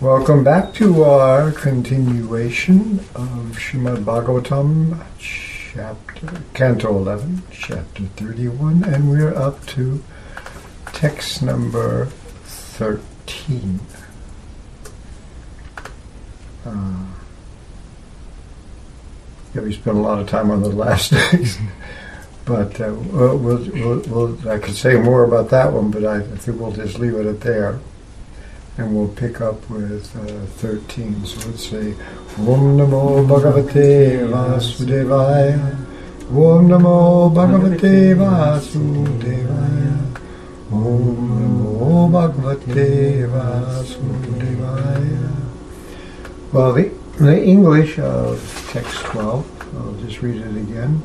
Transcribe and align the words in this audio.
Welcome 0.00 0.44
back 0.44 0.74
to 0.74 1.04
our 1.04 1.50
continuation 1.52 2.98
of 3.14 3.56
Srimad 3.56 4.04
Bhagavatam, 4.04 5.02
chapter, 5.18 6.42
Canto 6.52 6.90
11, 6.90 7.44
chapter 7.50 8.02
31, 8.02 8.84
and 8.84 9.08
we're 9.08 9.34
up 9.34 9.64
to 9.68 10.02
text 10.92 11.42
number 11.42 12.06
13. 12.44 13.80
Uh, 16.66 17.06
yeah, 19.54 19.62
we 19.62 19.72
spent 19.72 19.96
a 19.96 20.00
lot 20.00 20.18
of 20.18 20.28
time 20.28 20.50
on 20.50 20.62
the 20.62 20.68
last 20.68 21.10
text, 21.30 21.60
but 22.44 22.80
uh, 22.80 22.92
we'll, 22.94 23.36
we'll, 23.38 24.00
we'll, 24.00 24.48
I 24.48 24.58
could 24.58 24.74
say 24.74 24.96
more 24.96 25.24
about 25.24 25.50
that 25.50 25.72
one, 25.72 25.90
but 25.90 26.04
I, 26.04 26.16
I 26.16 26.36
think 26.36 26.60
we'll 26.60 26.72
just 26.72 26.98
leave 26.98 27.14
it 27.14 27.26
at 27.26 27.40
there 27.40 27.78
and 28.78 28.96
we'll 28.96 29.08
pick 29.08 29.40
up 29.40 29.68
with 29.68 30.14
uh, 30.16 30.46
13. 30.56 31.26
So 31.26 31.48
let's 31.48 31.68
say, 31.68 31.92
Om 32.38 32.78
Namo 32.78 33.26
Bhagavate 33.26 34.28
Vasudevaya. 34.28 35.76
Om 36.30 36.68
Namo 36.68 37.30
Bhagavate 37.34 38.14
Vasudevaya. 38.16 39.98
Om 40.72 41.28
Namo 41.38 42.08
Bhagavate 42.10 43.28
Vasudevaya. 43.28 44.12
Well, 46.52 46.72
the, 46.72 46.90
the 47.18 47.44
English 47.44 47.98
of 47.98 48.61
text 48.72 49.04
12, 49.04 49.76
I'll 49.76 49.92
just 50.06 50.22
read 50.22 50.40
it 50.40 50.56
again. 50.56 51.02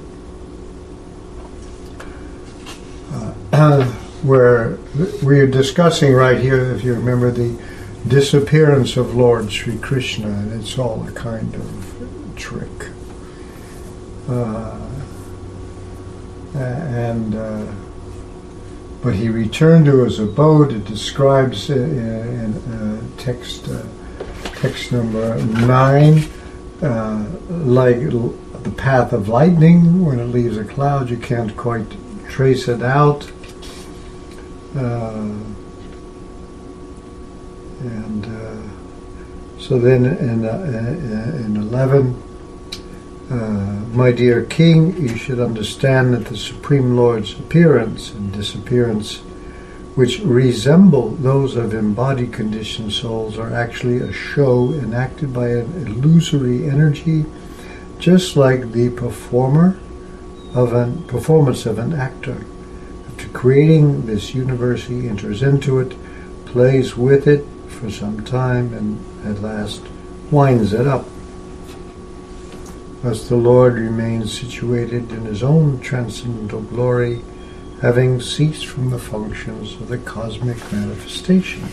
Uh, 3.52 3.84
where 4.23 4.77
we're 5.21 5.48
discussing 5.48 6.13
right 6.13 6.40
here, 6.40 6.73
if 6.73 6.85
you 6.85 6.93
remember, 6.93 7.29
the 7.29 7.62
disappearance 8.07 8.95
of 8.95 9.15
Lord 9.15 9.51
Sri 9.51 9.77
Krishna, 9.77 10.29
and 10.29 10.54
it's 10.54 10.79
all 10.79 11.05
a 11.05 11.12
kind 11.12 11.54
of 11.55 12.34
trick. 12.38 12.90
Uh, 14.29 14.88
and 16.55 17.35
uh, 17.35 17.65
but 19.01 19.13
he 19.13 19.27
returned 19.27 19.85
to 19.85 20.05
his 20.05 20.20
abode. 20.20 20.71
It 20.71 20.85
describes 20.85 21.70
in, 21.70 21.99
in 21.99 22.55
uh, 22.55 23.01
text 23.18 23.68
uh, 23.68 23.84
text 24.55 24.93
number 24.93 25.38
nine, 25.43 26.23
uh, 26.81 27.25
like 27.49 27.99
the 27.99 28.73
path 28.77 29.13
of 29.13 29.27
lightning. 29.27 30.05
When 30.05 30.20
it 30.20 30.25
leaves 30.25 30.57
a 30.57 30.65
cloud, 30.65 31.09
you 31.09 31.17
can't 31.17 31.55
quite 31.55 31.87
trace 32.29 32.67
it 32.67 32.81
out. 32.81 33.31
Uh, 34.75 35.33
and 37.79 38.25
uh, 38.25 39.59
so 39.59 39.79
then 39.79 40.05
in, 40.05 40.45
uh, 40.45 41.43
in 41.45 41.57
11, 41.57 42.23
uh, 43.29 43.33
my 43.93 44.11
dear 44.11 44.43
king, 44.45 44.95
you 45.01 45.17
should 45.17 45.39
understand 45.39 46.13
that 46.13 46.25
the 46.25 46.37
Supreme 46.37 46.95
Lord's 46.95 47.33
appearance 47.37 48.11
and 48.13 48.31
disappearance, 48.31 49.21
which 49.98 50.20
resemble 50.20 51.09
those 51.09 51.55
of 51.55 51.73
embodied 51.73 52.31
conditioned 52.31 52.93
souls, 52.93 53.40
are 53.40 53.51
actually 53.51 53.98
a 53.98 54.13
show 54.13 54.71
enacted 54.73 55.34
by 55.34 55.48
an 55.48 55.87
illusory 55.87 56.70
energy, 56.70 57.26
just 57.98 58.37
like 58.37 58.71
the 58.73 58.91
performer 58.91 59.76
of 60.54 60.71
an 60.73 61.01
performance 61.05 61.65
of 61.65 61.79
an 61.79 61.93
actor 61.93 62.45
to 63.17 63.27
creating 63.29 64.06
this 64.06 64.35
universe, 64.35 64.85
he 64.85 65.09
enters 65.09 65.41
into 65.41 65.79
it, 65.79 65.95
plays 66.45 66.95
with 66.95 67.28
it 67.28 67.44
for 67.67 67.89
some 67.89 68.23
time, 68.23 68.72
and 68.75 69.03
at 69.25 69.41
last 69.41 69.81
winds 70.29 70.73
it 70.73 70.85
up. 70.85 71.07
Thus 73.01 73.27
the 73.27 73.35
Lord 73.35 73.73
remains 73.73 74.39
situated 74.39 75.11
in 75.11 75.25
his 75.25 75.41
own 75.41 75.79
transcendental 75.79 76.61
glory, 76.61 77.23
having 77.81 78.21
ceased 78.21 78.65
from 78.65 78.89
the 78.89 78.99
functions 78.99 79.73
of 79.75 79.88
the 79.88 79.97
cosmic 79.97 80.57
manifestation. 80.71 81.63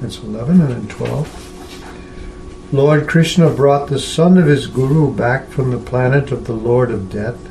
That's 0.00 0.18
11 0.18 0.60
and 0.60 0.70
then 0.70 0.88
12. 0.88 2.72
Lord 2.72 3.08
Krishna 3.08 3.50
brought 3.50 3.88
the 3.88 3.98
son 3.98 4.36
of 4.38 4.46
his 4.46 4.66
guru 4.66 5.14
back 5.14 5.48
from 5.48 5.70
the 5.70 5.78
planet 5.78 6.32
of 6.32 6.46
the 6.46 6.52
Lord 6.52 6.90
of 6.90 7.10
Death 7.10 7.44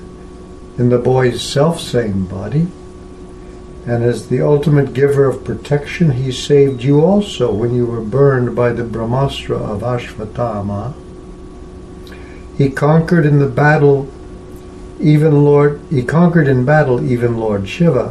in 0.78 0.89
the 0.89 1.00
boy's 1.00 1.41
self-same 1.41 2.25
body 2.25 2.67
and 3.85 4.03
as 4.03 4.29
the 4.29 4.41
ultimate 4.41 4.94
giver 4.94 5.25
of 5.25 5.44
protection, 5.44 6.12
he 6.12 6.31
saved 6.31 6.83
you 6.83 7.01
also 7.01 7.53
when 7.53 7.75
you 7.75 7.85
were 7.85 8.00
burned 8.00 8.56
by 8.56 8.72
the 8.72 8.83
Brahmastra 8.83 9.57
of 9.57 9.81
Ashvatthama. 9.81 10.94
He 12.57 12.69
conquered 12.69 13.25
in 13.25 13.39
the 13.39 13.50
battle 13.50 14.09
even 15.03 15.44
Lord 15.44 15.81
he 15.90 16.03
conquered 16.03 16.47
in 16.47 16.66
battle 16.66 17.03
even 17.03 17.38
Lord 17.38 17.68
Shiva, 17.68 18.09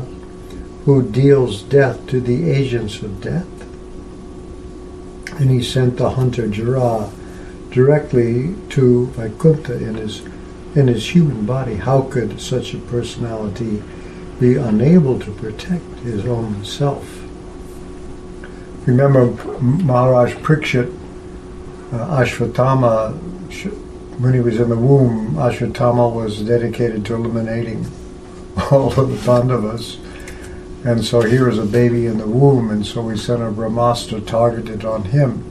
who 0.84 1.02
deals 1.02 1.62
death 1.62 2.06
to 2.08 2.20
the 2.20 2.50
agents 2.50 3.02
of 3.02 3.20
death. 3.20 3.46
And 5.40 5.50
he 5.50 5.62
sent 5.62 5.96
the 5.96 6.10
hunter 6.10 6.46
Jara 6.46 7.10
directly 7.70 8.54
to 8.70 9.06
Vaikuntha 9.06 9.74
in 9.74 9.94
his 9.96 10.22
in 10.74 10.88
his 10.88 11.14
human 11.14 11.46
body. 11.46 11.74
How 11.74 12.02
could 12.02 12.40
such 12.40 12.74
a 12.74 12.78
personality 12.78 13.82
be 14.42 14.56
unable 14.56 15.20
to 15.20 15.30
protect 15.34 15.84
his 16.00 16.26
own 16.26 16.64
self. 16.64 17.22
Remember 18.86 19.26
Maharaj 19.60 20.34
Parikshit, 20.34 20.92
uh, 21.92 22.20
Ashvatthama, 22.20 23.16
when 24.22 24.34
he 24.34 24.40
was 24.40 24.60
in 24.60 24.68
the 24.68 24.76
womb, 24.76 25.34
Ashvatthama 25.34 26.14
was 26.14 26.42
dedicated 26.42 27.04
to 27.06 27.16
eliminating 27.16 27.84
all 28.70 28.92
of 28.96 29.10
the 29.10 29.20
Pandavas. 29.26 29.98
And 30.84 31.04
so 31.04 31.22
here 31.22 31.48
was 31.48 31.58
a 31.58 31.64
baby 31.64 32.06
in 32.06 32.18
the 32.18 32.26
womb, 32.28 32.70
and 32.70 32.86
so 32.86 33.02
we 33.02 33.16
sent 33.16 33.42
a 33.42 33.46
Brahmastra 33.46 34.24
targeted 34.24 34.84
on 34.84 35.02
him. 35.02 35.42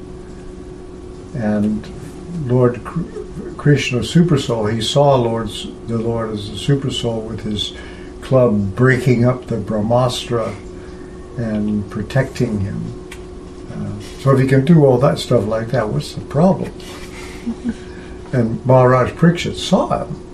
And 1.36 1.86
Lord 2.50 2.82
Krishna, 3.58 4.06
Super 4.06 4.38
Soul, 4.38 4.68
he 4.68 4.80
saw 4.80 5.16
Lord's, 5.16 5.68
the 5.88 5.98
Lord 5.98 6.32
as 6.32 6.48
a 6.48 6.58
Super 6.58 6.92
Soul 6.92 7.22
with 7.24 7.42
his 7.42 7.74
club 8.22 8.74
breaking 8.74 9.26
up 9.26 9.48
the 9.48 9.58
Brahmastra 9.58 10.56
and 11.38 11.90
protecting 11.92 12.62
him. 12.62 13.10
Uh, 13.70 14.00
so 14.22 14.32
if 14.32 14.40
he 14.40 14.48
can 14.48 14.64
do 14.64 14.86
all 14.86 14.98
that 15.00 15.20
stuff 15.20 15.46
like 15.46 15.68
that, 15.68 15.90
what's 15.90 16.16
the 16.16 16.22
problem? 16.22 16.72
and 18.34 18.66
Maharaj 18.66 19.12
Pariksit 19.12 19.56
saw 19.56 20.06
him. 20.06 20.28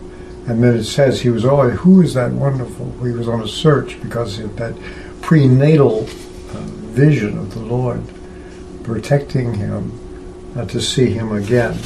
And 0.47 0.63
then 0.63 0.75
it 0.75 0.85
says 0.85 1.22
he 1.22 1.30
was 1.30 1.44
always, 1.44 1.80
who 1.80 2.02
is 2.02 2.13
that 2.13 2.31
wonderful? 2.31 2.91
He 3.03 3.12
was 3.12 3.28
on 3.28 3.41
a 3.41 3.47
search 3.47 4.02
because 4.02 4.40
of 4.40 4.56
that 4.58 4.75
prenatal 5.22 6.03
uh, 6.03 6.62
vision 6.94 7.38
of 7.38 7.53
the 7.53 7.59
Lord 7.59 8.02
protecting 8.84 9.56
him 9.56 9.91
uh, 10.56 10.66
to 10.66 10.81
see 10.81 11.08
him 11.12 11.34
again. 11.34 11.78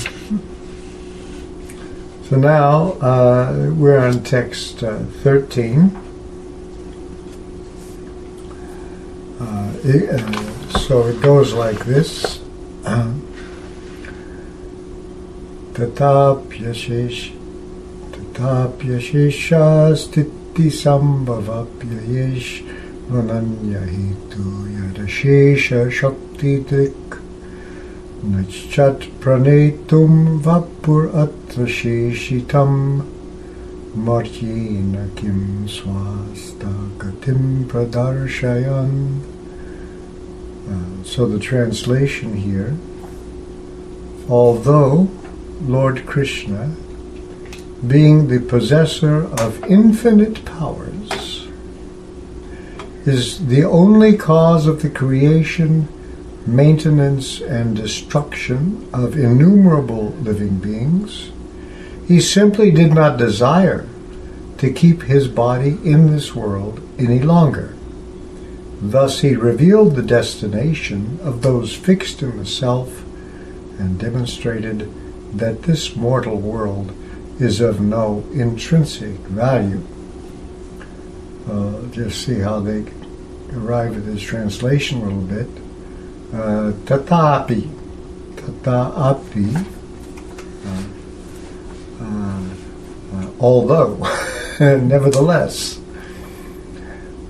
So 2.30 2.38
now 2.38 2.94
uh, 3.02 3.74
we're 3.76 3.98
on 3.98 4.24
text 4.24 4.84
uh, 4.84 5.00
13. 5.00 5.96
Uh, 9.40 9.74
it, 9.84 10.10
uh, 10.10 10.80
so 10.80 11.08
it 11.08 11.20
goes 11.22 11.54
like 11.54 11.84
this. 11.86 12.40
Shakti 25.90 26.60
Dik 26.60 26.94
Nachat 28.24 29.10
pranetum 29.20 30.40
vapur 30.40 31.10
atra 31.10 31.66
sheshitam 31.66 33.04
marjina 33.96 35.10
kim 35.16 35.68
swasta 35.68 36.72
gatim 37.00 37.66
pradarshayan. 37.66 39.22
Uh, 40.70 41.04
so 41.04 41.26
the 41.26 41.40
translation 41.40 42.36
here, 42.36 42.78
although 44.30 45.10
Lord 45.62 46.06
Krishna, 46.06 46.76
being 47.86 48.28
the 48.28 48.40
possessor 48.40 49.26
of 49.40 49.64
infinite 49.66 50.44
powers, 50.44 51.48
is 53.06 53.46
the 53.48 53.64
only 53.64 54.18
cause 54.18 54.68
of 54.68 54.82
the 54.82 54.90
creation 54.90 55.88
maintenance 56.48 57.42
and 57.42 57.76
destruction 57.76 58.90
of 58.94 59.18
innumerable 59.18 60.10
living 60.22 60.58
beings. 60.58 61.32
He 62.08 62.20
simply 62.20 62.72
did 62.72 62.94
not 62.94 63.18
desire 63.18 63.88
to 64.58 64.74
keep 64.74 65.04
his 65.04 65.28
body 65.28 65.78
in 65.84 66.12
this 66.12 66.36
world 66.36 66.82
any 66.98 67.20
longer. 67.20 67.76
Thus 68.82 69.22
he 69.22 69.36
revealed 69.36 69.96
the 69.96 70.02
destination 70.02 71.20
of 71.22 71.44
those 71.44 71.76
fixed 71.76 72.24
in 72.24 72.38
the 72.38 72.46
self 72.46 73.04
and 73.80 74.00
demonstrated 74.00 74.92
that 75.34 75.64
this 75.64 75.96
mortal 75.96 76.38
world 76.38 76.94
is 77.40 77.62
of 77.62 77.82
no 77.82 78.24
intrinsic 78.34 79.18
value. 79.28 79.82
Uh, 81.50 81.82
just 81.88 82.24
see 82.24 82.40
how 82.40 82.60
they 82.60 82.86
arrive 83.54 83.98
at 83.98 84.06
this 84.06 84.22
translation 84.22 85.02
a 85.02 85.06
little 85.06 85.22
bit. 85.22 85.48
Uh, 86.34 86.72
tatapi, 86.86 87.68
tataapi, 88.36 89.66
uh, 90.66 92.06
uh, 93.16 93.32
although, 93.40 93.98
nevertheless. 94.60 95.80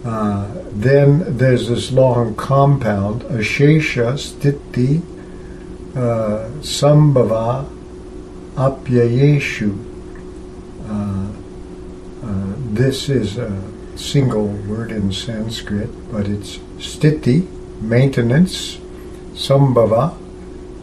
Uh, 0.03 0.51
then 0.71 1.37
there's 1.37 1.69
this 1.69 1.91
long 1.91 2.35
compound, 2.35 3.21
Ashesha, 3.23 4.13
Stiti, 4.13 5.01
uh, 5.95 6.49
Sambhava, 6.61 7.67
Apyayeshu. 8.55 9.77
Uh, 10.87 11.31
uh, 12.25 12.53
this 12.73 13.09
is 13.09 13.37
a 13.37 13.61
single 13.95 14.47
word 14.47 14.91
in 14.91 15.11
Sanskrit, 15.11 15.89
but 16.11 16.27
it's 16.27 16.57
Stiti, 16.77 17.47
maintenance, 17.81 18.77
Sambhava, 19.33 20.17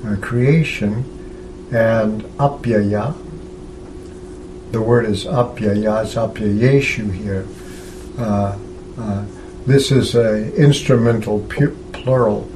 uh, 0.05 0.17
creation, 0.21 1.05
and 1.71 2.23
Apyaya. 2.39 3.15
The 4.73 4.81
word 4.81 5.07
is 5.07 5.25
Apyaya, 5.25 6.05
it's 6.05 6.15
Apyayeshu 6.15 7.13
here. 7.13 7.47
Uh, 8.19 8.59
uh, 8.99 9.25
this 9.67 9.93
is 9.93 10.15
an 10.15 10.53
instrumental 10.55 11.41
pu- 11.41 11.77
plural. 11.93 12.49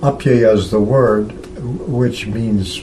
Apyaya 0.00 0.54
is 0.54 0.70
the 0.70 0.80
word, 0.80 1.32
which 1.88 2.26
means 2.26 2.82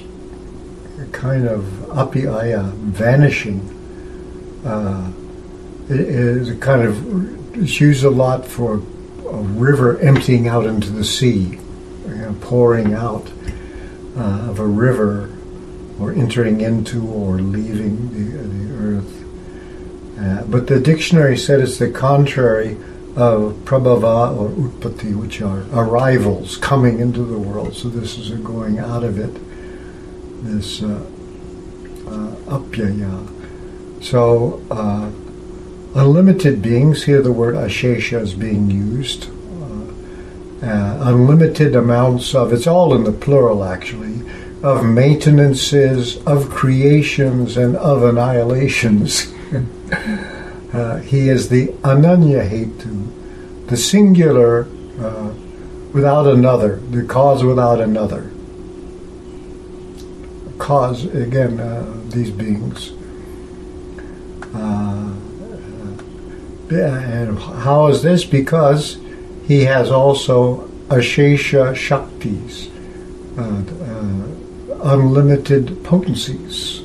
kind 1.11 1.47
of 1.47 1.63
apyaya, 1.89 2.71
vanishing. 2.73 3.61
Uh, 4.65 5.11
it 5.89 5.99
is 5.99 6.59
kind 6.59 6.83
of 6.83 7.57
it's 7.57 7.79
used 7.79 8.03
a 8.03 8.09
lot 8.09 8.45
for 8.45 8.75
a 8.75 9.41
river 9.41 9.99
emptying 9.99 10.47
out 10.47 10.65
into 10.65 10.89
the 10.91 11.03
sea, 11.03 11.59
you 12.07 12.15
know, 12.15 12.35
pouring 12.41 12.93
out 12.93 13.31
uh, 14.17 14.49
of 14.49 14.59
a 14.59 14.65
river, 14.65 15.29
or 15.99 16.11
entering 16.13 16.61
into 16.61 17.07
or 17.07 17.35
leaving 17.35 18.11
the, 18.13 18.37
the 18.47 18.97
earth. 18.97 19.25
Uh, 20.19 20.43
but 20.47 20.67
the 20.67 20.79
dictionary 20.79 21.37
said 21.37 21.59
it's 21.59 21.77
the 21.77 21.89
contrary 21.89 22.77
of 23.15 23.53
prabhava 23.65 24.35
or 24.37 24.49
utpatti, 24.49 25.15
which 25.15 25.41
are 25.41 25.63
arrivals 25.73 26.57
coming 26.57 26.99
into 26.99 27.23
the 27.23 27.37
world. 27.37 27.73
So 27.75 27.89
this 27.89 28.17
is 28.17 28.31
a 28.31 28.37
going 28.37 28.79
out 28.79 29.03
of 29.03 29.19
it, 29.19 29.35
this 30.41 30.81
uh, 30.81 31.05
uh, 32.07 32.57
apyaya. 32.57 34.03
So 34.03 34.61
uh, 34.71 35.11
unlimited 35.95 36.61
beings, 36.61 37.03
here 37.03 37.21
the 37.21 37.31
word 37.31 37.55
ashesha 37.55 38.21
is 38.21 38.33
being 38.33 38.69
used. 38.69 39.29
Uh, 40.61 40.97
unlimited 41.03 41.73
amounts 41.73 42.35
of, 42.35 42.51
it's 42.51 42.67
all 42.67 42.93
in 42.93 43.05
the 43.05 43.13
plural 43.13 43.63
actually, 43.63 44.21
of 44.61 44.83
maintenances, 44.83 46.17
of 46.25 46.49
creations, 46.49 47.55
and 47.55 47.77
of 47.77 48.03
annihilations. 48.03 49.33
Uh, 50.71 50.97
he 50.97 51.29
is 51.29 51.49
the 51.49 51.69
ananya 51.81 52.47
hetu, 52.47 53.07
the 53.65 53.75
singular 53.75 54.67
uh, 54.99 55.33
without 55.93 56.27
another, 56.27 56.75
the 56.91 57.03
cause 57.03 57.43
without 57.43 57.81
another. 57.81 58.31
Cause, 60.69 61.05
again, 61.15 61.59
uh, 61.59 61.83
these 62.09 62.29
beings. 62.29 62.91
Uh, 64.53 65.15
and 66.69 67.39
how 67.39 67.87
is 67.87 68.03
this? 68.03 68.23
Because 68.23 68.99
he 69.47 69.65
has 69.65 69.89
also 69.89 70.67
Ashesha 70.89 71.73
Shaktis, 71.73 72.69
uh, 73.35 73.63
uh, 73.83 74.93
unlimited 74.93 75.83
potencies. 75.83 76.83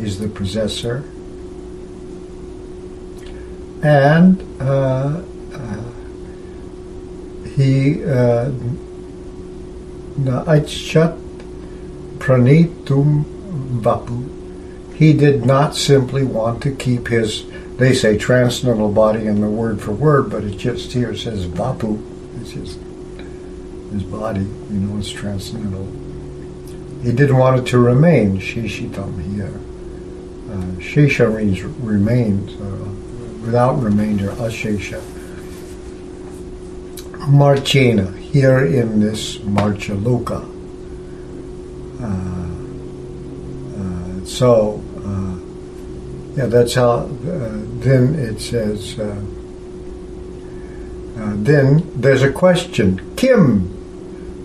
he's 0.00 0.18
the 0.18 0.26
possessor 0.26 1.04
and 3.84 4.42
uh, 4.60 5.22
uh, 5.54 5.82
he 7.54 8.04
uh, 8.04 8.50
Naichat 12.36 12.84
Pranitum 12.84 13.24
Vapu. 13.80 14.94
He 14.94 15.12
did 15.12 15.46
not 15.46 15.74
simply 15.74 16.24
want 16.24 16.62
to 16.62 16.74
keep 16.74 17.08
his, 17.08 17.44
they 17.76 17.94
say 17.94 18.18
transcendental 18.18 18.92
body 18.92 19.26
in 19.26 19.40
the 19.40 19.48
word 19.48 19.80
for 19.80 19.92
word, 19.92 20.30
but 20.30 20.44
it 20.44 20.56
just 20.56 20.92
here 20.92 21.16
says 21.16 21.46
Vapu. 21.46 22.00
It's 22.40 22.52
just 22.52 22.78
his 23.92 24.02
body, 24.02 24.40
you 24.40 24.80
know, 24.80 24.98
it's 24.98 25.10
transcendental. 25.10 25.86
He 27.02 27.12
didn't 27.12 27.38
want 27.38 27.60
it 27.60 27.66
to 27.70 27.78
remain, 27.78 28.38
Shishitam 28.38 29.22
here. 29.34 29.60
Uh, 30.50 30.80
Shisha 30.80 31.34
means 31.34 31.62
remains. 31.62 32.52
Uh, 32.60 32.90
without 33.40 33.80
remainder, 33.80 34.28
Ashesha. 34.32 35.00
Marchena, 37.30 38.16
here 38.18 38.66
in 38.66 39.00
this 39.00 39.38
Marchaloka. 39.38 40.49
Uh, 42.02 42.06
uh, 43.78 44.24
so, 44.24 44.82
uh, 45.04 45.36
yeah, 46.36 46.46
that's 46.46 46.74
how, 46.74 46.90
uh, 46.90 47.06
then 47.80 48.14
it 48.14 48.40
says, 48.40 48.98
uh, 48.98 49.04
uh, 51.18 51.32
then 51.36 51.90
there's 52.00 52.22
a 52.22 52.32
question. 52.32 53.14
Kim 53.16 53.68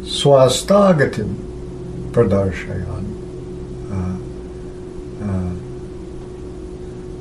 swastagatim 0.04 1.36
pradarshayan. 2.12 3.04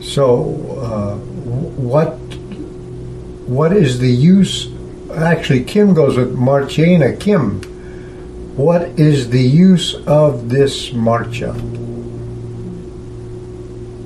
so, 0.00 0.42
what 1.76 2.18
what 3.46 3.72
is 3.72 3.98
the 3.98 4.10
use? 4.10 4.68
Actually, 5.14 5.64
Kim 5.64 5.94
goes 5.94 6.16
with 6.16 6.36
Marchena 6.36 7.18
Kim. 7.20 7.60
What 8.56 8.82
is 9.00 9.30
the 9.30 9.42
use 9.42 9.94
of 10.06 10.48
this 10.48 10.90
marcha? 10.90 11.52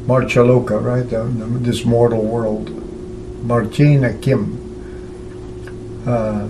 Marchaloka, 0.06 0.82
right? 0.82 1.06
this 1.62 1.84
mortal 1.84 2.24
world. 2.24 2.70
Marchena 3.46 4.22
Kim. 4.22 4.56
Uh, 6.06 6.48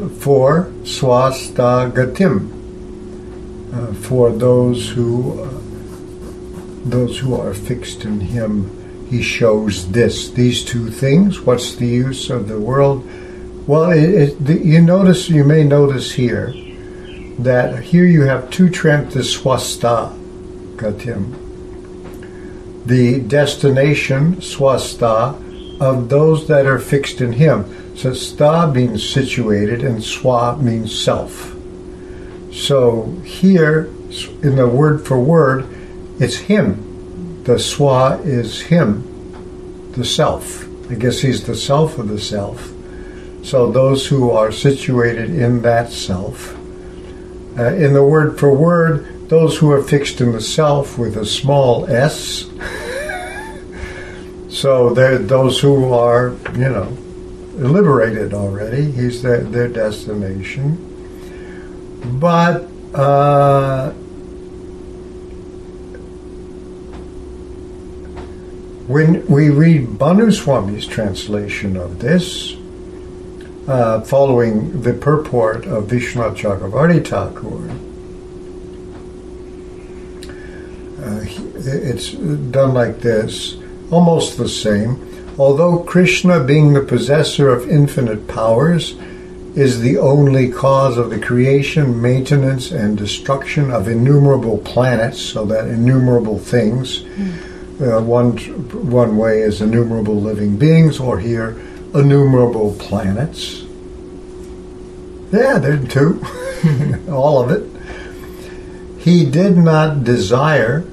uh, 0.00 0.08
for 0.20 0.70
swastagatim, 0.84 2.52
uh, 3.74 3.92
for 3.94 4.30
those 4.30 4.90
who 4.90 5.42
uh, 5.42 5.50
those 6.84 7.18
who 7.18 7.34
are 7.34 7.52
fixed 7.52 8.04
in 8.04 8.20
him, 8.20 9.06
he 9.10 9.22
shows 9.22 9.90
this, 9.90 10.30
these 10.30 10.64
two 10.64 10.88
things. 10.88 11.40
What's 11.40 11.74
the 11.74 11.88
use 11.88 12.30
of 12.30 12.46
the 12.46 12.60
world? 12.60 13.04
Well, 13.70 13.92
it, 13.92 14.02
it, 14.02 14.44
the, 14.44 14.58
you 14.58 14.80
notice, 14.80 15.28
you 15.28 15.44
may 15.44 15.62
notice 15.62 16.10
here 16.10 16.52
that 17.38 17.84
here 17.84 18.04
you 18.04 18.22
have 18.22 18.50
two 18.50 18.68
trent 18.68 19.12
the 19.12 19.20
swasta 19.20 20.12
gatim, 20.74 21.36
the 22.84 23.20
destination 23.20 24.38
swasta 24.38 25.80
of 25.80 26.08
those 26.08 26.48
that 26.48 26.66
are 26.66 26.80
fixed 26.80 27.20
in 27.20 27.34
him. 27.34 27.96
So 27.96 28.12
sta 28.12 28.74
means 28.74 29.08
situated 29.08 29.84
and 29.84 29.98
swa 29.98 30.60
means 30.60 30.92
self. 31.00 31.54
So 32.52 33.12
here, 33.24 33.84
in 34.42 34.56
the 34.56 34.66
word 34.66 35.06
for 35.06 35.20
word, 35.20 35.64
it's 36.18 36.38
him. 36.38 37.44
The 37.44 37.60
swa 37.60 38.20
is 38.26 38.62
him, 38.62 39.92
the 39.92 40.04
self. 40.04 40.66
I 40.90 40.96
guess 40.96 41.20
he's 41.20 41.44
the 41.44 41.54
self 41.54 41.98
of 41.98 42.08
the 42.08 42.18
self. 42.18 42.72
So 43.42 43.70
those 43.70 44.06
who 44.06 44.30
are 44.30 44.52
situated 44.52 45.30
in 45.30 45.62
that 45.62 45.90
self. 45.90 46.56
Uh, 47.58 47.74
in 47.74 47.94
the 47.94 48.04
word 48.04 48.38
for 48.38 48.54
word, 48.54 49.28
those 49.28 49.58
who 49.58 49.70
are 49.70 49.82
fixed 49.82 50.20
in 50.20 50.32
the 50.32 50.40
self 50.40 50.98
with 50.98 51.16
a 51.16 51.26
small 51.26 51.86
s. 51.86 52.50
so 54.48 54.94
they're 54.94 55.18
those 55.18 55.60
who 55.60 55.92
are, 55.92 56.36
you 56.54 56.68
know, 56.68 56.96
liberated 57.54 58.34
already. 58.34 58.90
He's 58.90 59.22
their, 59.22 59.40
their 59.40 59.68
destination. 59.68 60.86
But 62.18 62.68
uh, 62.94 63.90
when 68.86 69.26
we 69.26 69.50
read 69.50 69.86
Bhanu 69.98 70.32
Swami's 70.32 70.86
translation 70.86 71.76
of 71.76 72.00
this, 72.00 72.56
uh, 73.70 74.00
following 74.00 74.82
the 74.82 74.92
purport 74.92 75.64
of 75.64 75.84
Vishwanath 75.84 76.36
Chakravarti 76.36 77.06
Thakur, 77.06 77.70
uh, 81.04 81.24
it's 81.62 82.10
done 82.50 82.74
like 82.74 82.98
this, 83.00 83.56
almost 83.92 84.36
the 84.36 84.48
same. 84.48 85.06
Although 85.38 85.84
Krishna, 85.84 86.42
being 86.42 86.72
the 86.72 86.82
possessor 86.82 87.48
of 87.48 87.70
infinite 87.70 88.26
powers, 88.26 88.96
is 89.54 89.80
the 89.80 89.98
only 89.98 90.50
cause 90.50 90.98
of 90.98 91.10
the 91.10 91.20
creation, 91.20 92.02
maintenance, 92.02 92.72
and 92.72 92.98
destruction 92.98 93.70
of 93.70 93.86
innumerable 93.86 94.58
planets, 94.58 95.20
so 95.20 95.44
that 95.44 95.68
innumerable 95.68 96.38
things. 96.40 97.00
Mm. 97.02 97.46
Uh, 97.80 98.02
one 98.02 98.36
one 98.90 99.16
way 99.16 99.40
is 99.40 99.62
innumerable 99.62 100.20
living 100.20 100.56
beings, 100.58 101.00
or 101.00 101.18
here 101.18 101.56
innumerable 101.94 102.74
planets. 102.78 103.64
Yeah, 105.32 105.58
there 105.58 105.74
are 105.74 105.86
two, 105.86 106.24
all 107.10 107.42
of 107.42 107.50
it. 107.50 109.00
He 109.00 109.24
did 109.24 109.56
not 109.56 110.04
desire 110.04 110.84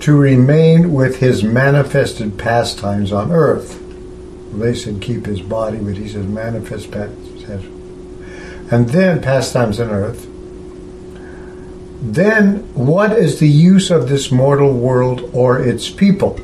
to 0.00 0.16
remain 0.16 0.92
with 0.92 1.18
his 1.18 1.44
manifested 1.44 2.38
pastimes 2.38 3.12
on 3.12 3.30
earth. 3.30 3.78
They 4.52 4.74
said 4.74 5.00
keep 5.00 5.26
his 5.26 5.40
body, 5.40 5.78
but 5.78 5.96
he 5.96 6.08
says 6.08 6.26
manifest 6.26 6.90
pastimes. 6.90 7.66
And 8.72 8.88
then 8.88 9.20
pastimes 9.22 9.78
on 9.78 9.90
earth. 9.90 10.26
Then 12.00 12.74
what 12.74 13.12
is 13.12 13.38
the 13.38 13.48
use 13.48 13.90
of 13.90 14.08
this 14.08 14.32
mortal 14.32 14.72
world 14.72 15.30
or 15.32 15.60
its 15.60 15.88
people? 15.88 16.40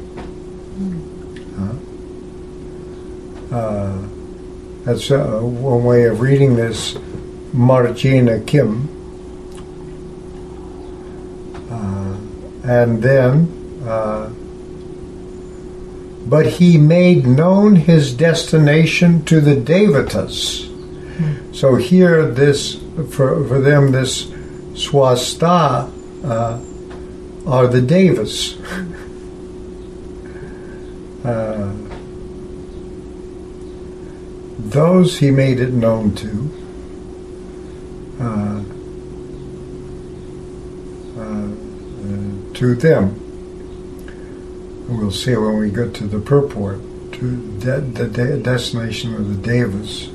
Uh, 3.51 4.07
that's 4.85 5.11
uh, 5.11 5.41
one 5.41 5.85
way 5.85 6.05
of 6.05 6.21
reading 6.21 6.57
this. 6.57 6.95
Marjina 7.55 8.47
Kim 8.47 8.89
and 12.69 13.03
then, 13.03 13.83
uh, 13.87 14.29
but 16.27 16.47
he 16.47 16.77
made 16.77 17.27
known 17.27 17.77
his 17.77 18.13
destination 18.13 19.25
to 19.25 19.41
the 19.41 19.55
Devatas. 19.55 20.67
So 21.55 21.77
here, 21.77 22.27
this 22.27 22.75
for 23.11 23.43
for 23.49 23.59
them, 23.61 23.93
this 23.93 24.27
swasta 24.75 25.91
uh, 26.23 26.61
are 27.47 27.67
the 27.67 27.81
Devas. 27.81 28.59
Uh, 34.59 34.69
those 34.69 35.19
he 35.19 35.31
made 35.31 35.61
it 35.61 35.73
known 35.73 36.15
to. 36.17 36.51
Uh, 38.21 38.65
to 42.59 42.75
them. 42.75 43.15
We'll 44.89 45.13
see 45.13 45.37
when 45.37 45.59
we 45.59 45.71
get 45.71 45.95
to 45.95 46.09
the 46.09 46.19
purport, 46.19 46.81
to 47.13 47.37
de- 47.61 47.81
the 47.81 48.09
de- 48.09 48.39
destination 48.39 49.15
of 49.15 49.29
the 49.29 49.37
Devas. 49.37 50.09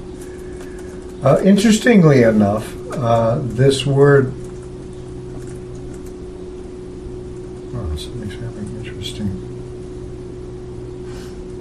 Uh, 1.24 1.42
interestingly 1.42 2.24
enough, 2.24 2.76
uh, 2.92 3.40
this 3.42 3.86
word. 3.86 4.34
Oh, 7.74 7.96
something's 7.96 8.34
happening 8.34 8.76
interesting. 8.76 9.30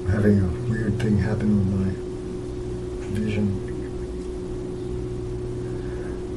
I'm 0.01 0.07
having 0.09 0.41
a 0.41 0.49
weird 0.69 0.99
thing 0.99 1.19
happen 1.19 1.59
with 1.59 1.69
my 1.79 1.93
vision. 3.21 3.63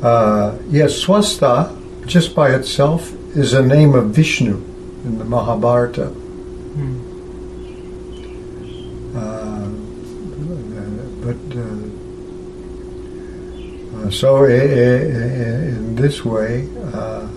Uh, 0.06 0.54
yes, 0.70 1.04
swasta, 1.04 1.74
just 2.06 2.36
by 2.36 2.54
itself, 2.54 3.12
is 3.36 3.54
a 3.54 3.66
name 3.66 3.96
of 3.96 4.12
Vishnu 4.12 4.58
in 5.04 5.18
the 5.18 5.26
Mahabharata. 5.26 6.10
Hmm. 6.76 7.00
Uh, 9.18 9.68
but 11.26 11.42
uh, 11.58 11.66
uh 13.98 14.12
so 14.12 14.46
in 14.46 15.96
this 15.96 16.24
way, 16.24 16.70
uh, 16.94 17.28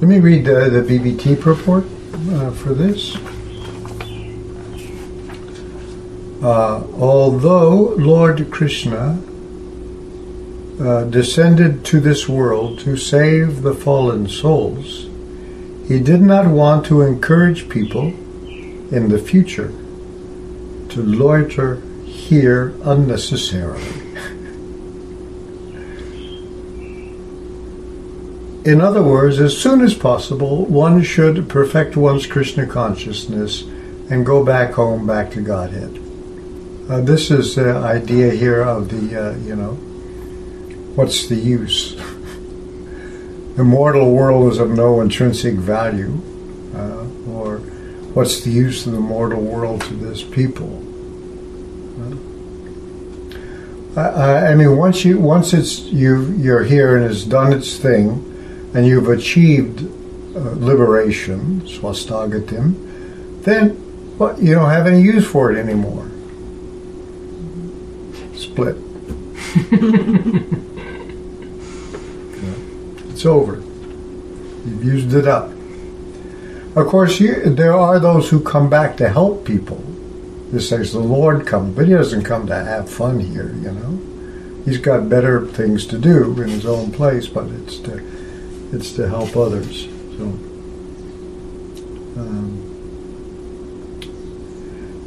let 0.00 0.08
me 0.08 0.20
read 0.20 0.46
the, 0.46 0.70
the 0.70 0.80
BBT 0.80 1.38
purport 1.38 1.84
uh, 2.32 2.50
for 2.52 2.72
this. 2.72 3.14
although 6.42 7.94
Lord 7.98 8.50
Krishna 8.50 9.18
uh, 10.80 11.04
descended 11.04 11.84
to 11.86 12.00
this 12.00 12.28
world 12.28 12.78
to 12.80 12.96
save 12.96 13.62
the 13.62 13.74
fallen 13.74 14.28
souls, 14.28 15.08
he 15.88 16.00
did 16.00 16.20
not 16.20 16.46
want 16.46 16.84
to 16.86 17.02
encourage 17.02 17.68
people 17.68 18.08
in 18.92 19.08
the 19.08 19.18
future 19.18 19.68
to 20.88 21.02
loiter 21.02 21.80
here 22.04 22.74
unnecessarily. 22.84 24.06
in 28.66 28.80
other 28.80 29.02
words, 29.02 29.38
as 29.38 29.56
soon 29.56 29.80
as 29.80 29.94
possible, 29.94 30.64
one 30.66 31.00
should 31.00 31.48
perfect 31.48 31.96
one's 31.96 32.26
Krishna 32.26 32.66
consciousness 32.66 33.62
and 34.10 34.26
go 34.26 34.44
back 34.44 34.72
home, 34.72 35.06
back 35.06 35.30
to 35.32 35.40
Godhead. 35.40 36.02
Uh, 36.90 37.00
this 37.00 37.30
is 37.30 37.54
the 37.54 37.76
idea 37.76 38.32
here 38.32 38.62
of 38.62 38.88
the, 38.88 39.30
uh, 39.30 39.36
you 39.36 39.54
know, 39.54 39.78
what's 40.96 41.28
the 41.28 41.36
use? 41.36 41.94
the 43.56 43.64
mortal 43.64 44.12
world 44.12 44.52
is 44.52 44.58
of 44.58 44.70
no 44.70 45.00
intrinsic 45.00 45.54
value, 45.54 46.20
uh, 46.74 47.06
or 47.30 47.58
what's 48.12 48.42
the 48.42 48.50
use 48.50 48.86
of 48.86 48.92
the 48.92 49.00
mortal 49.00 49.40
world 49.40 49.80
to 49.80 49.94
this 49.94 50.22
people? 50.22 50.82
I, 53.96 54.48
I, 54.48 54.54
mean, 54.54 54.76
once 54.76 55.06
you 55.06 55.18
once 55.18 55.54
it's 55.54 55.80
you 55.80 56.32
you're 56.32 56.64
here 56.64 56.96
and 56.96 57.06
it's 57.10 57.24
done 57.24 57.54
its 57.54 57.78
thing, 57.78 58.70
and 58.74 58.86
you've 58.86 59.08
achieved 59.08 59.80
uh, 60.36 60.50
liberation, 60.56 61.62
swastagatim, 61.62 63.42
then 63.44 64.18
well, 64.18 64.38
you 64.38 64.54
don't 64.54 64.68
have 64.68 64.86
any 64.86 65.00
use 65.00 65.26
for 65.26 65.50
it 65.50 65.56
anymore. 65.56 66.10
Split. 68.34 68.76
It's 73.16 73.24
over. 73.24 73.54
You've 73.54 74.84
used 74.84 75.14
it 75.14 75.26
up. 75.26 75.50
Of 76.76 76.86
course, 76.86 77.18
you, 77.18 77.48
there 77.48 77.72
are 77.72 77.98
those 77.98 78.28
who 78.28 78.40
come 78.40 78.68
back 78.68 78.98
to 78.98 79.08
help 79.08 79.46
people. 79.46 79.82
This 80.52 80.68
says 80.68 80.92
the 80.92 80.98
Lord 80.98 81.46
comes, 81.46 81.74
but 81.74 81.86
He 81.86 81.94
doesn't 81.94 82.24
come 82.24 82.46
to 82.48 82.54
have 82.54 82.90
fun 82.90 83.18
here. 83.20 83.54
You 83.54 83.72
know, 83.72 84.62
He's 84.66 84.76
got 84.76 85.08
better 85.08 85.46
things 85.46 85.86
to 85.86 85.98
do 85.98 86.38
in 86.42 86.50
His 86.50 86.66
own 86.66 86.92
place, 86.92 87.26
but 87.26 87.46
it's 87.46 87.78
to 87.78 88.06
it's 88.74 88.92
to 88.96 89.08
help 89.08 89.34
others. 89.34 89.84
So. 90.18 90.24
Um, 92.20 92.52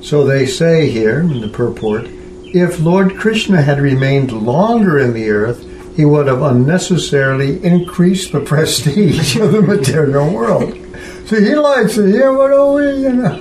so 0.01 0.23
they 0.23 0.47
say 0.47 0.89
here 0.89 1.19
in 1.19 1.41
the 1.41 1.47
purport, 1.47 2.07
if 2.07 2.79
Lord 2.79 3.19
Krishna 3.19 3.61
had 3.61 3.79
remained 3.79 4.31
longer 4.31 4.97
in 4.97 5.13
the 5.13 5.29
earth, 5.29 5.68
he 5.99 6.05
would 6.05 6.27
have 6.27 6.41
unnecessarily 6.41 7.61
increased 7.61 8.31
the 8.31 8.39
prestige 8.45 9.35
of 9.35 9.51
the 9.51 9.61
material 9.61 10.33
world. 10.33 10.73
So 11.25 11.41
he 11.41 11.53
likes 11.55 11.97
it. 11.97 12.15
Yeah, 12.15 12.29
what 12.29 12.53
are 12.53 12.73
we, 12.73 13.01
you 13.01 13.11
know? 13.11 13.35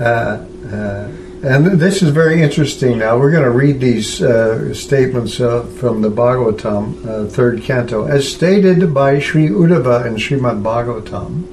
uh, 0.00 0.46
uh, 0.74 1.10
and 1.44 1.78
this 1.78 2.00
is 2.00 2.08
very 2.08 2.40
interesting 2.42 2.96
now. 2.96 3.18
We're 3.18 3.32
going 3.32 3.42
to 3.42 3.50
read 3.50 3.80
these 3.80 4.22
uh, 4.22 4.72
statements 4.72 5.40
uh, 5.40 5.64
from 5.78 6.00
the 6.00 6.10
Bhagavatam, 6.10 7.06
uh, 7.06 7.26
third 7.28 7.62
canto. 7.62 8.06
As 8.06 8.32
stated 8.32 8.94
by 8.94 9.18
Sri 9.18 9.48
Uddhava 9.48 10.06
and 10.06 10.16
Srimad 10.16 10.62
Bhagavatam, 10.62 11.51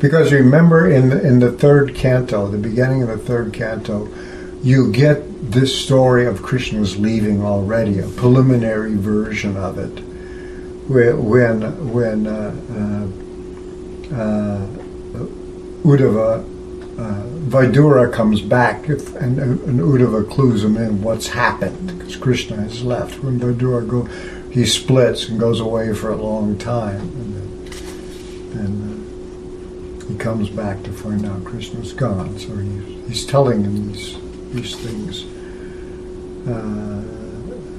because 0.00 0.32
remember, 0.32 0.90
in 0.90 1.10
the, 1.10 1.26
in 1.26 1.40
the 1.40 1.52
third 1.52 1.94
canto, 1.94 2.48
the 2.48 2.58
beginning 2.58 3.02
of 3.02 3.08
the 3.08 3.18
third 3.18 3.52
canto, 3.52 4.08
you 4.62 4.90
get 4.92 5.50
this 5.50 5.78
story 5.78 6.26
of 6.26 6.42
Krishna's 6.42 6.98
leaving 6.98 7.42
already, 7.42 7.98
a 7.98 8.08
preliminary 8.08 8.96
version 8.96 9.56
of 9.56 9.78
it, 9.78 10.02
when 10.88 11.92
when 11.92 12.26
uh, 12.26 12.54
uh, 12.72 13.06
uh, 14.14 14.66
Uddhava, 15.82 16.44
uh, 16.98 17.22
Vidura 17.48 18.12
comes 18.12 18.40
back 18.40 18.88
if, 18.88 19.14
and, 19.16 19.38
and 19.38 19.80
Uddhava 19.80 20.28
clues 20.28 20.64
him 20.64 20.76
in 20.76 21.02
what's 21.02 21.28
happened 21.28 21.98
because 21.98 22.16
Krishna 22.16 22.56
has 22.56 22.82
left. 22.82 23.22
When 23.22 23.38
Vidura 23.38 23.88
go, 23.88 24.04
he 24.50 24.66
splits 24.66 25.28
and 25.28 25.38
goes 25.38 25.60
away 25.60 25.94
for 25.94 26.10
a 26.10 26.16
long 26.16 26.58
time, 26.58 27.00
and 27.00 27.40
and, 28.52 28.89
comes 30.20 30.50
back 30.50 30.82
to 30.84 30.92
find 30.92 31.24
out 31.26 31.42
Krishna's 31.44 31.92
gone. 31.92 32.38
So 32.38 32.54
he, 32.56 33.02
he's 33.08 33.24
telling 33.26 33.64
him 33.64 33.92
these 33.92 34.16
these 34.52 34.76
things. 34.76 35.24
Uh, 36.46 37.02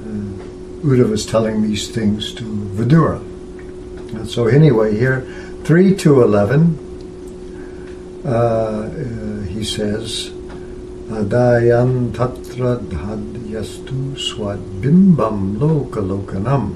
uh, 0.03 1.25
telling 1.27 1.61
these 1.61 1.87
things 1.87 2.33
to 2.33 2.43
Vidura. 2.43 3.19
And 4.17 4.27
so 4.27 4.47
anyway, 4.47 4.97
here 4.97 5.21
three 5.63 5.95
to 5.97 6.21
eleven. 6.21 6.77
Uh, 8.25 8.29
uh, 8.29 9.41
he 9.45 9.63
says, 9.63 10.31
Adayan 11.09 12.11
tatra 12.11 12.77
dhadyastu 12.77 14.15
swadbimbam 14.17 15.57
lokalokanam. 15.57 16.75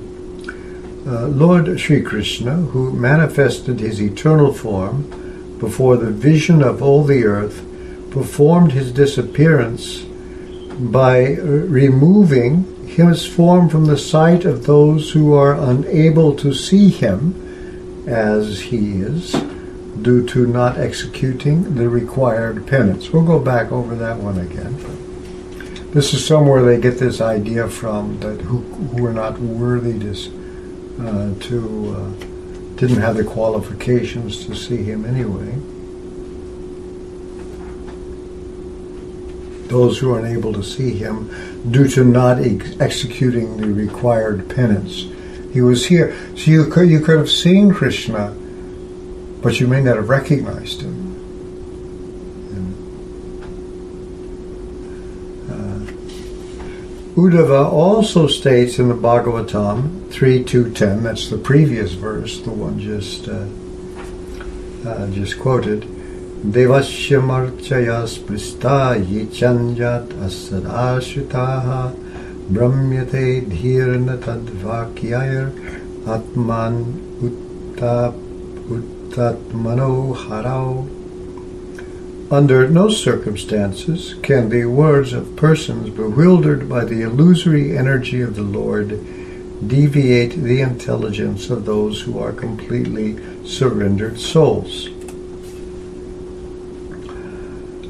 Uh, 1.08 1.28
Lord 1.28 1.80
Sri 1.80 2.02
Krishna, 2.02 2.56
who 2.56 2.92
manifested 2.92 3.80
his 3.80 4.02
eternal 4.02 4.52
form 4.52 5.25
before 5.60 5.98
the 5.98 6.12
vision 6.12 6.62
of 6.62 6.82
all 6.82 7.04
the 7.04 7.26
earth, 7.26 7.66
performed 8.12 8.72
his 8.72 8.92
disappearance 8.92 10.04
by 10.80 11.28
removing 11.28 12.88
his 12.88 13.26
form 13.26 13.68
from 13.68 13.86
the 13.86 13.98
sight 13.98 14.46
of 14.46 14.66
those 14.66 15.12
who 15.12 15.34
are 15.34 15.54
unable 15.54 16.36
to 16.36 16.54
see 16.54 16.90
him 16.90 18.06
as 18.08 18.62
he 18.62 19.02
is 19.02 19.32
due 20.02 20.26
to 20.28 20.46
not 20.46 20.78
executing 20.78 21.76
the 21.76 21.90
required 21.90 22.68
penance. 22.68 23.12
We'll 23.12 23.26
go 23.26 23.40
back 23.40 23.72
over 23.72 23.96
that 23.96 24.18
one 24.18 24.40
again. 24.40 24.78
This 25.92 26.14
is 26.14 26.26
somewhere 26.26 26.62
they 26.62 26.80
get 26.80 27.00
this 27.00 27.22
idea 27.22 27.70
from 27.70 28.20
that 28.20 28.42
who, 28.42 28.60
who 28.60 29.06
are 29.06 29.14
not 29.14 29.40
worthy 29.40 29.98
to, 30.00 30.12
uh, 31.00 31.34
to 31.46 31.96
uh, 31.96 32.35
didn't 32.76 33.02
have 33.02 33.18
the 33.18 33.24
qualifications 33.24 34.46
to 34.46 34.56
see 34.56 34.84
him 34.84 35.06
anyway. 35.06 35.56
Those 39.68 39.98
who 39.98 40.14
are 40.14 40.20
unable 40.20 40.54
to 40.54 40.64
see 40.64 40.96
him 40.96 41.30
due 41.72 41.88
to 41.90 42.04
not 42.04 42.40
ex- 42.40 42.80
executing 42.80 43.58
the 43.58 43.68
required 43.68 44.50
penance. 44.50 45.08
He 45.54 45.62
was 45.62 45.86
here. 45.86 46.16
So 46.36 46.52
you 46.52 46.66
could, 46.68 46.90
you 46.90 47.00
could 47.00 47.18
have 47.18 47.32
seen 47.32 47.74
Krishna 47.74 48.36
but 49.46 49.60
you 49.60 49.68
may 49.68 49.80
not 49.80 49.96
have 49.96 50.10
recognized 50.10 50.82
him. 50.82 51.05
Uddhava 57.16 57.72
also 57.72 58.28
states 58.28 58.78
in 58.78 58.90
the 58.90 58.94
Bhagavatam 58.94 60.10
3.2.10, 60.10 61.04
that's 61.04 61.30
the 61.30 61.38
previous 61.38 61.94
verse, 61.94 62.42
the 62.42 62.52
one 62.52 62.78
just 62.78 63.30
uh, 63.30 63.46
uh, 64.86 65.10
just 65.12 65.40
quoted, 65.40 65.84
Devasya 66.44 67.22
marchaya 67.22 68.04
sprista 68.06 69.00
yichanjat 69.02 70.12
asad 70.26 70.64
brahmyate 72.52 73.48
dhirna 73.50 74.18
tadvakyayar 74.18 75.50
atman 76.06 76.76
uttap 77.24 78.14
Manoharao. 79.54 80.95
Under 82.32 82.68
no 82.68 82.90
circumstances 82.90 84.16
can 84.24 84.50
the 84.50 84.66
words 84.66 85.14
of 85.14 85.36
persons 85.36 85.92
bewildered 85.92 86.68
by 86.68 86.84
the 86.84 87.04
illusory 87.04 87.78
energy 87.78 88.22
of 88.22 88.36
the 88.36 88.42
Lord 88.42 88.90
deviate 89.68 90.32
the 90.32 90.62
intelligence 90.62 91.52
of 91.52 91.66
those 91.66 92.02
who 92.02 92.18
are 92.18 92.34
completely 92.34 93.46
surrendered 93.46 94.20
souls. 94.20 94.88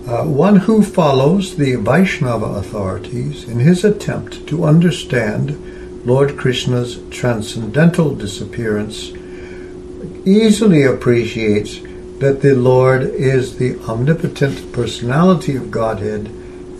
Uh, 0.05 0.25
one 0.25 0.57
who 0.57 0.83
follows 0.83 1.55
the 1.55 1.75
Vaishnava 1.75 2.45
authorities 2.45 3.45
in 3.45 3.60
his 3.60 3.86
attempt 3.86 4.45
to 4.47 4.65
understand 4.65 6.05
Lord 6.05 6.38
Krishna's 6.38 6.99
transcendental 7.10 8.13
disappearance 8.13 9.13
easily 10.25 10.83
appreciates 10.83 11.79
that 12.19 12.41
the 12.41 12.56
Lord 12.56 13.04
is 13.04 13.58
the 13.58 13.78
omnipotent 13.82 14.71
personality 14.71 15.56
of 15.56 15.71
Godhead 15.71 16.28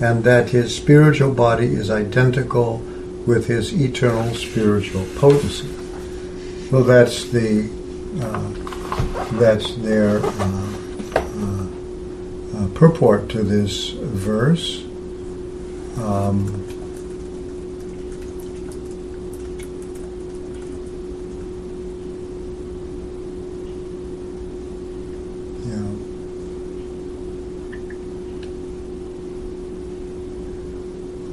and 0.02 0.24
that 0.24 0.50
his 0.50 0.76
spiritual 0.76 1.34
body 1.34 1.68
is 1.68 1.90
identical 1.90 2.78
with 3.26 3.48
his 3.48 3.74
eternal 3.74 4.34
spiritual 4.36 5.06
potency. 5.16 5.70
Well, 6.72 6.84
that's 6.84 7.26
the 7.26 7.70
uh, 8.22 8.50
that's 9.40 9.76
their 9.76 10.20
uh, 10.20 10.74
uh, 11.16 11.68
uh 12.56 12.68
purport 12.74 13.30
to 13.30 13.44
this 13.44 13.90
verse. 13.90 14.84
Um, 15.98 16.75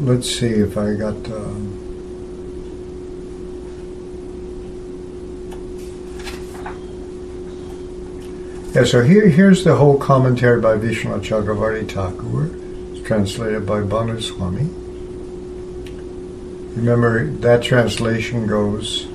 let's 0.03 0.29
see 0.29 0.49
if 0.49 0.77
I 0.77 0.95
got. 0.95 1.15
Um, 1.31 1.79
yeah, 8.75 8.85
so 8.85 9.03
here, 9.03 9.29
here's 9.29 9.65
the 9.65 9.77
whole 9.77 9.99
commentary 9.99 10.61
by 10.61 10.77
Vishwanath 10.77 11.23
Chakravarti 11.23 11.91
Thakur. 11.91 12.51
It's 12.93 13.07
translated 13.07 13.65
by 13.65 13.81
Bhanu 13.81 14.21
Swami. 14.21 14.69
Remember, 16.77 17.27
that 17.27 17.63
translation 17.63 18.47
goes 18.47 19.07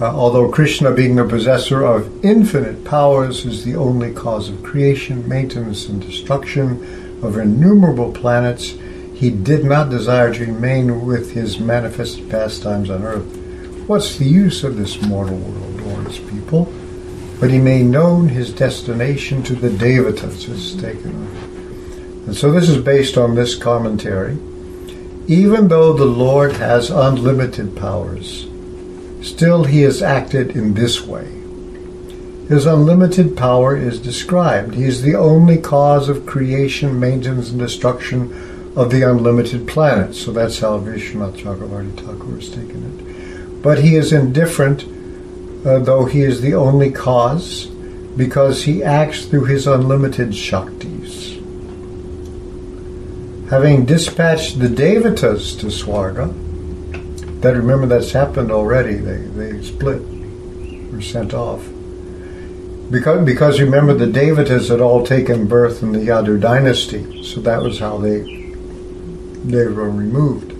uh, 0.00 0.06
although 0.16 0.50
Krishna, 0.50 0.92
being 0.92 1.16
the 1.16 1.26
possessor 1.26 1.84
of 1.84 2.24
infinite 2.24 2.84
powers, 2.84 3.44
is 3.44 3.64
the 3.64 3.76
only 3.76 4.10
cause 4.14 4.48
of 4.48 4.62
creation, 4.62 5.28
maintenance, 5.28 5.90
and 5.90 6.00
destruction, 6.00 7.09
of 7.22 7.36
innumerable 7.36 8.12
planets, 8.12 8.76
he 9.14 9.30
did 9.30 9.64
not 9.64 9.90
desire 9.90 10.32
to 10.32 10.46
remain 10.46 11.04
with 11.04 11.32
his 11.32 11.58
manifested 11.58 12.30
pastimes 12.30 12.88
on 12.88 13.02
earth. 13.02 13.36
What's 13.86 14.16
the 14.16 14.24
use 14.24 14.64
of 14.64 14.76
this 14.76 15.02
mortal 15.02 15.36
world, 15.36 15.80
or 15.82 16.08
his 16.08 16.18
people? 16.18 16.72
But 17.38 17.50
he 17.50 17.58
made 17.58 17.86
known 17.86 18.28
his 18.28 18.52
destination 18.52 19.42
to 19.44 19.54
the 19.54 19.68
Devatas, 19.68 20.48
is 20.48 20.74
taken 20.76 21.10
And 22.26 22.36
so 22.36 22.50
this 22.50 22.68
is 22.68 22.82
based 22.82 23.16
on 23.18 23.34
this 23.34 23.54
commentary. 23.54 24.38
Even 25.26 25.68
though 25.68 25.92
the 25.92 26.04
Lord 26.04 26.52
has 26.52 26.90
unlimited 26.90 27.76
powers, 27.76 28.48
still 29.22 29.64
he 29.64 29.82
has 29.82 30.02
acted 30.02 30.56
in 30.56 30.74
this 30.74 31.02
way. 31.02 31.39
His 32.50 32.66
unlimited 32.66 33.36
power 33.36 33.76
is 33.76 34.00
described. 34.00 34.74
He 34.74 34.82
is 34.82 35.02
the 35.02 35.14
only 35.14 35.56
cause 35.56 36.08
of 36.08 36.26
creation, 36.26 36.98
maintenance, 36.98 37.50
and 37.50 37.60
destruction 37.60 38.72
of 38.74 38.90
the 38.90 39.08
unlimited 39.08 39.68
planets. 39.68 40.20
So 40.20 40.32
that's 40.32 40.58
how 40.58 40.80
Vishwanath 40.80 41.36
Chakravarti 41.36 42.00
Thakur 42.00 42.34
has 42.34 42.48
taken 42.48 42.82
it. 42.82 43.62
But 43.62 43.78
he 43.78 43.94
is 43.94 44.12
indifferent, 44.12 44.82
uh, 45.64 45.78
though 45.78 46.06
he 46.06 46.22
is 46.22 46.40
the 46.40 46.54
only 46.54 46.90
cause, 46.90 47.66
because 48.16 48.64
he 48.64 48.82
acts 48.82 49.26
through 49.26 49.44
his 49.44 49.68
unlimited 49.68 50.30
Shaktis. 50.30 51.36
Having 53.50 53.86
dispatched 53.86 54.58
the 54.58 54.66
Devatas 54.66 55.56
to 55.60 55.66
Swarga, 55.66 56.32
that 57.42 57.54
remember 57.54 57.86
that's 57.86 58.10
happened 58.10 58.50
already, 58.50 58.94
they, 58.94 59.18
they 59.18 59.62
split, 59.62 60.02
were 60.90 61.00
sent 61.00 61.32
off 61.32 61.64
because, 62.90 63.24
because 63.24 63.60
remember 63.60 63.94
the 63.94 64.06
Devatas 64.06 64.68
had 64.68 64.80
all 64.80 65.06
taken 65.06 65.46
birth 65.46 65.82
in 65.82 65.92
the 65.92 66.00
Yadu 66.00 66.40
dynasty, 66.40 67.22
so 67.22 67.40
that 67.40 67.62
was 67.62 67.78
how 67.78 67.98
they 67.98 68.20
they 69.44 69.66
were 69.66 69.90
removed. 69.90 70.52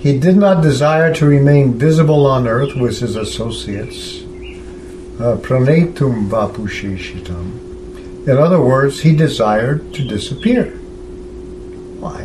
He 0.00 0.18
did 0.18 0.36
not 0.36 0.62
desire 0.62 1.14
to 1.14 1.26
remain 1.26 1.74
visible 1.74 2.26
on 2.26 2.46
earth 2.46 2.74
with 2.74 2.98
his 3.00 3.16
associates. 3.16 4.22
Uh, 5.20 5.36
pranetum 5.36 6.28
vapusheshitam. 6.30 8.26
In 8.26 8.36
other 8.36 8.60
words, 8.60 9.00
he 9.00 9.14
desired 9.14 9.92
to 9.94 10.04
disappear. 10.06 10.70
Why? 12.00 12.24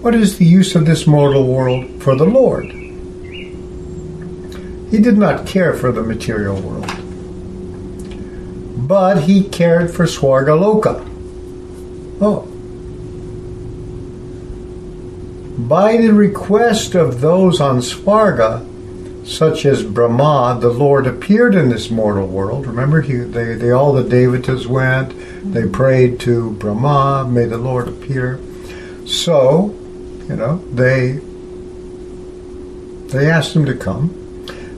What 0.00 0.14
is 0.14 0.38
the 0.38 0.44
use 0.44 0.74
of 0.76 0.86
this 0.86 1.06
mortal 1.06 1.46
world 1.46 2.02
for 2.02 2.14
the 2.14 2.24
Lord? 2.24 2.66
He 4.90 4.98
did 4.98 5.18
not 5.18 5.46
care 5.46 5.74
for 5.74 5.92
the 5.92 6.02
material 6.02 6.60
world. 6.60 6.99
But 8.90 9.22
he 9.22 9.44
cared 9.44 9.88
for 9.88 10.04
Swargaloka. 10.04 10.98
Oh. 12.20 12.40
By 15.56 15.96
the 15.96 16.12
request 16.12 16.96
of 16.96 17.20
those 17.20 17.60
on 17.60 17.82
Svarga, 17.82 18.66
such 19.24 19.64
as 19.64 19.84
Brahma, 19.84 20.58
the 20.60 20.70
Lord 20.70 21.06
appeared 21.06 21.54
in 21.54 21.68
this 21.68 21.88
mortal 21.88 22.26
world. 22.26 22.66
Remember, 22.66 23.00
he, 23.00 23.18
they, 23.18 23.54
they 23.54 23.70
all 23.70 23.92
the 23.92 24.02
Devatas 24.02 24.66
went. 24.66 25.14
They 25.44 25.68
prayed 25.68 26.18
to 26.22 26.50
Brahma, 26.54 27.30
may 27.30 27.44
the 27.44 27.58
Lord 27.58 27.86
appear. 27.86 28.40
So, 29.06 29.72
you 30.28 30.34
know, 30.34 30.64
they 30.72 31.20
they 33.16 33.30
asked 33.30 33.54
him 33.54 33.66
to 33.66 33.76
come, 33.76 34.10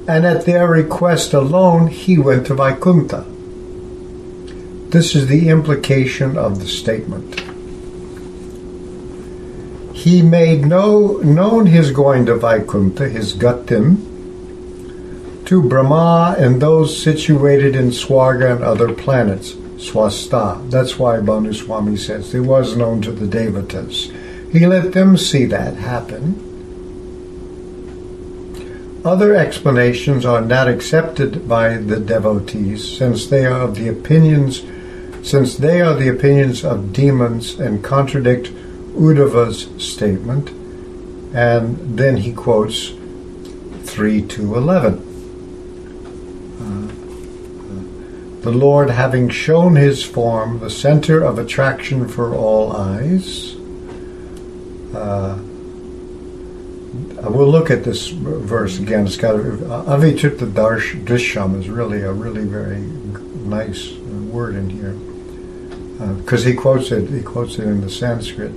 and 0.07 0.27
at 0.27 0.45
their 0.45 0.69
request 0.69 1.33
alone, 1.33 1.87
he 1.87 2.19
went 2.19 2.47
to 2.49 2.55
Vaikuntha. 2.55 3.32
This 4.93 5.17
is 5.17 5.27
the 5.27 5.49
implication 5.49 6.37
of 6.37 6.61
the 6.61 6.67
statement. 6.67 7.41
He 9.97 10.21
made 10.21 10.67
no, 10.67 11.17
known 11.25 11.65
his 11.65 11.93
going 11.93 12.27
to 12.27 12.37
Vaikuntha, 12.37 13.09
his 13.09 13.33
Gatim, 13.33 13.97
to 15.47 15.63
Brahma 15.63 16.37
and 16.39 16.61
those 16.61 17.03
situated 17.03 17.75
in 17.75 17.87
Swarga 17.87 18.55
and 18.55 18.63
other 18.63 18.93
planets, 18.93 19.53
Swasta. 19.79 20.69
That's 20.69 20.99
why 20.99 21.21
Bhanuswami 21.21 21.99
says 21.99 22.35
it 22.35 22.41
was 22.41 22.77
known 22.77 23.01
to 23.01 23.13
the 23.13 23.25
Devatas. 23.25 24.13
He 24.53 24.67
let 24.67 24.93
them 24.93 25.17
see 25.17 25.47
that 25.47 25.77
happen. 25.77 26.51
Other 29.07 29.35
explanations 29.35 30.27
are 30.27 30.43
not 30.43 30.69
accepted 30.69 31.49
by 31.49 31.79
the 31.79 31.99
devotees 31.99 32.87
since 32.99 33.27
they 33.27 33.47
are 33.47 33.63
of 33.63 33.77
the 33.77 33.89
opinions 33.89 34.63
since 35.23 35.57
they 35.57 35.81
are 35.81 35.95
the 35.95 36.09
opinions 36.09 36.65
of 36.65 36.93
demons 36.93 37.59
and 37.59 37.83
contradict 37.83 38.49
Uddhava's 38.95 39.69
statement. 39.83 40.51
And 41.35 41.99
then 41.99 42.19
he 42.19 42.33
quotes 42.33 42.93
3 43.85 44.23
to 44.29 44.55
11. 44.55 45.09
the 48.43 48.51
Lord 48.51 48.91
having 48.91 49.29
shown 49.29 49.77
his 49.77 50.03
form, 50.05 50.59
the 50.59 50.69
center 50.69 51.23
of 51.23 51.39
attraction 51.39 52.09
for 52.09 52.35
all 52.35 52.73
eyes. 52.73 53.55
Uh, 54.93 55.39
we'll 57.31 57.49
look 57.49 57.71
at 57.71 57.85
this 57.85 58.09
verse 58.09 58.81
again. 58.81 59.07
It's 59.07 59.17
got 59.17 59.37
avichita 59.37 60.53
drishyam 60.53 61.57
is 61.57 61.69
really 61.69 62.03
a 62.03 62.13
really 62.13 62.45
very 62.45 62.81
nice 62.81 63.93
word 64.33 64.57
in 64.57 64.69
here 64.69 64.97
because 66.19 66.45
uh, 66.45 66.49
he 66.49 66.55
quotes 66.55 66.91
it. 66.91 67.09
He 67.11 67.23
quotes 67.23 67.59
it 67.59 67.65
in 67.65 67.81
the 67.81 67.91
Sanskrit. 67.91 68.53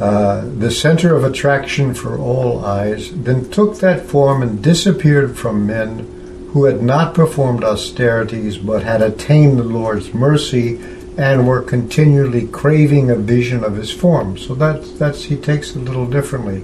Uh, 0.00 0.44
the 0.58 0.72
center 0.72 1.14
of 1.14 1.22
attraction 1.22 1.94
for 1.94 2.18
all 2.18 2.64
eyes, 2.64 3.12
then 3.12 3.48
took 3.50 3.78
that 3.78 4.04
form 4.04 4.42
and 4.42 4.62
disappeared 4.62 5.36
from 5.38 5.66
men 5.66 6.50
who 6.52 6.64
had 6.64 6.82
not 6.82 7.14
performed 7.14 7.62
austerities 7.62 8.58
but 8.58 8.82
had 8.82 9.00
attained 9.00 9.56
the 9.56 9.64
Lord's 9.64 10.12
mercy 10.12 10.80
and 11.16 11.46
were 11.46 11.62
continually 11.62 12.46
craving 12.48 13.08
a 13.08 13.14
vision 13.14 13.62
of 13.62 13.76
his 13.76 13.92
form. 13.92 14.36
So 14.36 14.56
that's 14.56 14.90
that's 14.92 15.24
he 15.24 15.36
takes 15.36 15.70
it 15.70 15.76
a 15.76 15.80
little 15.80 16.06
differently. 16.06 16.60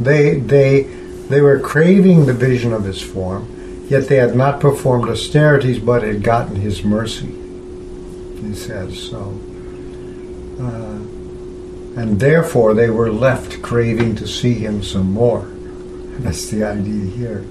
They 0.00 0.38
they 0.38 0.82
they 1.28 1.40
were 1.40 1.60
craving 1.60 2.26
the 2.26 2.34
vision 2.34 2.72
of 2.72 2.84
his 2.84 3.00
form, 3.00 3.86
yet 3.88 4.08
they 4.08 4.16
had 4.16 4.34
not 4.34 4.60
performed 4.60 5.08
austerities 5.08 5.78
but 5.78 6.02
had 6.02 6.24
gotten 6.24 6.56
his 6.56 6.82
mercy. 6.84 7.43
He 8.46 8.54
says 8.54 8.98
so. 8.98 9.40
Uh, 10.60 11.00
and 12.00 12.20
therefore 12.20 12.74
they 12.74 12.90
were 12.90 13.10
left 13.10 13.62
craving 13.62 14.16
to 14.16 14.26
see 14.26 14.54
him 14.54 14.82
some 14.82 15.12
more. 15.12 15.46
That's 16.18 16.50
the 16.50 16.64
idea 16.64 17.10
here. 17.10 17.44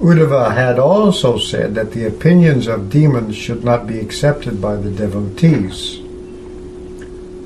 Uddhava 0.00 0.54
had 0.54 0.78
also 0.78 1.36
said 1.38 1.74
that 1.74 1.92
the 1.92 2.06
opinions 2.06 2.66
of 2.66 2.88
demons 2.88 3.36
should 3.36 3.62
not 3.62 3.86
be 3.86 4.00
accepted 4.00 4.60
by 4.60 4.76
the 4.76 4.90
devotees. 4.90 6.00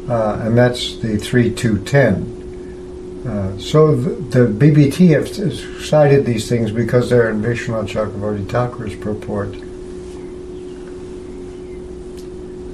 Uh, 0.09 0.38
and 0.42 0.57
that's 0.57 0.96
the 0.98 1.16
3210. 1.16 2.35
Uh, 3.27 3.59
so 3.59 3.96
the, 3.96 4.11
the, 4.38 4.46
BBT 4.46 5.11
have 5.11 5.29
cited 5.83 6.27
these 6.27 6.48
things 6.48 6.70
because 6.70 7.09
they're 7.11 7.31
in 7.31 7.40
Vishwanath 7.40 7.88
Chakravarti 7.88 8.46
Thakur's 8.46 8.94
purport, 8.94 9.57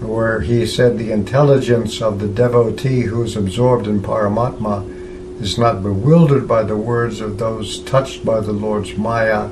where 0.00 0.40
he 0.40 0.66
said 0.66 0.96
the 0.98 1.12
intelligence 1.12 2.00
of 2.00 2.18
the 2.18 2.28
devotee 2.28 3.02
who 3.02 3.22
is 3.22 3.36
absorbed 3.36 3.86
in 3.86 4.00
Paramatma 4.02 5.40
is 5.40 5.58
not 5.58 5.82
bewildered 5.82 6.48
by 6.48 6.62
the 6.62 6.76
words 6.76 7.20
of 7.20 7.38
those 7.38 7.80
touched 7.80 8.24
by 8.24 8.40
the 8.40 8.52
Lord's 8.52 8.96
Maya 8.96 9.50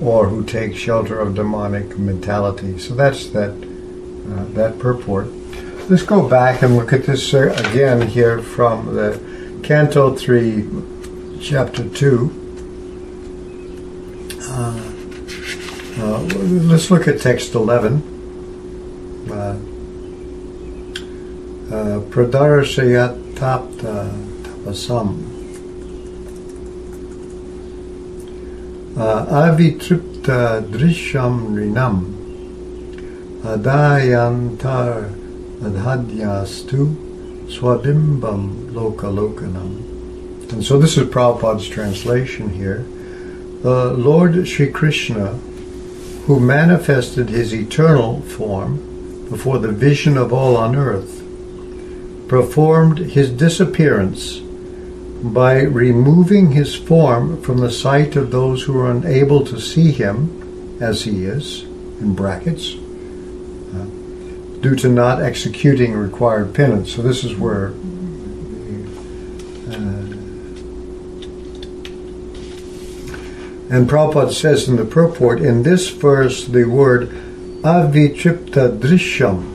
or 0.00 0.28
who 0.28 0.44
take 0.44 0.76
shelter 0.76 1.18
of 1.18 1.34
demonic 1.34 1.98
mentality. 1.98 2.78
So 2.78 2.94
that's 2.94 3.28
that 3.28 3.50
uh, 3.50 4.44
that 4.54 4.78
purport. 4.78 5.28
Let's 5.88 6.02
go 6.02 6.28
back 6.28 6.62
and 6.62 6.76
look 6.76 6.92
at 6.92 7.04
this 7.04 7.34
uh, 7.34 7.52
again 7.68 8.06
here 8.06 8.40
from 8.40 8.94
the 8.94 9.20
Canto 9.62 10.14
3, 10.14 10.64
Chapter 11.40 11.88
2. 11.88 12.38
Uh, 14.48 14.92
uh 15.98 16.18
let's 16.68 16.90
look 16.90 17.06
at 17.06 17.20
text 17.20 17.54
11. 17.54 18.12
Uh, 19.30 19.58
uh, 21.70 21.71
Pradarshayat 22.10 23.34
tapta 23.34 24.10
tapasam. 24.42 25.28
Uh, 28.96 29.26
avitripta 29.26 30.62
drishyam 30.70 31.54
rinam 31.56 32.14
adayantar 33.42 35.12
adhadyastu 35.60 36.94
swabimbam 37.46 38.70
lokalokanam. 38.72 40.52
And 40.52 40.62
so 40.64 40.78
this 40.78 40.98
is 40.98 41.08
Prabhupada's 41.08 41.68
translation 41.68 42.50
here. 42.50 42.84
The 43.62 43.94
Lord 43.94 44.46
Sri 44.46 44.70
Krishna, 44.70 45.38
who 46.26 46.38
manifested 46.38 47.30
his 47.30 47.54
eternal 47.54 48.20
form 48.20 48.76
before 49.30 49.58
the 49.58 49.72
vision 49.72 50.18
of 50.18 50.32
all 50.32 50.56
on 50.56 50.76
earth, 50.76 51.21
performed 52.32 52.96
his 52.96 53.30
disappearance 53.30 54.38
by 54.38 55.60
removing 55.60 56.52
his 56.52 56.74
form 56.74 57.38
from 57.42 57.58
the 57.58 57.70
sight 57.70 58.16
of 58.16 58.30
those 58.30 58.62
who 58.62 58.78
are 58.78 58.90
unable 58.90 59.44
to 59.44 59.60
see 59.60 59.92
him 59.92 60.78
as 60.80 61.02
he 61.02 61.26
is, 61.26 61.64
in 62.00 62.14
brackets, 62.14 62.72
uh, 63.74 63.84
due 64.62 64.74
to 64.74 64.88
not 64.88 65.20
executing 65.20 65.92
required 65.92 66.54
penance. 66.54 66.94
So 66.94 67.02
this 67.02 67.22
is 67.22 67.36
where. 67.36 67.66
Uh, 69.68 70.08
and 73.68 73.86
Prabhupada 73.90 74.32
says 74.32 74.70
in 74.70 74.76
the 74.76 74.86
purport, 74.86 75.42
in 75.42 75.64
this 75.64 75.90
verse, 75.90 76.46
the 76.46 76.64
word 76.64 77.10
avitripta 77.60 78.78
drishyam 78.78 79.52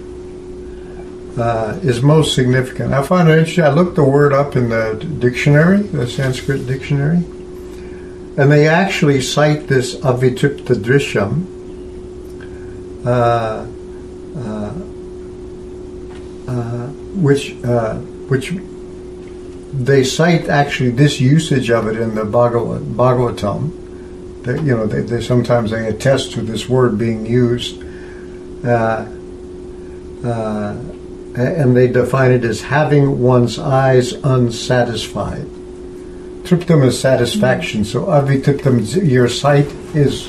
uh, 1.37 1.79
is 1.83 2.01
most 2.01 2.33
significant. 2.33 2.93
I 2.93 3.03
find 3.03 3.29
it 3.29 3.37
interesting. 3.37 3.63
I 3.63 3.69
looked 3.69 3.95
the 3.95 4.03
word 4.03 4.33
up 4.33 4.55
in 4.55 4.69
the 4.69 4.95
dictionary, 5.19 5.81
the 5.81 6.07
Sanskrit 6.07 6.65
dictionary, 6.65 7.17
and 8.37 8.51
they 8.51 8.67
actually 8.67 9.21
cite 9.21 9.67
this 9.67 9.95
avitripta 9.97 10.75
drishyam, 10.75 11.45
uh, 13.05 13.65
uh, 14.39 14.73
uh, 16.51 16.87
which 17.21 17.55
uh, 17.63 17.95
which 18.29 18.53
they 19.73 20.03
cite 20.03 20.49
actually 20.49 20.89
this 20.91 21.19
usage 21.19 21.69
of 21.69 21.87
it 21.87 21.97
in 21.97 22.15
the 22.15 22.23
Bhagavatam. 22.23 23.83
They, 24.43 24.53
you 24.61 24.75
know, 24.75 24.87
they, 24.87 25.01
they, 25.01 25.21
sometimes 25.21 25.71
they 25.71 25.87
attest 25.87 26.31
to 26.33 26.41
this 26.41 26.67
word 26.67 26.97
being 26.97 27.25
used. 27.25 27.83
Uh, 28.65 29.07
uh, 30.23 30.75
and 31.41 31.75
they 31.77 31.87
define 31.87 32.31
it 32.31 32.43
as 32.43 32.61
having 32.61 33.19
one's 33.21 33.59
eyes 33.59 34.13
unsatisfied. 34.13 35.45
Triptam 36.43 36.83
is 36.85 36.99
satisfaction, 36.99 37.83
so 37.83 38.05
avitiptam, 38.05 39.07
your 39.07 39.27
sight 39.27 39.65
is 39.93 40.27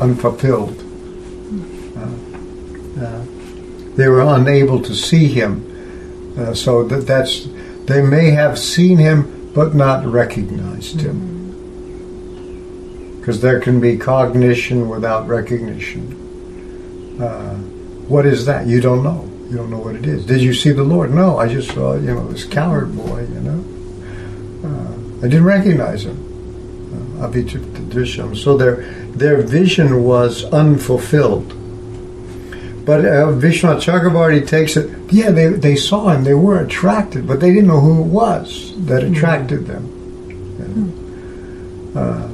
unfulfilled. 0.00 0.76
Uh, 1.96 3.04
uh, 3.04 3.24
they 3.96 4.08
were 4.08 4.22
unable 4.22 4.82
to 4.82 4.94
see 4.94 5.28
him, 5.28 6.34
uh, 6.38 6.52
so 6.52 6.84
that 6.84 7.06
that's 7.06 7.48
they 7.86 8.02
may 8.02 8.30
have 8.30 8.58
seen 8.58 8.98
him 8.98 9.50
but 9.54 9.74
not 9.74 10.04
recognized 10.04 11.00
him. 11.00 11.36
because 13.20 13.40
there 13.40 13.58
can 13.60 13.80
be 13.80 13.96
cognition 13.96 14.88
without 14.88 15.26
recognition. 15.26 16.12
Uh, 17.20 17.54
what 18.06 18.24
is 18.26 18.46
that? 18.46 18.66
You 18.66 18.80
don't 18.80 19.02
know. 19.02 19.28
You 19.50 19.56
don't 19.56 19.70
know 19.70 19.78
what 19.78 19.94
it 19.94 20.06
is. 20.06 20.26
Did 20.26 20.40
you 20.40 20.52
see 20.52 20.70
the 20.70 20.82
Lord? 20.82 21.12
No, 21.12 21.38
I 21.38 21.48
just 21.48 21.72
saw 21.72 21.94
you 21.94 22.14
know 22.14 22.26
this 22.28 22.44
cowherd 22.44 22.96
boy. 22.96 23.20
You 23.20 23.40
know, 23.40 23.64
uh, 24.64 25.24
I 25.24 25.28
didn't 25.28 25.44
recognize 25.44 26.04
him. 26.04 26.22
Uh. 27.20 27.32
So 28.34 28.56
their 28.56 28.76
their 29.14 29.40
vision 29.42 30.04
was 30.04 30.44
unfulfilled. 30.44 31.54
But 32.84 33.04
uh, 33.04 33.32
Vishnu 33.32 33.70
Chakravarti 33.80 34.46
takes 34.46 34.76
it. 34.76 34.88
Yeah, 35.10 35.32
they, 35.32 35.48
they 35.48 35.74
saw 35.74 36.10
him. 36.10 36.22
They 36.22 36.34
were 36.34 36.62
attracted, 36.62 37.26
but 37.26 37.40
they 37.40 37.52
didn't 37.52 37.66
know 37.66 37.80
who 37.80 38.02
it 38.02 38.06
was 38.06 38.72
that 38.86 39.02
hmm. 39.02 39.12
attracted 39.12 39.62
mm. 39.62 39.66
them. 39.66 39.92
Uh, 41.96 41.98
uh, 41.98 42.28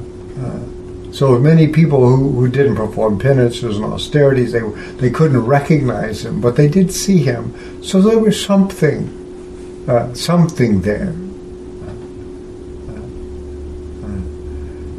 so 1.12 1.38
many 1.38 1.68
people 1.68 2.06
who, 2.08 2.32
who 2.32 2.48
didn't 2.48 2.76
perform 2.76 3.18
penances 3.18 3.76
and 3.76 3.84
austerities, 3.84 4.52
they 4.52 4.60
they 4.96 5.10
couldn't 5.10 5.44
recognize 5.44 6.24
him, 6.24 6.40
but 6.40 6.56
they 6.56 6.68
did 6.68 6.90
see 6.90 7.18
him. 7.18 7.54
So 7.82 8.00
there 8.00 8.18
was 8.18 8.42
something, 8.42 9.84
uh, 9.86 10.14
something 10.14 10.80
there. 10.80 11.14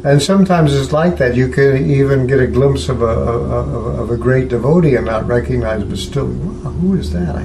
And 0.04 0.22
sometimes 0.22 0.74
it's 0.74 0.92
like 0.92 1.16
that. 1.16 1.34
You 1.34 1.48
can 1.48 1.90
even 1.90 2.26
get 2.26 2.38
a 2.38 2.46
glimpse 2.46 2.90
of 2.90 3.00
a, 3.00 3.06
of, 3.06 4.00
of 4.00 4.10
a 4.10 4.18
great 4.18 4.48
devotee 4.48 4.96
and 4.96 5.06
not 5.06 5.26
recognize, 5.26 5.82
but 5.82 5.96
still, 5.96 6.26
wow, 6.26 6.70
who 6.72 6.94
is 6.94 7.10
that? 7.12 7.34
I, 7.34 7.44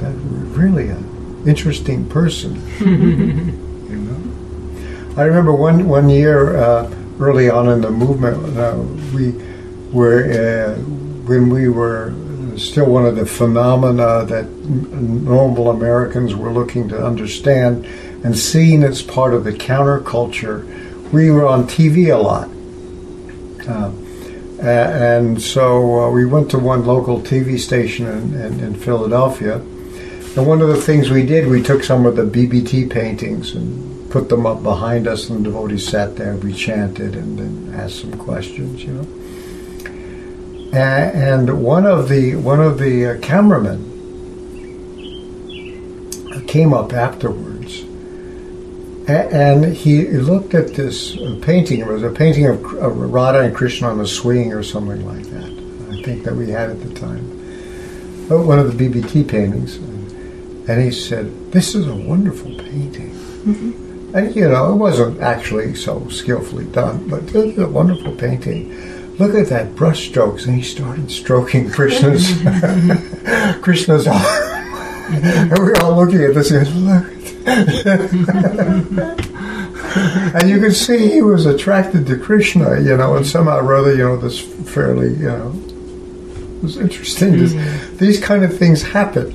that 0.00 0.14
really 0.56 0.88
an 0.88 1.42
interesting 1.44 2.08
person. 2.08 2.54
you 2.78 3.96
know. 3.96 5.20
I 5.20 5.24
remember 5.24 5.52
one 5.52 5.88
one 5.88 6.08
year 6.08 6.56
uh, 6.56 6.95
early 7.20 7.48
on 7.50 7.68
in 7.68 7.80
the 7.80 7.90
movement, 7.90 8.56
uh, 8.56 8.76
we 9.14 9.32
were 9.92 10.24
uh, 10.24 10.74
when 11.26 11.50
we 11.50 11.68
were 11.68 12.12
still 12.56 12.86
one 12.86 13.04
of 13.04 13.16
the 13.16 13.26
phenomena 13.26 14.24
that 14.24 14.48
normal 14.48 15.70
Americans 15.70 16.34
were 16.34 16.50
looking 16.50 16.88
to 16.88 17.04
understand 17.04 17.84
and 18.24 18.36
seeing 18.36 18.82
as 18.82 19.02
part 19.02 19.34
of 19.34 19.44
the 19.44 19.52
counterculture 19.52 20.64
we 21.12 21.30
were 21.30 21.46
on 21.46 21.64
TV 21.64 22.12
a 22.12 22.18
lot. 22.18 22.50
Uh, 23.68 23.92
and 24.60 25.40
so 25.40 26.00
uh, 26.00 26.10
we 26.10 26.24
went 26.24 26.50
to 26.50 26.58
one 26.58 26.84
local 26.84 27.20
TV 27.20 27.58
station 27.58 28.06
in, 28.06 28.34
in, 28.34 28.60
in, 28.60 28.74
Philadelphia. 28.74 29.56
And 29.56 30.46
one 30.46 30.60
of 30.62 30.68
the 30.68 30.80
things 30.80 31.10
we 31.10 31.24
did, 31.24 31.46
we 31.46 31.62
took 31.62 31.84
some 31.84 32.06
of 32.06 32.16
the 32.16 32.22
BBT 32.22 32.90
paintings 32.90 33.54
and 33.54 33.95
put 34.16 34.30
them 34.30 34.46
up 34.46 34.62
behind 34.62 35.06
us, 35.06 35.28
and 35.28 35.40
the 35.40 35.44
devotees 35.50 35.86
sat 35.86 36.16
there. 36.16 36.36
We 36.36 36.54
chanted 36.54 37.14
and 37.14 37.38
then 37.38 37.74
asked 37.78 38.00
some 38.00 38.16
questions, 38.16 38.82
you 38.82 38.94
know. 38.94 39.06
And 40.72 41.62
one 41.62 41.84
of 41.84 42.08
the 42.08 42.36
one 42.36 42.60
of 42.60 42.78
the 42.78 43.06
uh, 43.06 43.18
cameramen 43.20 43.92
came 46.46 46.72
up 46.72 46.94
afterwards 46.94 47.82
and 49.08 49.64
he 49.66 50.06
looked 50.06 50.54
at 50.54 50.74
this 50.74 51.14
painting. 51.42 51.80
It 51.80 51.86
was 51.86 52.02
a 52.02 52.10
painting 52.10 52.46
of 52.46 52.62
Radha 52.64 53.42
and 53.42 53.54
Krishna 53.54 53.88
on 53.88 54.00
a 54.00 54.06
swing 54.06 54.52
or 54.52 54.62
something 54.62 55.06
like 55.06 55.26
that. 55.26 55.50
I 55.92 56.02
think 56.02 56.24
that 56.24 56.34
we 56.34 56.50
had 56.50 56.70
at 56.70 56.80
the 56.80 56.94
time. 56.94 57.22
One 58.28 58.58
of 58.58 58.76
the 58.76 58.88
BBT 58.88 59.28
paintings. 59.28 59.76
And 60.68 60.82
he 60.82 60.90
said, 60.90 61.52
This 61.52 61.74
is 61.74 61.86
a 61.86 61.94
wonderful 61.94 62.56
painting. 62.56 63.10
Mm-hmm. 63.10 63.85
And, 64.16 64.34
you 64.34 64.48
know, 64.48 64.72
it 64.72 64.76
wasn't 64.76 65.20
actually 65.20 65.74
so 65.74 66.08
skillfully 66.08 66.64
done, 66.64 67.06
but 67.08 67.22
it 67.24 67.34
was 67.34 67.58
a 67.58 67.68
wonderful 67.68 68.12
painting. 68.12 69.16
Look 69.18 69.34
at 69.34 69.48
that 69.48 69.76
brush 69.76 70.08
strokes. 70.08 70.46
And 70.46 70.56
he 70.56 70.62
started 70.62 71.10
stroking 71.10 71.70
Krishna's, 71.76 72.32
Krishna's 73.62 74.06
arm. 74.08 74.24
and 75.12 75.52
we 75.58 75.64
were 75.64 75.76
all 75.82 75.96
looking 75.96 76.22
at 76.22 76.34
this 76.34 76.50
and 76.50 76.86
look 76.86 77.16
and 80.34 80.48
you 80.48 80.58
could 80.60 80.74
see 80.74 81.08
he 81.08 81.22
was 81.22 81.46
attracted 81.46 82.06
to 82.06 82.18
Krishna, 82.18 82.80
you 82.80 82.96
know, 82.96 83.16
and 83.16 83.26
somehow 83.26 83.58
or 83.58 83.74
other, 83.74 83.94
you 83.94 84.04
know, 84.04 84.16
this 84.16 84.40
fairly, 84.40 85.10
you 85.10 85.28
know, 85.28 85.52
it 86.56 86.62
was 86.62 86.76
interesting. 86.76 87.34
Mm-hmm. 87.34 87.96
These 87.98 88.20
kind 88.20 88.44
of 88.44 88.58
things 88.58 88.82
happen, 88.82 89.30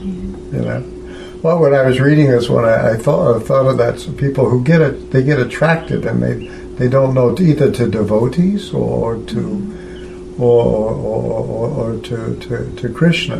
you 0.51 0.59
know. 0.59 1.00
Well, 1.43 1.59
when 1.59 1.73
I 1.73 1.83
was 1.83 1.99
reading 1.99 2.29
this 2.29 2.49
one, 2.49 2.65
I, 2.65 2.91
I 2.91 2.97
thought 2.97 3.35
I 3.35 3.39
thought 3.39 3.65
of 3.65 3.77
that. 3.77 3.99
So 3.99 4.11
people 4.11 4.47
who 4.47 4.63
get 4.63 4.81
it, 4.81 5.11
they 5.11 5.23
get 5.23 5.39
attracted, 5.39 6.05
and 6.05 6.21
they 6.21 6.47
they 6.77 6.87
don't 6.87 7.13
know 7.13 7.35
either 7.37 7.71
to 7.71 7.89
devotees 7.89 8.73
or 8.73 9.17
to 9.17 10.35
or 10.37 10.93
or, 10.93 11.45
or, 11.45 11.69
or 11.69 12.01
to, 12.01 12.39
to, 12.39 12.75
to 12.75 12.93
Krishna. 12.93 13.37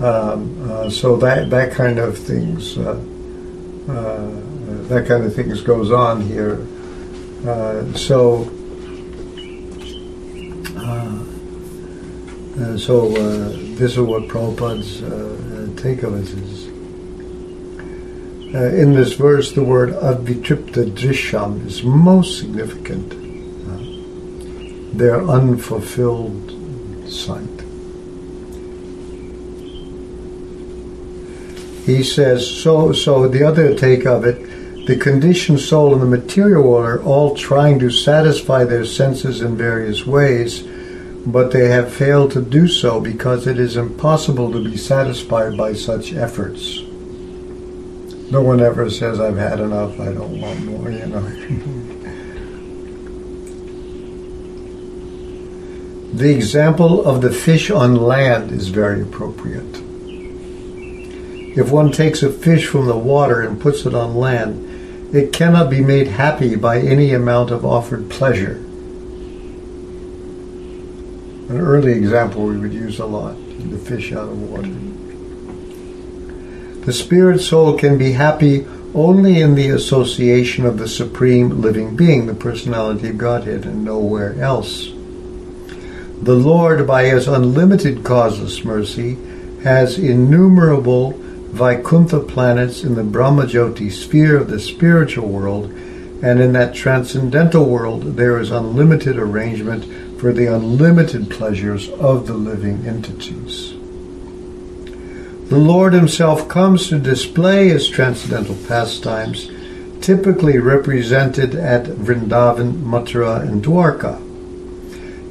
Um, 0.00 0.70
uh, 0.70 0.90
so 0.90 1.16
that 1.16 1.50
that 1.50 1.72
kind 1.72 1.98
of 1.98 2.16
things. 2.16 2.78
Uh, 2.78 3.02
uh, 3.88 4.30
that 4.88 5.06
kind 5.06 5.24
of 5.24 5.34
things 5.34 5.62
goes 5.62 5.92
on 5.92 6.20
here. 6.20 6.66
Uh, 7.46 7.92
so, 7.94 8.42
uh, 10.76 11.18
so 12.78 13.08
this 13.74 13.92
is 13.92 13.98
what 13.98 14.24
Prabhupada's 14.24 15.00
take 15.80 16.02
of 16.02 16.14
it 16.14 16.28
is. 16.28 16.65
Uh, 18.54 18.66
in 18.74 18.94
this 18.94 19.14
verse, 19.14 19.52
the 19.52 19.64
word 19.64 19.90
advitripta 19.90 20.90
drisham 20.92 21.66
is 21.66 21.82
most 21.82 22.38
significant. 22.38 23.12
Uh, 23.12 24.96
their 24.96 25.22
unfulfilled 25.28 26.52
sight. 27.08 27.56
he 31.86 32.02
says, 32.02 32.44
so, 32.44 32.92
so 32.92 33.28
the 33.28 33.44
other 33.44 33.72
take 33.76 34.04
of 34.06 34.24
it, 34.24 34.86
the 34.86 34.96
conditioned 34.96 35.60
soul 35.60 35.92
and 35.92 36.02
the 36.02 36.18
material 36.18 36.64
world 36.64 36.84
are 36.84 37.02
all 37.04 37.36
trying 37.36 37.78
to 37.78 37.90
satisfy 37.90 38.64
their 38.64 38.84
senses 38.84 39.40
in 39.40 39.56
various 39.56 40.04
ways, 40.04 40.62
but 41.26 41.52
they 41.52 41.68
have 41.68 41.92
failed 41.92 42.32
to 42.32 42.42
do 42.42 42.66
so 42.66 43.00
because 43.00 43.46
it 43.46 43.58
is 43.60 43.76
impossible 43.76 44.50
to 44.50 44.64
be 44.64 44.76
satisfied 44.76 45.56
by 45.56 45.72
such 45.72 46.12
efforts. 46.12 46.80
No 48.30 48.42
one 48.42 48.60
ever 48.60 48.90
says, 48.90 49.20
I've 49.20 49.36
had 49.36 49.60
enough, 49.60 50.00
I 50.00 50.12
don't 50.12 50.40
want 50.40 50.64
more, 50.64 50.90
you 50.90 51.06
know. 51.06 51.20
the 56.12 56.34
example 56.34 57.06
of 57.06 57.22
the 57.22 57.32
fish 57.32 57.70
on 57.70 57.94
land 57.94 58.50
is 58.50 58.68
very 58.68 59.02
appropriate. 59.02 59.82
If 61.56 61.70
one 61.70 61.92
takes 61.92 62.22
a 62.22 62.30
fish 62.30 62.66
from 62.66 62.86
the 62.86 62.96
water 62.96 63.42
and 63.42 63.60
puts 63.60 63.86
it 63.86 63.94
on 63.94 64.16
land, 64.16 65.14
it 65.14 65.32
cannot 65.32 65.70
be 65.70 65.80
made 65.80 66.08
happy 66.08 66.56
by 66.56 66.78
any 66.78 67.12
amount 67.12 67.50
of 67.50 67.64
offered 67.64 68.10
pleasure. 68.10 68.56
An 71.48 71.60
early 71.60 71.92
example 71.92 72.44
we 72.44 72.58
would 72.58 72.72
use 72.72 72.98
a 72.98 73.06
lot 73.06 73.36
the 73.70 73.78
fish 73.78 74.12
out 74.12 74.28
of 74.28 74.50
water. 74.50 74.95
The 76.86 76.92
spirit 76.92 77.40
soul 77.40 77.76
can 77.76 77.98
be 77.98 78.12
happy 78.12 78.64
only 78.94 79.40
in 79.40 79.56
the 79.56 79.70
association 79.70 80.64
of 80.64 80.78
the 80.78 80.86
supreme 80.86 81.60
living 81.60 81.96
being, 81.96 82.26
the 82.26 82.34
personality 82.34 83.08
of 83.08 83.18
Godhead, 83.18 83.64
and 83.64 83.84
nowhere 83.84 84.40
else. 84.40 84.86
The 86.22 86.36
Lord, 86.36 86.86
by 86.86 87.06
his 87.06 87.26
unlimited 87.26 88.04
causeless 88.04 88.64
mercy, 88.64 89.18
has 89.64 89.98
innumerable 89.98 91.14
Vaikuntha 91.50 92.20
planets 92.20 92.84
in 92.84 92.94
the 92.94 93.02
Brahmajyoti 93.02 93.90
sphere 93.90 94.36
of 94.36 94.48
the 94.48 94.60
spiritual 94.60 95.26
world, 95.26 95.64
and 96.22 96.40
in 96.40 96.52
that 96.52 96.72
transcendental 96.72 97.68
world 97.68 98.16
there 98.16 98.38
is 98.38 98.52
unlimited 98.52 99.18
arrangement 99.18 99.84
for 100.20 100.32
the 100.32 100.46
unlimited 100.46 101.30
pleasures 101.30 101.88
of 101.90 102.28
the 102.28 102.34
living 102.34 102.86
entities. 102.86 103.75
The 105.48 105.58
Lord 105.58 105.92
Himself 105.92 106.48
comes 106.48 106.88
to 106.88 106.98
display 106.98 107.68
His 107.68 107.88
transcendental 107.88 108.56
pastimes, 108.66 109.48
typically 110.00 110.58
represented 110.58 111.54
at 111.54 111.84
Vrindavan, 111.84 112.82
Mathura, 112.82 113.42
and 113.42 113.64
Dwarka. 113.64 114.20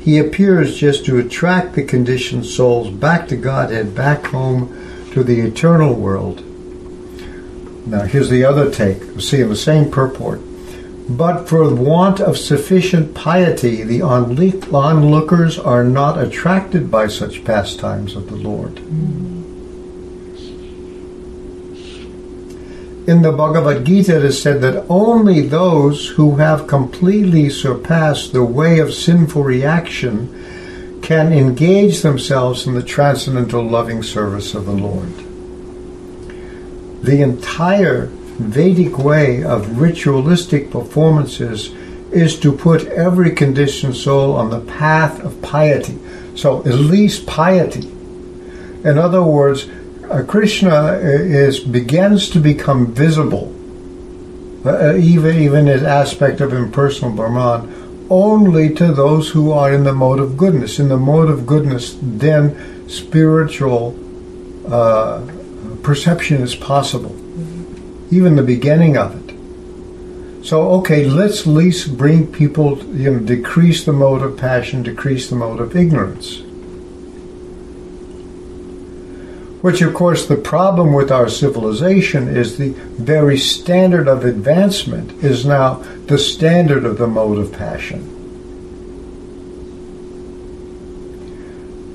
He 0.02 0.18
appears 0.18 0.78
just 0.78 1.06
to 1.08 1.18
attract 1.18 1.76
the 1.76 1.84
conditioned 1.84 2.46
souls 2.46 2.90
back 2.92 3.28
to 3.28 3.36
Godhead, 3.36 3.94
back 3.94 4.28
home 4.28 4.70
to 5.12 5.22
the 5.22 5.42
eternal 5.42 5.94
world. 5.94 6.46
Now, 7.86 8.04
here's 8.04 8.30
the 8.30 8.46
other 8.46 8.72
take. 8.72 9.20
See, 9.20 9.44
the 9.44 9.56
same 9.56 9.92
purport. 9.92 10.40
But 11.10 11.50
for 11.50 11.76
want 11.76 12.22
of 12.22 12.38
sufficient 12.38 13.14
piety, 13.16 13.84
the 13.84 14.02
onlookers 14.02 15.60
are 15.60 15.84
not 15.84 16.18
attracted 16.18 16.90
by 16.90 17.08
such 17.08 17.44
pastimes 17.44 18.16
of 18.16 18.30
the 18.30 18.38
Lord. 18.38 18.80
In 23.08 23.22
the 23.22 23.32
Bhagavad 23.32 23.86
Gita, 23.86 24.18
it 24.18 24.26
is 24.26 24.42
said 24.42 24.62
that 24.62 24.86
only 24.90 25.42
those 25.42 26.10
who 26.10 26.38
have 26.38 26.68
completely 26.68 27.50
surpassed 27.50 28.34
the 28.34 28.44
way 28.44 28.80
of 28.80 28.94
sinful 28.94 29.44
reaction 29.44 31.00
can 31.02 31.32
engage 31.32 32.02
themselves 32.02 32.66
in 32.66 32.74
the 32.74 32.82
transcendental 32.82 33.64
loving 33.64 34.02
service 34.02 34.56
of 34.56 34.66
the 34.66 34.72
Lord. 34.72 35.14
The 37.04 37.22
entire 37.22 38.08
Vedic 38.38 38.98
way 38.98 39.44
of 39.44 39.80
ritualistic 39.80 40.70
performances 40.70 41.70
is 42.12 42.38
to 42.40 42.52
put 42.52 42.86
every 42.88 43.32
conditioned 43.32 43.96
soul 43.96 44.36
on 44.36 44.50
the 44.50 44.60
path 44.62 45.24
of 45.24 45.42
piety. 45.42 45.98
So, 46.36 46.60
at 46.60 46.74
least 46.74 47.26
piety. 47.28 47.88
In 48.84 48.98
other 48.98 49.24
words, 49.24 49.70
uh, 50.10 50.24
Krishna 50.24 50.94
is 50.94 51.60
begins 51.60 52.30
to 52.30 52.40
become 52.40 52.94
visible, 52.94 53.54
uh, 54.66 54.96
even 54.96 55.38
even 55.38 55.68
his 55.68 55.84
aspect 55.84 56.42
of 56.42 56.54
impersonal 56.54 57.16
Brahman, 57.16 58.08
only 58.10 58.74
to 58.76 58.92
those 58.94 59.30
who 59.30 59.52
are 59.52 59.74
in 59.74 59.84
the 59.84 59.94
mode 59.94 60.20
of 60.20 60.38
goodness. 60.38 60.80
In 60.80 60.90
the 60.90 60.98
mode 60.98 61.30
of 61.30 61.46
goodness, 61.46 61.98
then 62.02 62.90
spiritual 62.90 63.96
uh, 64.68 65.26
perception 65.84 66.42
is 66.42 66.56
possible, 66.56 67.16
even 68.12 68.36
the 68.36 68.44
beginning 68.44 68.98
of 68.98 69.16
it. 69.16 70.46
So, 70.46 70.70
okay, 70.74 71.06
let's 71.06 71.42
at 71.42 71.48
least 71.48 71.98
bring 71.98 72.32
people, 72.32 72.78
you 72.94 73.10
know, 73.12 73.20
decrease 73.20 73.84
the 73.84 73.94
mode 73.94 74.22
of 74.22 74.38
passion, 74.38 74.84
decrease 74.84 75.28
the 75.28 75.36
mode 75.36 75.60
of 75.60 75.76
ignorance. 75.76 76.45
Which, 79.66 79.82
of 79.82 79.96
course, 79.96 80.28
the 80.28 80.36
problem 80.36 80.94
with 80.94 81.12
our 81.12 81.28
civilization 81.28 82.28
is 82.28 82.60
the 82.60 82.74
very 83.00 83.36
standard 83.36 84.08
of 84.08 84.24
advancement 84.24 85.24
is 85.24 85.44
now 85.44 85.82
the 86.06 86.20
standard 86.20 86.86
of 86.86 87.00
the 87.00 87.08
mode 87.08 87.40
of 87.40 87.52
passion. 87.52 88.04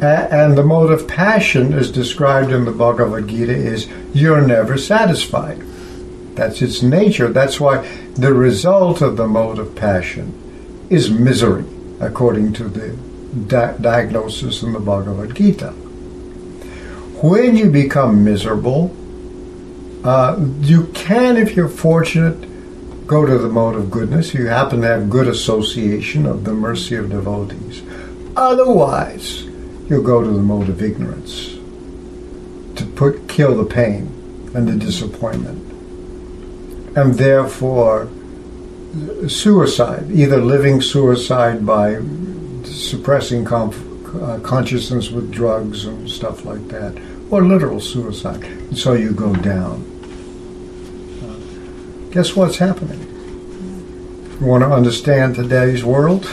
And 0.02 0.58
the 0.58 0.64
mode 0.64 0.90
of 0.90 1.06
passion, 1.06 1.72
as 1.72 1.92
described 1.92 2.50
in 2.50 2.64
the 2.64 2.72
Bhagavad 2.72 3.28
Gita, 3.28 3.54
is 3.54 3.86
you're 4.12 4.44
never 4.44 4.76
satisfied. 4.76 5.62
That's 6.34 6.62
its 6.62 6.82
nature. 6.82 7.28
That's 7.28 7.60
why 7.60 7.86
the 8.14 8.34
result 8.34 9.00
of 9.00 9.16
the 9.16 9.28
mode 9.28 9.60
of 9.60 9.76
passion 9.76 10.34
is 10.90 11.08
misery, 11.08 11.66
according 12.00 12.52
to 12.54 12.64
the 12.64 12.96
di- 13.46 13.76
diagnosis 13.80 14.60
in 14.64 14.72
the 14.72 14.80
Bhagavad 14.80 15.36
Gita. 15.36 15.72
When 17.22 17.54
you 17.54 17.70
become 17.70 18.24
miserable, 18.24 18.96
uh, 20.02 20.38
you 20.60 20.86
can, 20.94 21.36
if 21.36 21.54
you're 21.54 21.68
fortunate, 21.68 23.06
go 23.06 23.26
to 23.26 23.36
the 23.36 23.48
mode 23.48 23.74
of 23.74 23.90
goodness. 23.90 24.32
You 24.32 24.46
happen 24.46 24.80
to 24.80 24.86
have 24.86 25.10
good 25.10 25.28
association 25.28 26.24
of 26.24 26.44
the 26.44 26.54
mercy 26.54 26.96
of 26.96 27.10
devotees. 27.10 27.82
Otherwise, 28.36 29.42
you'll 29.90 30.02
go 30.02 30.22
to 30.22 30.30
the 30.30 30.40
mode 30.40 30.70
of 30.70 30.82
ignorance 30.82 31.58
to 32.76 32.86
put 32.86 33.28
kill 33.28 33.54
the 33.54 33.66
pain 33.66 34.06
and 34.54 34.66
the 34.66 34.76
disappointment, 34.76 35.58
and 36.96 37.14
therefore 37.16 38.08
suicide, 39.28 40.10
either 40.10 40.38
living 40.38 40.80
suicide 40.80 41.66
by 41.66 42.00
suppressing 42.64 43.46
uh, 43.46 44.40
consciousness 44.42 45.10
with 45.10 45.30
drugs 45.30 45.84
and 45.84 46.08
stuff 46.08 46.44
like 46.44 46.66
that, 46.68 46.96
or 47.30 47.44
literal 47.44 47.80
suicide. 47.80 48.42
And 48.44 48.76
so 48.76 48.92
you 48.94 49.12
go 49.12 49.34
down. 49.34 49.84
Uh, 51.22 52.12
guess 52.12 52.34
what's 52.34 52.58
happening? 52.58 53.06
You 54.40 54.46
want 54.46 54.62
to 54.64 54.70
understand 54.70 55.34
today's 55.34 55.84
world? 55.84 56.26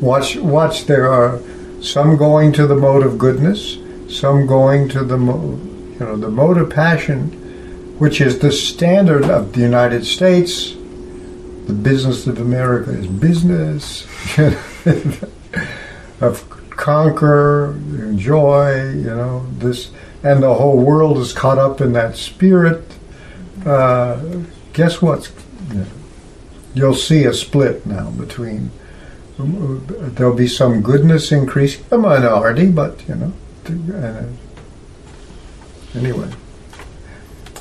watch, 0.00 0.36
watch. 0.36 0.86
There 0.86 1.10
are 1.10 1.40
some 1.80 2.16
going 2.16 2.52
to 2.54 2.66
the 2.66 2.74
mode 2.74 3.04
of 3.04 3.18
goodness, 3.18 3.78
some 4.08 4.46
going 4.46 4.88
to 4.90 5.04
the 5.04 5.18
mode, 5.18 5.60
you 5.92 6.00
know, 6.00 6.16
the 6.16 6.30
mode 6.30 6.56
of 6.58 6.70
passion, 6.70 7.28
which 7.98 8.20
is 8.20 8.38
the 8.38 8.50
standard 8.50 9.24
of 9.24 9.52
the 9.52 9.60
United 9.60 10.04
States. 10.04 10.72
The 11.66 11.74
business 11.74 12.26
of 12.26 12.40
America 12.40 12.90
is 12.90 13.06
business. 13.06 14.06
of 16.20 16.59
conquer, 16.80 17.72
enjoy, 17.72 18.90
you 18.92 19.14
know, 19.14 19.46
this, 19.58 19.90
and 20.22 20.42
the 20.42 20.54
whole 20.54 20.78
world 20.78 21.18
is 21.18 21.32
caught 21.32 21.58
up 21.58 21.80
in 21.80 21.92
that 21.92 22.16
spirit. 22.16 22.82
Uh, 23.66 24.18
guess 24.72 25.02
what? 25.02 25.30
You'll 26.72 26.94
see 26.94 27.24
a 27.24 27.34
split 27.34 27.84
now 27.84 28.10
between. 28.10 28.70
There'll 29.38 30.34
be 30.34 30.48
some 30.48 30.80
goodness 30.80 31.30
increase, 31.32 31.82
a 31.90 31.98
minority, 31.98 32.70
but 32.70 33.06
you 33.06 33.14
know. 33.14 33.32
Uh, 33.68 34.24
anyway, 35.94 36.30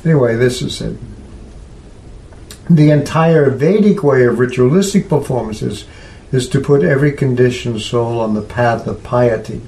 anyway, 0.05 0.35
this 0.35 0.61
is 0.61 0.81
it. 0.81 0.97
The 2.69 2.91
entire 2.91 3.49
Vedic 3.49 4.03
way 4.03 4.25
of 4.25 4.39
ritualistic 4.39 5.09
performances 5.09 5.85
is 6.31 6.47
to 6.49 6.61
put 6.61 6.83
every 6.83 7.11
conditioned 7.11 7.81
soul 7.81 8.19
on 8.19 8.33
the 8.33 8.41
path 8.41 8.87
of 8.87 9.03
piety. 9.03 9.61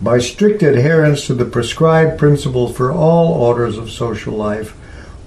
By 0.00 0.18
strict 0.18 0.62
adherence 0.62 1.26
to 1.26 1.34
the 1.34 1.44
prescribed 1.44 2.18
principles 2.18 2.76
for 2.76 2.92
all 2.92 3.34
orders 3.34 3.78
of 3.78 3.90
social 3.90 4.34
life, 4.34 4.70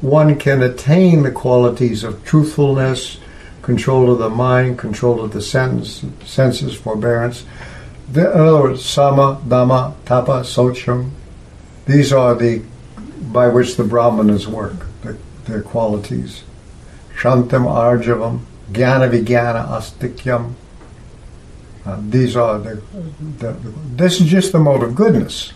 one 0.01 0.37
can 0.37 0.61
attain 0.61 1.23
the 1.23 1.31
qualities 1.31 2.03
of 2.03 2.23
truthfulness, 2.25 3.17
control 3.61 4.11
of 4.11 4.19
the 4.19 4.29
mind, 4.29 4.77
control 4.77 5.23
of 5.23 5.31
the 5.31 5.41
sense, 5.41 6.05
senses, 6.23 6.75
forbearance. 6.75 7.45
The, 8.11 8.31
in 8.31 8.39
other 8.39 8.61
words, 8.61 8.85
sama, 8.85 9.41
dhamma, 9.47 9.95
tapa, 10.05 10.41
saucham. 10.41 11.11
These 11.85 12.13
are 12.13 12.35
the 12.35 12.63
by 13.31 13.47
which 13.47 13.75
the 13.75 13.83
brahmanas 13.83 14.47
work, 14.47 14.85
the, 15.01 15.17
their 15.45 15.61
qualities. 15.61 16.43
Shantam 17.17 17.65
arjavam, 17.65 18.41
Jnana 18.71 19.09
Vijnana 19.09 19.67
Astikyam. 19.67 20.53
Uh, 21.85 22.01
these 22.09 22.35
are 22.35 22.57
the, 22.57 22.81
the, 23.39 23.51
the, 23.51 23.69
this 23.95 24.19
is 24.19 24.27
just 24.27 24.51
the 24.51 24.59
mode 24.59 24.81
of 24.83 24.95
goodness. 24.95 25.53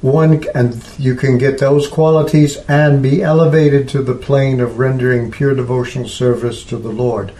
One 0.00 0.44
and 0.54 0.82
you 0.98 1.14
can 1.14 1.36
get 1.36 1.58
those 1.58 1.86
qualities 1.86 2.56
and 2.68 3.02
be 3.02 3.22
elevated 3.22 3.88
to 3.90 4.02
the 4.02 4.14
plane 4.14 4.60
of 4.60 4.78
rendering 4.78 5.30
pure 5.30 5.54
devotional 5.54 6.08
service 6.08 6.64
to 6.66 6.78
the 6.78 6.88
Lord. 6.88 7.32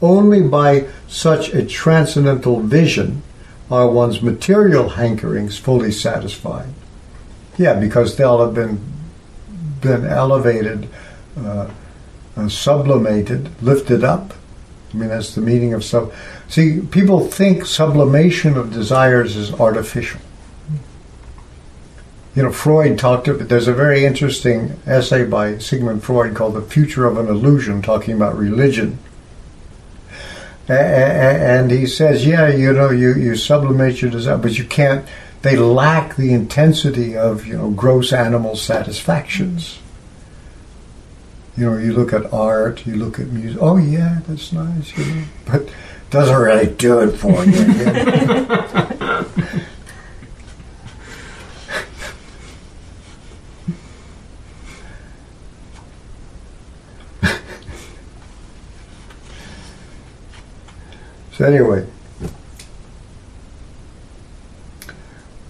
Only 0.00 0.42
by 0.42 0.86
such 1.08 1.52
a 1.52 1.66
transcendental 1.66 2.60
vision 2.60 3.22
are 3.70 3.90
one's 3.90 4.22
material 4.22 4.90
hankerings 4.90 5.58
fully 5.58 5.90
satisfied. 5.90 6.68
Yeah, 7.58 7.74
because 7.74 8.16
they'll 8.16 8.44
have 8.44 8.54
been 8.54 8.80
been 9.86 10.06
elevated, 10.06 10.88
uh, 11.38 11.70
uh, 12.36 12.48
sublimated, 12.48 13.50
lifted 13.62 14.04
up. 14.04 14.34
I 14.92 14.96
mean, 14.96 15.08
that's 15.08 15.34
the 15.34 15.40
meaning 15.40 15.74
of 15.74 15.84
sub. 15.84 16.12
See, 16.48 16.80
people 16.80 17.26
think 17.26 17.66
sublimation 17.66 18.56
of 18.56 18.72
desires 18.72 19.36
is 19.36 19.52
artificial. 19.54 20.20
You 22.34 22.42
know, 22.42 22.52
Freud 22.52 22.98
talked 22.98 23.28
about. 23.28 23.42
It. 23.42 23.48
There's 23.48 23.68
a 23.68 23.72
very 23.72 24.04
interesting 24.04 24.78
essay 24.86 25.24
by 25.24 25.58
Sigmund 25.58 26.02
Freud 26.04 26.34
called 26.34 26.54
"The 26.54 26.62
Future 26.62 27.06
of 27.06 27.16
an 27.18 27.28
Illusion," 27.28 27.82
talking 27.82 28.14
about 28.14 28.36
religion. 28.36 28.98
And 30.68 31.70
he 31.70 31.86
says, 31.86 32.26
yeah, 32.26 32.48
you 32.48 32.72
know, 32.72 32.90
you, 32.90 33.14
you 33.14 33.36
sublimate 33.36 34.02
your 34.02 34.10
desire, 34.10 34.36
but 34.36 34.58
you 34.58 34.64
can't 34.64 35.06
they 35.46 35.56
lack 35.56 36.16
the 36.16 36.32
intensity 36.32 37.16
of 37.16 37.46
you 37.46 37.56
know 37.56 37.70
gross 37.70 38.12
animal 38.12 38.56
satisfactions. 38.56 39.78
You 41.56 41.70
know, 41.70 41.78
you 41.78 41.92
look 41.92 42.12
at 42.12 42.32
art, 42.32 42.84
you 42.84 42.96
look 42.96 43.20
at 43.20 43.28
music. 43.28 43.58
Oh 43.62 43.76
yeah, 43.76 44.22
that's 44.26 44.52
nice, 44.52 44.98
you 44.98 45.04
know, 45.04 45.22
but 45.46 45.70
doesn't 46.10 46.36
really 46.36 46.66
do 46.74 46.98
it 47.00 47.12
for 47.16 47.44
you. 47.44 47.52
you 47.52 47.84
know? 47.84 49.24
so 61.32 61.44
anyway. 61.44 61.86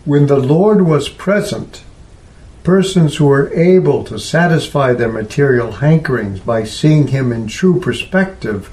When 0.07 0.29
the 0.29 0.39
Lord 0.39 0.83
was 0.83 1.09
present, 1.09 1.83
persons 2.63 3.17
who 3.17 3.27
were 3.27 3.53
able 3.53 4.05
to 4.05 4.21
satisfy 4.21 4.93
their 4.93 5.11
material 5.11 5.73
hankerings 5.73 6.45
by 6.45 6.63
seeing 6.63 7.09
Him 7.09 7.33
in 7.33 7.49
true 7.49 7.81
perspective 7.81 8.71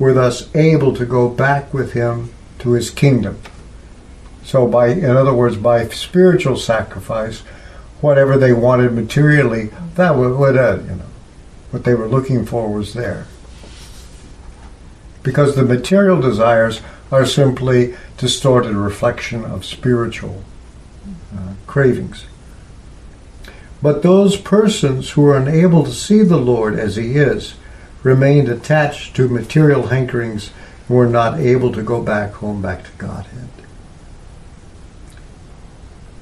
were 0.00 0.12
thus 0.12 0.52
able 0.56 0.92
to 0.96 1.06
go 1.06 1.28
back 1.28 1.72
with 1.72 1.92
Him 1.92 2.30
to 2.58 2.72
His 2.72 2.90
kingdom. 2.90 3.38
So, 4.42 4.66
by 4.66 4.88
in 4.88 5.16
other 5.16 5.32
words, 5.32 5.56
by 5.56 5.86
spiritual 5.86 6.56
sacrifice, 6.56 7.42
whatever 8.00 8.36
they 8.36 8.52
wanted 8.52 8.92
materially, 8.92 9.70
that 9.94 10.16
was 10.16 10.36
what 10.36 10.56
uh, 10.56 10.80
you 10.82 10.96
know, 10.96 11.10
what 11.70 11.84
they 11.84 11.94
were 11.94 12.08
looking 12.08 12.44
for 12.44 12.72
was 12.72 12.92
there. 12.92 13.28
Because 15.22 15.54
the 15.54 15.62
material 15.62 16.20
desires 16.20 16.80
are 17.12 17.24
simply 17.24 17.94
distorted 18.16 18.74
reflection 18.74 19.44
of 19.44 19.64
spiritual 19.64 20.42
cravings. 21.72 22.26
But 23.80 24.02
those 24.02 24.36
persons 24.36 25.10
who 25.10 25.24
are 25.24 25.38
unable 25.38 25.84
to 25.84 25.90
see 25.90 26.22
the 26.22 26.36
Lord 26.36 26.78
as 26.78 26.96
He 26.96 27.16
is 27.16 27.54
remained 28.02 28.50
attached 28.50 29.16
to 29.16 29.26
material 29.26 29.84
hankerings 29.84 30.50
and 30.86 30.98
were 30.98 31.06
not 31.06 31.40
able 31.40 31.72
to 31.72 31.82
go 31.82 32.02
back 32.02 32.34
home, 32.34 32.60
back 32.60 32.84
to 32.84 32.90
Godhead. 32.98 33.48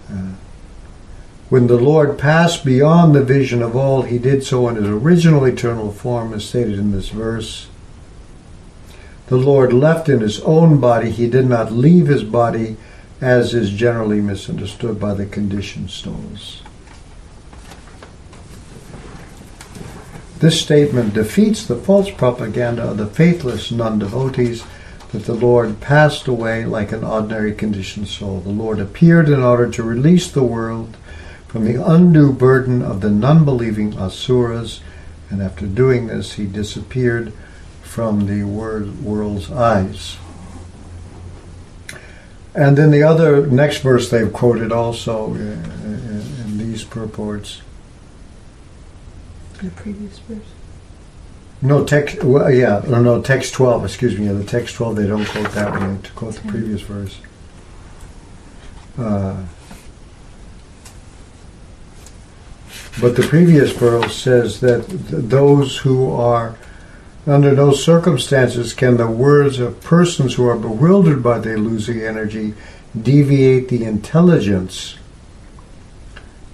Uh, 0.09 0.35
when 1.49 1.67
the 1.67 1.81
Lord 1.81 2.17
passed 2.17 2.65
beyond 2.65 3.13
the 3.13 3.25
vision 3.25 3.61
of 3.61 3.75
all, 3.75 4.03
he 4.03 4.19
did 4.19 4.45
so 4.45 4.69
in 4.69 4.77
his 4.77 4.87
original 4.87 5.45
eternal 5.45 5.91
form, 5.91 6.33
as 6.33 6.45
stated 6.45 6.79
in 6.79 6.93
this 6.93 7.09
verse. 7.09 7.67
The 9.27 9.37
Lord 9.37 9.73
left 9.73 10.09
in 10.09 10.21
his 10.21 10.41
own 10.43 10.79
body, 10.79 11.11
he 11.11 11.29
did 11.29 11.47
not 11.47 11.73
leave 11.73 12.07
his 12.07 12.23
body, 12.23 12.77
as 13.21 13.55
is 13.55 13.71
generally 13.71 14.21
misunderstood 14.21 14.99
by 14.99 15.15
the 15.15 15.27
conditioned 15.27 15.91
souls. 15.91 16.63
This 20.39 20.59
statement 20.59 21.13
defeats 21.13 21.67
the 21.67 21.77
false 21.77 22.11
propaganda 22.11 22.83
of 22.83 22.97
the 22.97 23.07
faithless 23.07 23.71
non 23.71 23.99
devotees 23.99 24.65
that 25.13 25.25
the 25.25 25.35
Lord 25.35 25.81
passed 25.81 26.27
away 26.29 26.65
like 26.65 26.93
an 26.93 27.05
ordinary 27.05 27.53
conditioned 27.53 28.09
soul. 28.09 28.41
The 28.41 28.49
Lord 28.49 28.81
appeared 28.81 29.29
in 29.29 29.43
order 29.43 29.69
to 29.71 29.83
release 29.83 30.31
the 30.31 30.43
world 30.43 30.97
from 31.47 31.65
the 31.65 31.85
undue 31.85 32.33
burden 32.33 32.81
of 32.81 33.03
the 33.03 33.11
non 33.11 33.45
believing 33.45 33.99
asuras, 33.99 34.81
and 35.29 35.43
after 35.43 35.67
doing 35.67 36.07
this, 36.07 36.35
he 36.35 36.47
disappeared 36.47 37.35
from 37.83 38.27
the 38.27 38.45
world's 38.45 39.51
eyes. 39.51 40.17
And 42.55 42.77
then 42.77 42.91
the 42.91 43.03
other 43.03 43.47
next 43.47 43.79
verse 43.79 44.11
they've 44.11 44.33
quoted 44.33 44.73
also 44.73 45.35
in, 45.35 45.65
in 46.43 46.59
these 46.59 46.85
purports 46.85 47.63
the 49.63 49.71
previous 49.71 50.19
verse? 50.21 50.47
No, 51.63 51.85
text, 51.85 52.25
well, 52.25 52.51
yeah, 52.51 52.83
no, 52.89 53.03
no, 53.03 53.21
text 53.21 53.53
12, 53.53 53.85
excuse 53.85 54.19
me, 54.19 54.27
yeah, 54.27 54.33
the 54.33 54.45
text 54.45 54.75
12, 54.77 54.97
they 54.97 55.07
don't 55.07 55.27
quote 55.27 55.51
that 55.53 55.71
one, 55.71 56.01
they 56.01 56.09
quote 56.11 56.35
the 56.35 56.49
previous 56.49 56.81
verse. 56.81 57.21
Uh, 58.99 59.45
but 63.01 63.17
the 63.17 63.23
previous 63.23 63.73
verse 63.73 64.17
says 64.17 64.61
that 64.61 64.89
th- 64.89 65.03
those 65.09 65.77
who 65.79 66.11
are, 66.11 66.57
under 67.27 67.55
no 67.55 67.73
circumstances 67.73 68.73
can 68.73 68.97
the 68.97 69.07
words 69.07 69.59
of 69.59 69.81
persons 69.83 70.35
who 70.35 70.47
are 70.49 70.57
bewildered 70.57 71.23
by 71.23 71.39
the 71.39 71.57
losing 71.57 72.01
energy 72.01 72.55
deviate 73.01 73.69
the 73.69 73.85
intelligence 73.85 74.97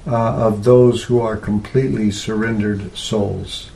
uh, 0.06 0.46
of 0.46 0.64
those 0.64 1.04
who 1.04 1.20
are 1.20 1.36
completely 1.36 2.10
surrendered 2.10 2.96
souls. 2.96 3.70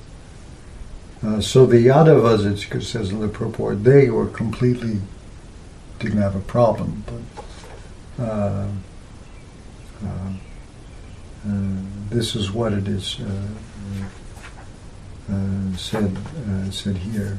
Uh, 1.24 1.40
so 1.40 1.66
the 1.66 1.86
Yadavas, 1.86 2.82
says 2.82 3.10
in 3.10 3.20
the 3.20 3.28
purport, 3.28 3.84
they 3.84 4.10
were 4.10 4.28
completely 4.28 5.00
didn't 5.98 6.18
have 6.18 6.34
a 6.34 6.40
problem, 6.40 7.04
but 7.06 8.24
uh, 8.24 8.68
uh, 10.02 10.32
uh 11.46 11.52
this 12.08 12.34
is 12.34 12.50
what 12.50 12.72
it 12.72 12.88
is 12.88 13.20
uh, 15.30 15.76
said 15.76 16.16
said 16.70 16.96
here. 16.96 17.38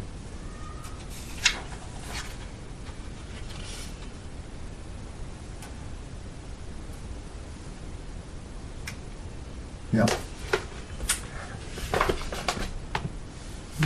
Yeah. 9.93 10.05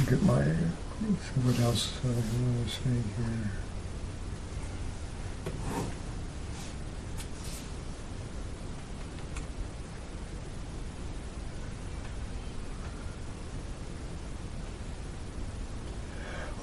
Get 0.08 0.22
my, 0.22 0.34
what 1.44 1.60
else 1.62 2.00
I 2.04 2.08
want 2.08 2.68
to 2.68 2.70
say 2.70 2.82
here. 3.18 3.52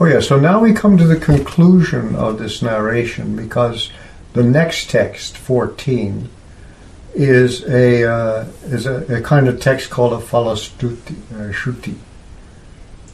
Oh 0.02 0.06
yeah, 0.06 0.18
so 0.18 0.36
now 0.36 0.58
we 0.58 0.72
come 0.72 0.98
to 0.98 1.06
the 1.06 1.16
conclusion 1.16 2.16
of 2.16 2.36
this 2.36 2.60
narration 2.60 3.36
because 3.36 3.92
the 4.32 4.42
next 4.42 4.90
text, 4.90 5.38
14, 5.38 6.28
is 7.14 7.62
a 7.66 8.10
uh, 8.10 8.46
is 8.64 8.84
a, 8.84 9.18
a, 9.18 9.20
kind 9.20 9.46
of 9.46 9.60
text 9.60 9.90
called 9.90 10.12
a 10.12 10.16
phalastuti, 10.16 11.14
uh, 11.30 11.52
shuti. 11.52 11.94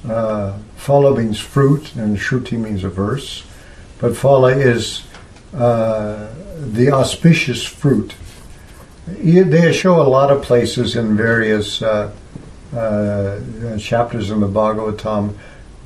Uh, 0.02 0.56
phala 0.78 1.14
means 1.14 1.38
fruit, 1.38 1.94
and 1.94 2.16
shuti 2.16 2.58
means 2.58 2.82
a 2.84 2.88
verse, 2.88 3.44
but 3.98 4.12
phala 4.12 4.56
is 4.56 5.02
uh, 5.52 6.32
the 6.56 6.90
auspicious 6.90 7.66
fruit. 7.66 8.14
They 9.06 9.74
show 9.74 10.00
a 10.00 10.08
lot 10.08 10.30
of 10.30 10.40
places 10.40 10.96
in 10.96 11.18
various 11.18 11.82
uh, 11.82 12.14
uh, 12.74 13.40
chapters 13.76 14.30
in 14.30 14.40
the 14.40 14.48
Bhagavatam 14.48 15.34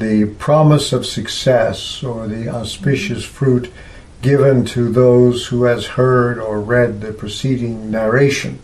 the 0.03 0.35
promise 0.35 0.93
of 0.93 1.07
success 1.07 2.03
or 2.03 2.27
the 2.27 2.49
auspicious 2.49 3.25
fruit 3.25 3.73
given 4.21 4.65
to 4.65 4.91
those 4.93 5.47
who 5.47 5.65
has 5.65 5.87
heard 5.87 6.39
or 6.39 6.61
read 6.61 7.01
the 7.01 7.13
preceding 7.13 7.91
narration. 7.91 8.59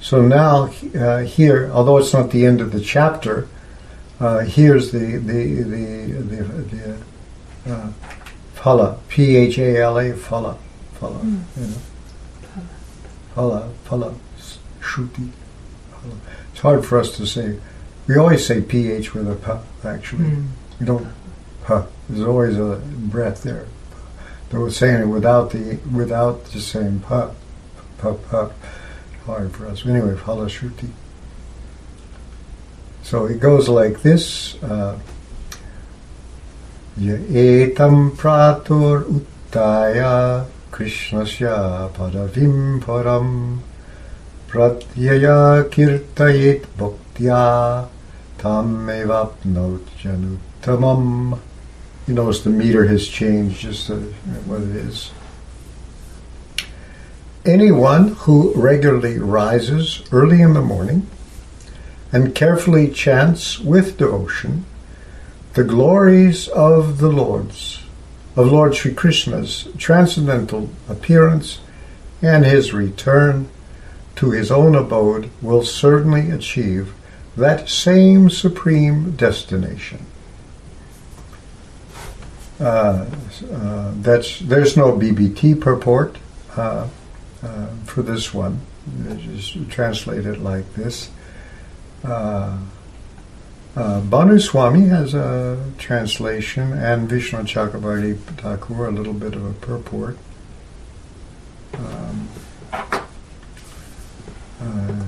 So 0.00 0.22
now 0.22 0.70
uh, 0.94 1.22
here, 1.22 1.70
although 1.72 1.98
it's 1.98 2.12
not 2.12 2.30
the 2.30 2.46
end 2.46 2.60
of 2.60 2.70
the 2.70 2.80
chapter, 2.80 3.48
uh, 4.20 4.40
here's 4.40 4.92
the 4.92 5.18
the 5.18 5.62
the 5.62 5.86
the, 6.30 6.42
the 6.72 7.72
uh, 7.72 7.92
phala, 8.54 8.98
P 9.08 9.36
H 9.36 9.58
A 9.58 9.76
L 9.82 9.98
A, 9.98 10.12
phala, 10.12 10.56
phala, 10.98 11.20
mm. 11.20 11.42
you 11.56 11.66
know, 11.66 11.80
phala, 13.34 13.72
phala, 13.86 14.14
shruti. 14.80 15.30
It's 16.52 16.60
hard 16.60 16.84
for 16.84 16.98
us 16.98 17.16
to 17.16 17.26
say. 17.26 17.58
We 18.06 18.16
always 18.16 18.46
say 18.46 18.60
ph 18.60 19.14
with 19.14 19.30
a 19.30 19.34
p. 19.34 19.88
Actually, 19.88 20.24
mm. 20.24 20.48
we 20.78 20.86
don't. 20.86 21.06
Huh. 21.64 21.86
There's 22.08 22.26
always 22.26 22.56
a 22.56 22.80
breath 22.86 23.42
there. 23.42 23.66
They 24.50 24.58
were 24.58 24.70
saying 24.70 25.02
it 25.02 25.06
without 25.06 25.50
the 25.50 25.80
without 25.92 26.48
just 26.50 26.68
saying 26.68 27.00
pup, 27.00 27.34
pup, 27.98 28.28
pup. 28.28 28.52
Hard 29.24 29.52
for 29.52 29.66
us. 29.66 29.84
Anyway, 29.84 30.14
Phalashruti. 30.14 30.90
So 33.02 33.26
it 33.26 33.40
goes 33.40 33.68
like 33.68 34.02
this. 34.02 34.54
Uh, 34.62 34.98
etam 36.98 38.16
pratur 38.16 39.04
uttaya 39.04 40.46
krishnasya 40.70 41.90
padavim 41.90 42.80
param 42.80 43.58
pratyaya 44.48 45.68
kirtayit 45.68 46.64
bhaktya 46.78 47.88
tam 48.38 48.86
evapnot 48.86 49.80
januttamam 49.98 51.38
you 52.06 52.14
notice 52.14 52.42
the 52.42 52.50
meter 52.50 52.86
has 52.86 53.08
changed, 53.08 53.60
just 53.60 53.88
what 53.88 54.62
it 54.62 54.76
is. 54.76 55.10
Anyone 57.44 58.08
who 58.08 58.52
regularly 58.54 59.18
rises 59.18 60.04
early 60.12 60.40
in 60.40 60.52
the 60.52 60.62
morning 60.62 61.08
and 62.12 62.34
carefully 62.34 62.90
chants 62.90 63.58
with 63.58 63.98
devotion 63.98 64.64
the 65.54 65.64
glories 65.64 66.48
of 66.48 66.98
the 66.98 67.08
Lord's, 67.08 67.82
of 68.36 68.52
Lord 68.52 68.74
Sri 68.76 68.92
Krishna's 68.94 69.66
transcendental 69.78 70.68
appearance 70.88 71.60
and 72.22 72.44
his 72.44 72.72
return 72.72 73.48
to 74.16 74.30
his 74.30 74.50
own 74.50 74.76
abode 74.76 75.30
will 75.40 75.64
certainly 75.64 76.30
achieve 76.30 76.94
that 77.36 77.68
same 77.68 78.30
supreme 78.30 79.12
destination. 79.12 80.06
Uh, 82.58 83.06
uh, 83.52 83.92
that's 83.96 84.38
there's 84.38 84.76
no 84.76 84.92
BBT 84.92 85.60
purport 85.60 86.16
uh, 86.56 86.88
uh, 87.42 87.66
for 87.84 88.02
this 88.02 88.32
one. 88.32 88.60
Just 89.18 89.68
translate 89.68 90.24
it 90.24 90.40
like 90.40 90.72
this. 90.74 91.10
Uh, 92.04 92.58
uh 93.76 94.00
Bhanu 94.00 94.40
Swami 94.40 94.88
has 94.88 95.12
a 95.12 95.62
translation, 95.76 96.72
and 96.72 97.08
Vishnu 97.08 97.40
Chakravarti 97.40 98.16
Thakur 98.16 98.86
a 98.86 98.90
little 98.90 99.12
bit 99.12 99.34
of 99.34 99.44
a 99.44 99.52
purport. 99.52 100.16
Um, 101.74 102.28
uh, 104.58 105.04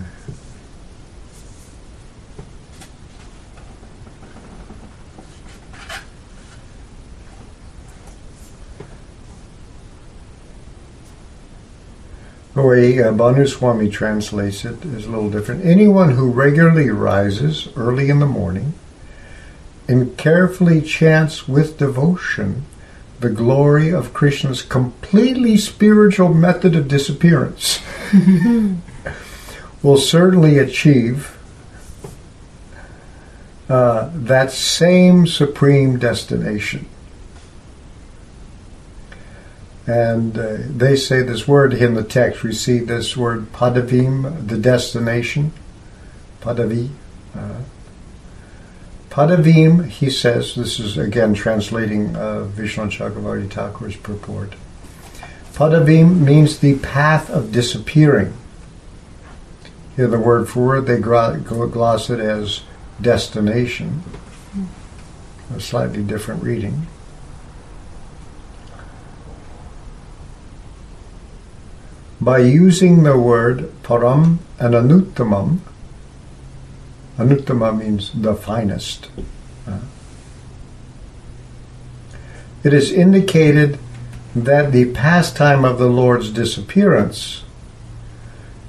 The 12.59 12.65
way 12.65 13.01
uh, 13.01 13.13
Bhanu 13.13 13.93
translates 13.93 14.65
it 14.65 14.85
is 14.85 15.07
a 15.07 15.11
little 15.11 15.31
different. 15.31 15.65
Anyone 15.65 16.17
who 16.17 16.29
regularly 16.29 16.91
rises 16.91 17.69
early 17.77 18.11
in 18.11 18.19
the 18.19 18.27
morning 18.27 18.75
and 19.87 20.19
carefully 20.19 20.83
chants 20.83 21.47
with 21.47 21.79
devotion 21.79 22.65
the 23.21 23.31
glory 23.31 23.91
of 23.91 24.13
Krishna's 24.13 24.63
completely 24.63 25.57
spiritual 25.57 26.35
method 26.35 26.75
of 26.75 26.89
disappearance 26.89 27.79
will 29.85 29.97
certainly 29.97 30.59
achieve 30.59 31.39
uh, 33.69 34.11
that 34.13 34.51
same 34.51 35.29
supreme 35.29 35.97
destination. 35.97 36.89
And 39.89 40.39
uh, 40.39 40.59
they 40.69 40.97
say 40.97 41.23
this 41.23 41.49
word 41.49 41.73
in 41.73 41.95
the 41.95 42.05
text, 42.05 42.43
we 42.43 42.53
see 42.53 42.79
this 42.81 43.17
word 43.17 43.51
padavim, 43.53 44.47
the 44.47 44.59
destination, 44.59 45.51
padavi. 46.43 46.91
Uh, 47.35 47.63
padavim, 49.09 49.87
he 49.89 50.11
says, 50.11 50.55
this 50.55 50.79
is 50.79 50.99
again 50.99 51.33
translating 51.33 52.15
uh, 52.15 52.45
Vishnu 52.45 52.85
Chakravarti 52.85 53.49
Thakur's 53.49 53.97
purport. 53.97 54.53
Padavim 55.55 56.21
means 56.21 56.59
the 56.59 56.79
path 56.81 57.31
of 57.31 57.51
disappearing. 57.51 58.35
Here, 59.97 60.07
the 60.07 60.21
word 60.21 60.51
for 60.51 60.77
it, 60.77 60.83
they 60.83 60.99
gloss 60.99 62.11
it 62.11 62.21
as 62.21 62.63
destination, 63.01 64.03
a 65.57 65.61
slightly 65.61 66.03
different 66.03 66.43
reading. 66.43 66.87
By 72.21 72.39
using 72.39 73.05
the 73.05 73.17
word 73.17 73.71
param 73.83 74.39
and 74.59 74.75
anuttamam, 74.75 75.61
anuttama 77.17 77.79
means 77.79 78.13
the 78.13 78.35
finest. 78.35 79.09
Uh, 79.67 79.79
it 82.65 82.75
is 82.75 82.91
indicated 82.91 83.79
that 84.35 84.73
the 84.73 84.93
pastime 84.93 85.65
of 85.65 85.79
the 85.79 85.89
Lord's 85.89 86.31
disappearance 86.31 87.45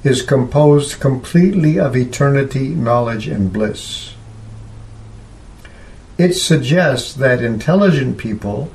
is 0.04 0.22
composed 0.22 1.00
completely 1.00 1.80
of 1.80 1.96
eternity, 1.96 2.70
knowledge, 2.70 3.28
and 3.28 3.52
bliss. 3.52 4.14
It 6.18 6.34
suggests 6.34 7.14
that 7.14 7.44
intelligent 7.44 8.18
people 8.18 8.72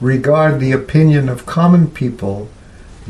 regard 0.00 0.60
the 0.60 0.72
opinion 0.72 1.28
of 1.28 1.44
common 1.44 1.88
people 1.90 2.48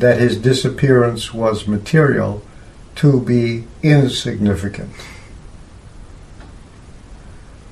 that 0.01 0.19
his 0.19 0.37
disappearance 0.37 1.33
was 1.33 1.69
material 1.69 2.43
to 2.97 3.21
be 3.21 3.65
insignificant. 3.83 4.91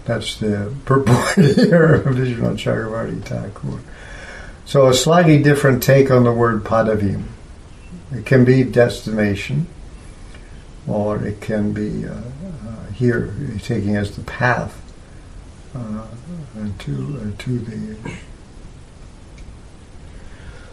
That's 0.04 0.36
the 0.36 0.74
purport 0.84 1.34
here 1.34 1.94
of 1.94 2.14
Vishnu 2.14 2.42
Chakravarti 2.54 3.22
Thakur. 3.22 3.80
So 4.64 4.86
a 4.88 4.94
slightly 4.94 5.42
different 5.42 5.82
take 5.82 6.10
on 6.10 6.24
the 6.24 6.32
word 6.32 6.64
padavim. 6.64 7.24
It 8.12 8.24
can 8.24 8.44
be 8.44 8.64
destination, 8.64 9.66
or 10.86 11.22
it 11.22 11.40
can 11.40 11.72
be 11.72 12.06
uh, 12.06 12.12
uh, 12.12 12.86
here 12.94 13.34
taking 13.62 13.96
as 13.96 14.16
the 14.16 14.22
path 14.22 14.80
uh, 15.74 16.06
to 16.78 17.34
uh, 17.36 17.42
to 17.42 17.58
the 17.58 17.96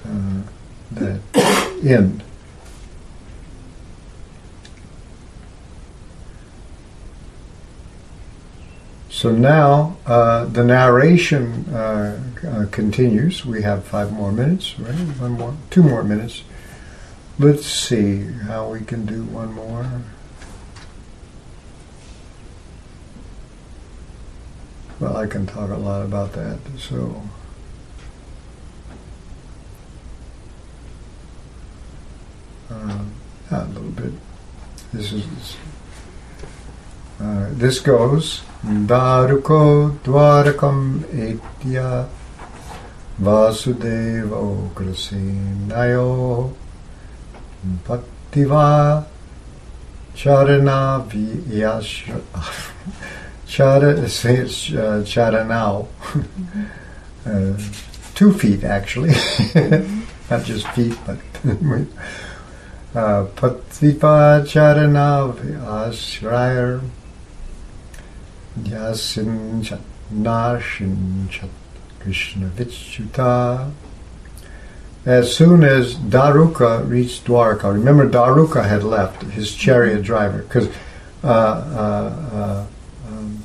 uh, 0.05 0.41
that 0.91 1.19
end. 1.85 2.23
So 9.09 9.31
now 9.31 9.95
uh, 10.05 10.45
the 10.45 10.63
narration 10.63 11.73
uh, 11.73 12.21
uh, 12.45 12.65
continues. 12.69 13.45
We 13.45 13.61
have 13.61 13.85
five 13.85 14.11
more 14.11 14.31
minutes, 14.31 14.77
right? 14.77 14.93
One 14.93 15.31
more, 15.31 15.55
two 15.69 15.83
more 15.83 16.03
minutes. 16.03 16.43
Let's 17.39 17.65
see 17.65 18.23
how 18.43 18.69
we 18.69 18.81
can 18.81 19.05
do 19.05 19.23
one 19.23 19.53
more. 19.53 20.01
Well, 24.99 25.17
I 25.17 25.27
can 25.27 25.47
talk 25.47 25.69
a 25.69 25.77
lot 25.77 26.03
about 26.03 26.33
that. 26.33 26.59
So. 26.77 27.21
Uh, 32.69 33.05
a 33.63 33.67
little 33.67 33.91
bit. 33.91 34.13
This 34.93 35.13
is 35.13 35.57
uh, 37.19 37.49
this 37.51 37.79
goes 37.79 38.41
Daruko 38.63 39.97
Dwarakam 39.99 41.03
Etya 41.13 42.07
Vasudeva 43.21 44.69
Nayo 45.67 46.53
Bhaktiva 47.87 49.05
Charana 50.13 51.05
Vyashra 51.07 52.21
Chara 53.47 54.09
says 54.09 54.71
uh, 54.73 55.03
Charanao. 55.05 55.87
uh, 57.25 57.57
two 58.15 58.33
feet 58.33 58.63
actually. 58.63 59.13
Not 60.29 60.43
just 60.43 60.67
feet, 60.69 60.97
but 61.05 61.19
uh, 62.95 63.25
Patvipa 63.35 64.43
Charana 64.45 65.33
Vyashrayar 65.33 66.81
Yasin 68.59 69.63
Chat 69.63 69.81
Narshin 70.13 71.29
Chat 71.29 71.49
Krishna 71.99 72.49
Vichyuta 72.49 73.71
as 75.05 75.35
soon 75.35 75.63
as 75.63 75.95
Daruka 75.95 76.89
reached 76.89 77.25
Dwarka, 77.25 77.71
remember 77.71 78.09
Daruka 78.09 78.67
had 78.67 78.83
left 78.83 79.21
his 79.21 79.53
chariot 79.53 80.01
driver 80.01 80.39
because 80.39 80.67
uh, 81.23 81.27
uh, 81.27 82.25
uh, 82.33 82.65
um, 83.07 83.43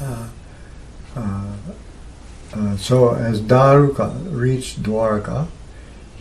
uh, 0.00 0.28
uh, 2.54 2.76
so 2.76 3.14
as 3.14 3.40
Daruka 3.40 4.12
reached 4.36 4.82
Dwarka, 4.82 5.46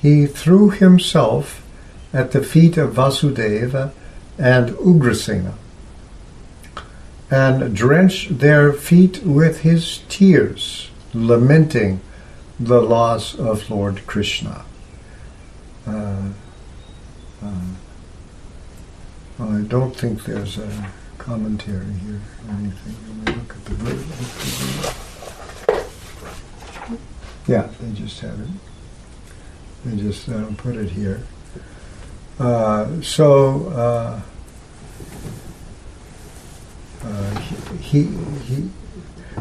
he 0.01 0.25
threw 0.25 0.69
himself 0.69 1.65
at 2.13 2.31
the 2.31 2.43
feet 2.43 2.77
of 2.77 2.93
Vasudeva 2.93 3.91
and 4.37 4.69
Ugrasena 4.69 5.53
and 7.29 7.75
drenched 7.75 8.39
their 8.39 8.71
feet 8.71 9.21
with 9.23 9.61
his 9.61 9.99
tears, 10.07 10.89
lamenting 11.13 11.99
the 12.59 12.81
loss 12.81 13.35
of 13.35 13.69
Lord 13.69 14.07
Krishna. 14.07 14.63
Uh, 15.85 16.29
uh, 17.43 17.61
I 19.39 19.61
don't 19.67 19.95
think 19.95 20.23
there's 20.23 20.57
a 20.57 20.87
commentary 21.17 21.85
here 21.85 22.21
or 22.47 22.53
anything. 22.55 22.95
Let 23.25 23.35
me 23.35 23.41
look 23.41 23.55
at 23.55 23.65
the 23.65 23.75
book. 23.75 23.99
Yeah, 27.47 27.69
they 27.79 27.91
just 27.93 28.19
have 28.21 28.39
it. 28.39 28.47
They 29.88 30.03
just 30.03 30.27
uh, 30.27 30.45
put 30.57 30.75
it 30.75 30.89
here. 30.89 31.21
Uh, 32.39 33.01
so 33.01 33.67
uh, 33.69 34.21
uh, 37.03 37.39
he, 37.79 38.03
he 38.03 38.69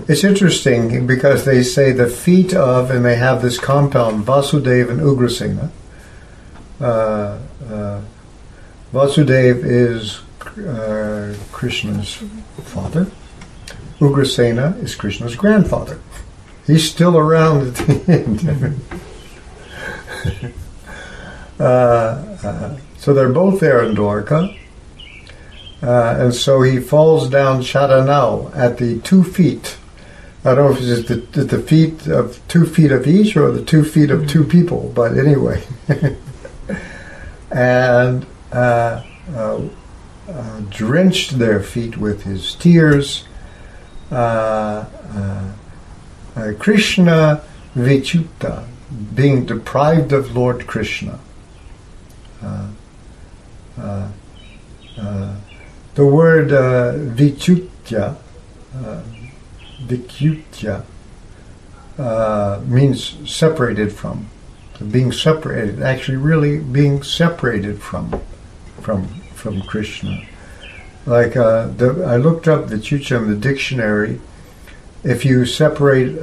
it's 0.09 0.23
interesting 0.23 1.07
because 1.07 1.45
they 1.45 1.63
say 1.63 1.91
the 1.91 2.07
feet 2.07 2.55
of, 2.55 2.91
and 2.91 3.05
they 3.05 3.17
have 3.17 3.43
this 3.43 3.59
compound, 3.59 4.25
Vasudeva 4.25 4.91
and 4.91 5.01
Ugrasena. 5.01 5.71
Uh, 6.81 7.39
uh, 7.69 8.03
Vasudev 8.93 9.65
is 9.65 10.21
Krishna's 11.51 12.23
father. 12.63 13.11
Ugrasena 13.99 14.81
is 14.83 14.95
Krishna's 14.95 15.35
grandfather. 15.35 15.99
He's 16.67 16.89
still 16.89 17.17
around 17.17 17.69
at 17.69 17.75
the 17.75 18.13
end. 18.13 19.01
Uh, 21.59 22.37
uh, 22.45 22.77
so 22.99 23.15
they're 23.15 23.31
both 23.31 23.61
there 23.61 23.83
in 23.83 23.97
Dwarka. 23.97 24.55
Uh, 25.83 26.17
and 26.19 26.35
so 26.35 26.61
he 26.61 26.79
falls 26.79 27.31
down 27.31 27.63
Charanao 27.63 28.55
at 28.55 28.77
the 28.77 28.99
two 28.99 29.25
feet 29.25 29.79
I 30.47 30.55
don't 30.55 30.71
know 30.71 30.79
if 30.79 30.81
it's 30.81 31.09
the, 31.09 31.43
the 31.43 31.59
feet 31.59 32.07
of 32.07 32.41
two 32.47 32.67
feet 32.67 32.93
of 32.93 33.05
each 33.09 33.37
or 33.37 33.51
the 33.51 33.65
two 33.65 33.83
feet 33.83 34.13
of 34.13 34.29
two 34.29 34.45
people, 34.45 34.93
but 34.95 35.19
anyway. 35.19 35.65
and 37.51 38.25
uh, 38.53 39.03
uh, 39.35 39.61
uh, 40.29 40.61
drenched 40.71 41.41
their 41.41 41.61
feet 41.61 41.97
with 41.97 42.23
his 42.23 42.55
tears. 42.55 43.25
Uh, 44.09 44.85
Krishna 46.61 47.43
Vichuta, 47.75 48.69
being 49.15 49.47
deprived 49.47 50.13
of 50.13 50.37
Lord 50.37 50.67
Krishna. 50.67 51.19
uh, 52.43 52.69
uh, 53.79 54.09
uh, 54.99 55.37
the 55.95 56.07
word 56.07 56.53
uh, 56.53 56.93
vichutya, 56.95 58.17
uh, 58.75 59.03
uh, 61.99 62.61
means 62.67 63.31
separated 63.31 63.93
from, 63.93 64.29
being 64.91 65.13
separated. 65.13 65.83
Actually, 65.83 66.19
really 66.19 66.59
being 66.59 67.03
separated 67.03 67.81
from, 67.81 68.21
from 68.81 69.09
from 69.37 69.63
Krishna. 69.63 70.27
Like 71.05 71.37
uh, 71.37 71.69
the, 71.69 72.05
I 72.05 72.17
looked 72.17 72.49
up 72.49 72.67
vichutya 72.67 73.19
in 73.19 73.31
the 73.31 73.37
dictionary. 73.37 74.21
If 75.05 75.25
you 75.25 75.47
separate 75.47 76.19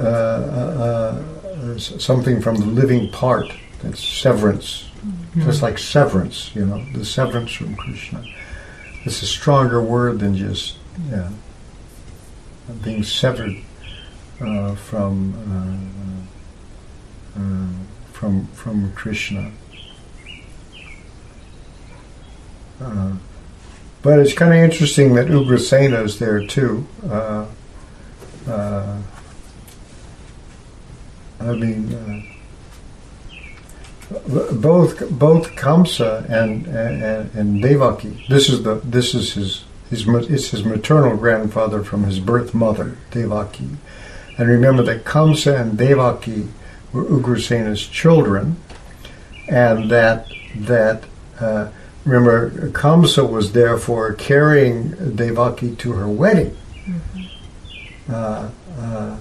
something 1.78 2.40
from 2.40 2.56
the 2.56 2.66
living 2.66 3.10
part, 3.10 3.52
that's 3.82 4.02
severance, 4.02 4.88
mm-hmm. 5.04 5.42
just 5.42 5.62
like 5.62 5.78
severance. 5.78 6.54
You 6.54 6.66
know, 6.66 6.84
the 6.92 7.04
severance 7.04 7.52
from 7.52 7.76
Krishna. 7.76 8.24
It's 9.04 9.22
a 9.22 9.26
stronger 9.26 9.82
word 9.82 10.20
than 10.20 10.34
just 10.36 10.76
yeah, 11.10 11.30
being 12.82 13.02
severed 13.02 13.56
uh, 14.40 14.74
from 14.74 15.90
uh, 17.36 17.40
uh, 17.40 17.68
from 18.12 18.46
from 18.48 18.92
Krishna. 18.92 19.52
Uh, 22.80 23.12
but 24.02 24.18
it's 24.18 24.34
kind 24.34 24.52
of 24.52 24.58
interesting 24.58 25.14
that 25.14 25.28
Ugrasena 25.28 26.04
is 26.04 26.18
there 26.18 26.46
too. 26.46 26.86
Uh, 31.44 31.48
uh, 31.48 31.52
I 31.52 31.56
mean, 31.56 32.34
both 34.60 35.10
both 35.10 35.54
Kamsa 35.56 36.28
and, 36.30 36.66
and 36.66 37.34
and 37.34 37.62
Devaki. 37.62 38.24
This 38.28 38.48
is 38.48 38.62
the 38.62 38.76
this 38.76 39.14
is 39.14 39.34
his 39.34 39.64
his 39.90 40.06
it's 40.08 40.50
his 40.50 40.64
maternal 40.64 41.16
grandfather 41.16 41.82
from 41.82 42.04
his 42.04 42.20
birth 42.20 42.54
mother 42.54 42.96
Devaki, 43.10 43.70
and 44.38 44.48
remember 44.48 44.82
that 44.82 45.04
Kamsa 45.04 45.60
and 45.60 45.76
Devaki 45.76 46.48
were 46.92 47.04
Ugrasena's 47.04 47.86
children, 47.86 48.56
and 49.48 49.90
that 49.90 50.26
that 50.56 51.04
uh, 51.40 51.68
remember 52.04 52.68
Kamsa 52.70 53.28
was 53.28 53.52
therefore 53.52 54.14
carrying 54.14 55.16
Devaki 55.16 55.74
to 55.76 55.92
her 55.92 56.08
wedding. 56.08 56.56
Mm-hmm. 56.86 58.12
Uh, 58.12 58.50
uh, 58.78 59.13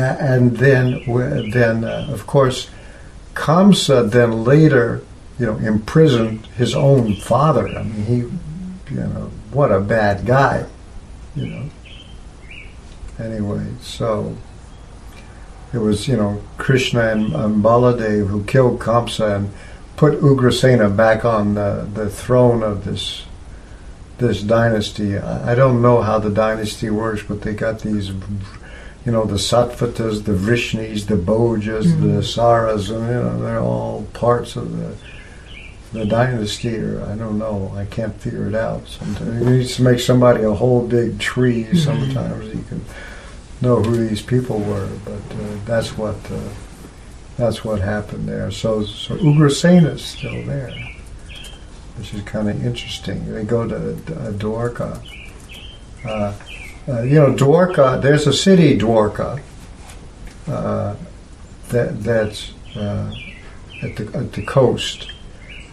and 0.00 0.56
then, 0.56 1.02
then 1.50 1.84
uh, 1.84 2.08
of 2.10 2.26
course, 2.26 2.70
Kamsa 3.34 4.10
then 4.10 4.44
later, 4.44 5.02
you 5.38 5.46
know, 5.46 5.56
imprisoned 5.56 6.46
his 6.56 6.74
own 6.74 7.16
father. 7.16 7.68
I 7.68 7.82
mean, 7.82 8.04
he, 8.04 8.16
you 8.94 9.00
know, 9.00 9.30
what 9.52 9.72
a 9.72 9.80
bad 9.80 10.26
guy, 10.26 10.66
you 11.34 11.46
know. 11.46 11.70
Anyway, 13.18 13.66
so 13.80 14.36
it 15.72 15.78
was, 15.78 16.08
you 16.08 16.16
know, 16.16 16.42
Krishna 16.58 17.12
and, 17.12 17.34
and 17.34 17.64
Baladev 17.64 18.28
who 18.28 18.44
killed 18.44 18.80
Kamsa 18.80 19.36
and 19.36 19.52
put 19.96 20.20
Ugrasena 20.20 20.94
back 20.96 21.24
on 21.24 21.54
the, 21.54 21.88
the 21.92 22.08
throne 22.08 22.62
of 22.62 22.84
this 22.84 23.24
this 24.20 24.42
dynasty. 24.42 25.18
I, 25.18 25.52
I 25.52 25.54
don't 25.54 25.82
know 25.82 26.02
how 26.02 26.18
the 26.18 26.30
dynasty 26.30 26.90
works, 26.90 27.22
but 27.22 27.42
they 27.42 27.54
got 27.54 27.80
these 27.80 28.12
you 29.04 29.12
know, 29.12 29.24
the 29.24 29.36
Sattvatas, 29.36 30.24
the 30.24 30.32
Vrishnis, 30.32 31.06
the 31.06 31.16
Bhojas, 31.16 31.84
mm-hmm. 31.84 32.14
the 32.14 32.20
Saras, 32.20 32.94
and 32.94 33.06
you 33.06 33.14
know, 33.14 33.40
they're 33.40 33.60
all 33.60 34.06
parts 34.12 34.56
of 34.56 34.76
the 34.76 34.94
the 35.92 36.04
dynasty, 36.06 36.76
or 36.76 37.04
I 37.04 37.16
don't 37.16 37.38
know. 37.38 37.72
I 37.74 37.84
can't 37.84 38.14
figure 38.20 38.46
it 38.46 38.54
out. 38.54 38.86
Sometimes 38.86 39.42
you 39.42 39.50
need 39.50 39.68
to 39.68 39.82
make 39.82 39.98
somebody 39.98 40.44
a 40.44 40.52
whole 40.52 40.86
big 40.86 41.18
tree. 41.18 41.64
Mm-hmm. 41.64 41.76
Sometimes 41.78 42.54
you 42.54 42.62
can 42.68 42.84
know 43.60 43.82
who 43.82 44.06
these 44.06 44.22
people 44.22 44.58
were, 44.60 44.88
but 45.04 45.36
uh, 45.36 45.56
that's 45.64 45.98
what 45.98 46.16
uh, 46.30 46.38
that's 47.36 47.64
what 47.64 47.80
happened 47.80 48.28
there. 48.28 48.50
So, 48.50 48.84
so 48.84 49.16
Ugrasena 49.16 49.94
is 49.94 50.04
still 50.04 50.44
there, 50.44 50.72
which 51.96 52.14
is 52.14 52.22
kind 52.22 52.48
of 52.48 52.64
interesting. 52.64 53.32
They 53.32 53.44
go 53.44 53.66
to 53.66 53.92
uh, 53.92 54.32
Dwarka. 54.32 55.02
Uh, 56.04 56.32
uh, 56.90 57.02
you 57.02 57.14
know, 57.14 57.32
Dwarka, 57.32 58.02
there's 58.02 58.26
a 58.26 58.32
city, 58.32 58.76
Dwarka, 58.76 59.40
uh, 60.48 60.96
that, 61.68 62.02
that's 62.02 62.52
uh, 62.76 63.12
at, 63.82 63.96
the, 63.96 64.10
at 64.18 64.32
the 64.32 64.42
coast. 64.42 65.12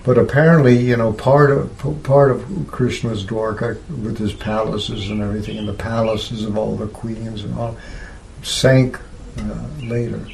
But 0.03 0.17
apparently, 0.17 0.77
you 0.77 0.95
know, 0.95 1.11
part 1.11 1.51
of 1.51 2.03
part 2.03 2.31
of 2.31 2.45
Krishna's 2.67 3.25
Dwarka 3.25 3.75
with 3.89 4.17
his 4.17 4.31
palaces 4.31 5.09
and 5.09 5.21
everything, 5.21 5.57
and 5.57 5.67
the 5.67 5.73
palaces 5.73 6.45
of 6.45 6.57
all 6.57 6.77
the 6.77 6.87
queens 6.87 7.43
and 7.43 7.53
all, 7.59 7.75
sank 8.41 8.97
uh, 9.37 9.67
later 9.81 10.25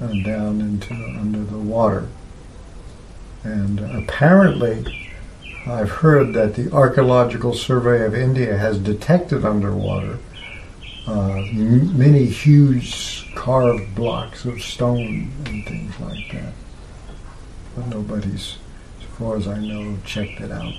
uh, 0.00 0.12
down 0.22 0.60
into 0.60 0.94
under 0.94 1.42
the 1.42 1.58
water. 1.58 2.06
And 3.42 3.80
apparently, 3.80 5.03
I've 5.66 5.90
heard 5.90 6.34
that 6.34 6.56
the 6.56 6.70
Archaeological 6.72 7.54
Survey 7.54 8.04
of 8.04 8.14
India 8.14 8.58
has 8.58 8.78
detected 8.78 9.44
underwater 9.46 10.18
uh, 11.06 11.42
many 11.52 12.26
huge 12.26 13.34
carved 13.34 13.94
blocks 13.94 14.44
of 14.44 14.60
stone 14.62 15.30
and 15.46 15.66
things 15.66 15.98
like 16.00 16.32
that. 16.32 16.52
But 17.74 17.88
nobody's, 17.88 18.56
as 19.00 19.06
far 19.18 19.36
as 19.36 19.48
I 19.48 19.58
know, 19.58 19.96
checked 20.04 20.40
it 20.40 20.50
out. 20.50 20.74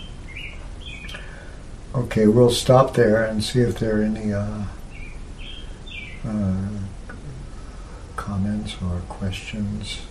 Okay, 1.94 2.28
we'll 2.28 2.52
stop 2.52 2.94
there 2.94 3.24
and 3.24 3.44
see 3.44 3.62
if 3.62 3.80
there 3.80 4.02
are 4.02 4.04
any 4.04 4.34
uh, 4.34 4.64
uh, 6.28 6.68
comments 8.16 8.76
or 8.82 9.00
questions. 9.10 10.02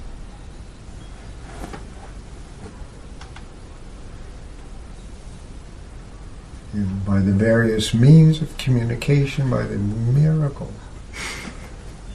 By 7.06 7.20
the 7.20 7.32
various 7.32 7.94
means 7.94 8.42
of 8.42 8.56
communication, 8.58 9.48
by 9.48 9.62
the 9.62 9.78
miracle 9.78 10.72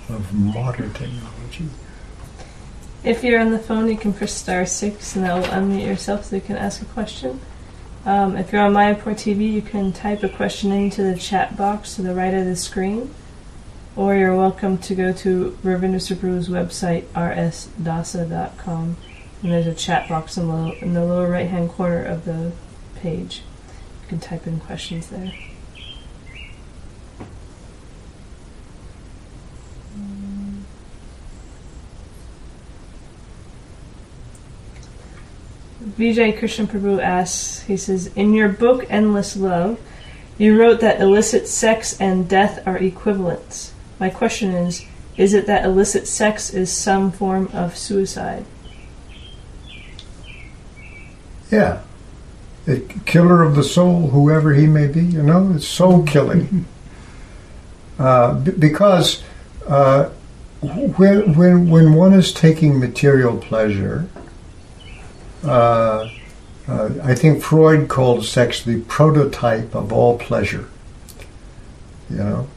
of 0.09 0.33
modern 0.33 0.91
technology. 0.91 1.69
If 3.05 3.23
you're 3.23 3.39
on 3.39 3.51
the 3.51 3.59
phone, 3.59 3.87
you 3.87 3.95
can 3.95 4.11
press 4.11 4.33
star 4.33 4.65
six 4.65 5.15
and 5.15 5.23
that 5.23 5.35
will 5.35 5.43
unmute 5.45 5.85
yourself 5.85 6.25
so 6.25 6.35
you 6.35 6.41
can 6.41 6.57
ask 6.57 6.81
a 6.81 6.85
question. 6.85 7.39
Um, 8.05 8.35
if 8.35 8.51
you're 8.51 8.61
on 8.61 8.73
Mayapur 8.73 9.13
TV, 9.13 9.49
you 9.49 9.61
can 9.61 9.93
type 9.93 10.23
a 10.23 10.29
question 10.29 10.73
into 10.73 11.03
the 11.03 11.15
chat 11.15 11.55
box 11.55 11.95
to 11.95 12.01
the 12.01 12.13
right 12.13 12.33
of 12.33 12.43
the 12.43 12.57
screen, 12.57 13.13
or 13.95 14.15
you're 14.15 14.35
welcome 14.35 14.77
to 14.79 14.95
go 14.95 15.13
to 15.13 15.57
Ravindra 15.63 16.01
Svarupa 16.01 16.19
Prabhu's 16.19 16.49
website, 16.49 17.03
rsdasa.com, 17.13 18.97
and 19.41 19.51
there's 19.51 19.67
a 19.67 19.73
chat 19.73 20.09
box 20.09 20.37
in 20.37 20.49
the, 20.49 20.83
in 20.83 20.93
the 20.93 21.05
lower 21.05 21.29
right 21.29 21.47
hand 21.47 21.69
corner 21.69 22.03
of 22.03 22.25
the 22.25 22.51
page 22.95 23.43
can 24.09 24.19
type 24.19 24.47
in 24.47 24.59
questions 24.59 25.07
there. 25.07 25.31
Vijay 35.97 36.37
Krishna 36.37 36.65
Prabhu 36.65 37.01
asks, 37.01 37.61
he 37.63 37.77
says, 37.77 38.11
In 38.15 38.33
your 38.33 38.49
book 38.49 38.85
Endless 38.89 39.37
Love, 39.37 39.79
you 40.37 40.59
wrote 40.59 40.79
that 40.79 40.99
illicit 40.99 41.47
sex 41.47 41.99
and 41.99 42.27
death 42.27 42.65
are 42.65 42.77
equivalents. 42.77 43.73
My 43.99 44.09
question 44.09 44.51
is, 44.51 44.85
is 45.17 45.33
it 45.33 45.45
that 45.45 45.65
illicit 45.65 46.07
sex 46.07 46.53
is 46.53 46.71
some 46.71 47.11
form 47.11 47.49
of 47.53 47.77
suicide? 47.77 48.45
Yeah 51.51 51.81
a 52.69 52.79
killer 53.05 53.41
of 53.41 53.55
the 53.55 53.63
soul, 53.63 54.09
whoever 54.09 54.53
he 54.53 54.67
may 54.67 54.87
be. 54.87 55.01
You 55.01 55.23
know, 55.23 55.53
it's 55.55 55.67
soul 55.67 56.03
killing. 56.03 56.65
uh, 57.99 58.35
b- 58.35 58.51
because 58.51 59.23
uh, 59.67 60.09
when, 60.61 61.35
when, 61.35 61.69
when 61.69 61.93
one 61.93 62.13
is 62.13 62.31
taking 62.31 62.79
material 62.79 63.37
pleasure, 63.37 64.07
uh, 65.43 66.09
uh 66.67 66.89
I 67.01 67.15
think 67.15 67.41
Freud 67.41 67.87
called 67.87 68.25
sex 68.25 68.63
the 68.63 68.81
prototype 68.81 69.73
of 69.73 69.91
all 69.91 70.17
pleasure. 70.19 70.69
You 72.09 72.17
know, 72.17 72.47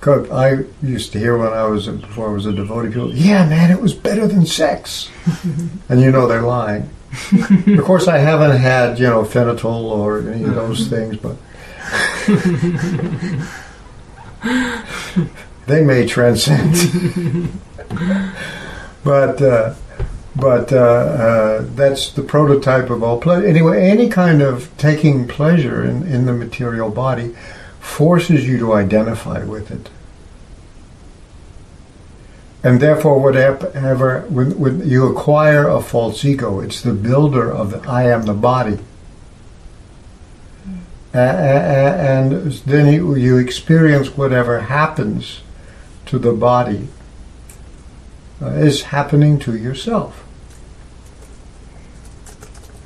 because 0.00 0.30
I 0.30 0.64
used 0.84 1.12
to 1.12 1.18
hear 1.18 1.36
when 1.36 1.52
I 1.52 1.64
was 1.64 1.88
before 1.88 2.30
I 2.30 2.32
was 2.32 2.46
a 2.46 2.52
devotee, 2.52 2.88
people, 2.88 3.14
yeah, 3.14 3.46
man, 3.46 3.70
it 3.70 3.80
was 3.80 3.94
better 3.94 4.26
than 4.26 4.46
sex, 4.46 5.10
and 5.88 6.00
you 6.00 6.10
know 6.10 6.26
they're 6.26 6.42
lying 6.42 6.88
of 7.78 7.84
course, 7.84 8.08
I 8.08 8.18
haven't 8.18 8.56
had 8.56 8.98
you 8.98 9.06
know 9.06 9.22
phenytoin 9.22 9.82
or 9.82 10.20
any 10.30 10.44
of 10.44 10.54
those 10.54 10.88
things, 10.88 11.16
but 11.16 11.36
they 15.66 15.84
may 15.84 16.06
transcend. 16.06 17.50
but 19.04 19.40
uh, 19.42 19.74
but 20.36 20.72
uh, 20.72 20.76
uh, 20.76 21.64
that's 21.74 22.10
the 22.12 22.22
prototype 22.22 22.90
of 22.90 23.02
all 23.02 23.20
pleasure. 23.20 23.46
Anyway, 23.46 23.82
any 23.82 24.08
kind 24.08 24.42
of 24.42 24.76
taking 24.76 25.28
pleasure 25.28 25.84
in, 25.84 26.06
in 26.06 26.26
the 26.26 26.32
material 26.32 26.90
body 26.90 27.34
forces 27.78 28.46
you 28.46 28.58
to 28.58 28.72
identify 28.72 29.44
with 29.44 29.70
it. 29.70 29.90
And 32.64 32.80
therefore, 32.80 33.20
whatever, 33.20 34.20
when, 34.30 34.58
when 34.58 34.88
you 34.88 35.06
acquire 35.06 35.68
a 35.68 35.82
false 35.82 36.24
ego, 36.24 36.60
it's 36.60 36.80
the 36.80 36.94
builder 36.94 37.52
of 37.52 37.70
the 37.70 37.88
I 37.88 38.04
am 38.04 38.22
the 38.22 38.32
body. 38.32 38.78
And 41.12 42.50
then 42.50 42.92
you, 42.92 43.14
you 43.16 43.36
experience 43.36 44.16
whatever 44.16 44.62
happens 44.62 45.42
to 46.06 46.18
the 46.18 46.32
body 46.32 46.88
uh, 48.40 48.46
is 48.46 48.84
happening 48.84 49.38
to 49.40 49.54
yourself. 49.54 50.24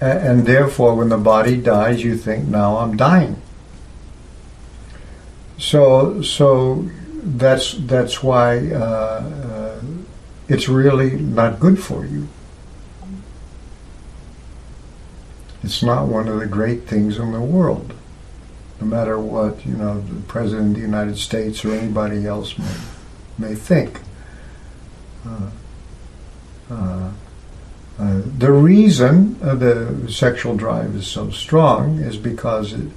And 0.01 0.45
therefore, 0.45 0.97
when 0.97 1.09
the 1.09 1.18
body 1.18 1.57
dies, 1.57 2.03
you 2.03 2.16
think, 2.16 2.49
now 2.49 2.79
I'm 2.79 2.97
dying. 2.97 3.41
So, 5.57 6.22
so 6.22 6.89
that's 7.22 7.74
that's 7.74 8.22
why 8.22 8.59
uh, 8.70 8.79
uh, 8.79 9.57
it's 10.49 10.68
really 10.68 11.11
not 11.11 11.61
good 11.61 11.78
for 11.78 12.05
you. 12.05 12.28
It's 15.62 15.82
not 15.82 16.07
one 16.07 16.28
of 16.28 16.38
the 16.38 16.46
great 16.46 16.84
things 16.84 17.18
in 17.18 17.32
the 17.32 17.40
world, 17.40 17.92
no 18.80 18.86
matter 18.86 19.18
what 19.18 19.66
you 19.66 19.74
know 19.74 20.01
the 20.01 20.20
president 20.22 20.70
of 20.70 20.74
the 20.76 20.80
United 20.80 21.18
States 21.18 21.64
or 21.64 21.74
anybody 21.74 22.26
else 22.26 22.57
may 22.59 22.74
may 23.38 23.55
think. 23.55 24.01
Uh, 25.26 25.51
uh, 26.70 27.11
uh, 27.99 28.22
the 28.38 28.53
reason 28.53 29.36
uh, 29.42 29.55
the 29.57 30.07
sexual 30.11 30.57
drive 30.57 30.94
is 30.94 31.07
so 31.07 31.30
strong 31.30 31.99
is 31.99 32.16
because 32.16 32.72
it, 32.72 32.88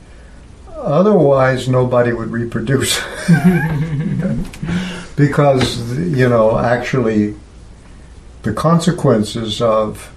otherwise 0.70 1.68
nobody 1.68 2.14
would 2.14 2.30
reproduce. 2.30 3.02
because, 5.16 5.98
you 5.98 6.30
know, 6.30 6.58
actually, 6.58 7.36
the 8.44 8.54
consequences 8.54 9.62
of 9.62 10.12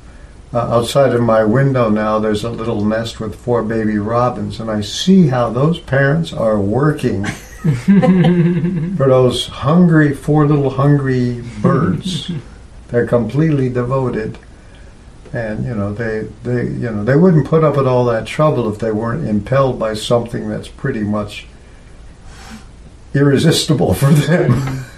uh, 0.53 0.59
outside 0.59 1.13
of 1.13 1.21
my 1.21 1.45
window 1.45 1.89
now, 1.89 2.19
there's 2.21 2.45
a 2.45 2.51
little 2.51 2.85
nest 2.85 3.19
with 3.19 3.35
four 3.35 3.63
baby 3.63 3.99
robins, 3.99 4.61
and 4.61 4.71
I 4.71 4.83
see 4.83 5.27
how 5.27 5.51
those 5.51 5.81
parents 5.81 6.33
are 6.33 6.61
working 6.61 7.25
for 8.97 9.09
those 9.09 9.49
hungry, 9.49 10.15
four 10.15 10.47
little 10.47 10.71
hungry 10.71 11.43
birds. 11.61 12.31
They're 12.89 13.07
completely 13.07 13.69
devoted, 13.69 14.39
and 15.33 15.65
you 15.65 15.75
know 15.75 15.93
they, 15.93 16.29
they, 16.45 16.67
you 16.67 16.91
know, 16.91 17.03
they 17.03 17.17
wouldn't 17.17 17.49
put 17.49 17.65
up 17.65 17.77
with 17.77 17.89
all 17.89 18.05
that 18.05 18.25
trouble 18.25 18.73
if 18.73 18.79
they 18.79 18.93
weren't 18.93 19.27
impelled 19.27 19.81
by 19.81 19.95
something 19.95 20.49
that's 20.49 20.69
pretty 20.69 21.03
much 21.03 21.47
irresistible 23.13 23.95
for 23.95 24.11
them. 24.11 24.85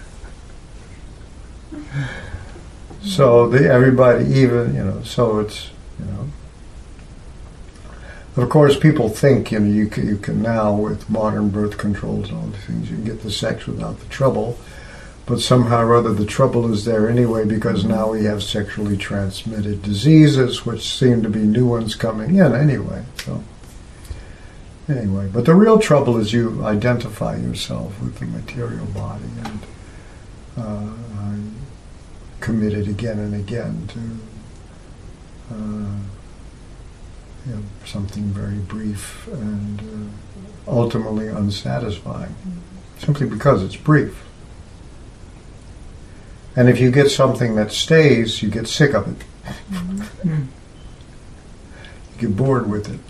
so 3.07 3.49
the, 3.49 3.71
everybody, 3.71 4.27
even 4.27 4.75
you 4.75 4.85
know, 4.85 5.03
so 5.03 5.39
it's 5.39 5.71
you 5.99 6.07
know. 6.07 6.29
Of 8.37 8.51
course, 8.51 8.79
people 8.79 9.09
think 9.09 9.53
you 9.53 9.61
know 9.61 9.71
you 9.71 9.87
can, 9.87 10.09
you 10.09 10.17
can 10.17 10.43
now 10.43 10.75
with 10.75 11.09
modern 11.09 11.49
birth 11.49 11.79
controls 11.79 12.29
and 12.29 12.39
all 12.39 12.47
these 12.49 12.65
things 12.65 12.91
you 12.91 12.97
can 12.97 13.05
get 13.05 13.23
the 13.23 13.31
sex 13.31 13.67
without 13.67 14.01
the 14.01 14.07
trouble, 14.07 14.59
but 15.25 15.41
somehow 15.41 15.85
or 15.85 15.95
other 15.95 16.13
the 16.13 16.27
trouble 16.27 16.73
is 16.73 16.85
there 16.85 17.09
anyway 17.09 17.45
because 17.45 17.85
now 17.85 18.11
we 18.11 18.25
have 18.25 18.43
sexually 18.43 18.97
transmitted 18.97 19.83
diseases 19.83 20.67
which 20.67 20.83
seem 20.83 21.23
to 21.23 21.31
be 21.31 21.41
new 21.41 21.67
ones 21.67 21.95
coming 21.95 22.37
in 22.37 22.55
anyway. 22.55 23.05
So 23.19 23.43
anyway, 24.89 25.31
but 25.33 25.45
the 25.45 25.55
real 25.55 25.79
trouble 25.79 26.17
is 26.19 26.33
you 26.33 26.65
identify 26.65 27.37
yourself 27.37 28.01
with 28.03 28.19
the 28.19 28.27
material 28.27 28.87
body 28.87 29.25
and 29.45 29.61
uh, 30.59 30.89
committed 32.41 32.89
again 32.89 33.19
and 33.19 33.35
again 33.35 33.89
to 33.89 33.99
uh, 35.55 35.97
you 37.47 37.55
know, 37.55 37.63
something 37.85 38.25
very 38.25 38.59
brief 38.59 39.29
and 39.29 39.81
uh, 39.81 40.71
ultimately 40.71 41.29
unsatisfying, 41.29 42.35
simply 42.99 43.27
because 43.27 43.63
it's 43.63 43.77
brief. 43.77 44.25
And 46.57 46.69
if 46.69 46.81
you 46.81 46.91
get 46.91 47.11
something 47.11 47.55
that 47.57 47.71
stays, 47.71 48.43
you 48.43 48.49
get 48.49 48.67
sick 48.67 48.95
of 48.95 49.07
it. 49.09 49.25
You 50.25 50.49
get 52.19 52.37
bored 52.37 52.69
with 52.69 52.93
it. 52.93 53.01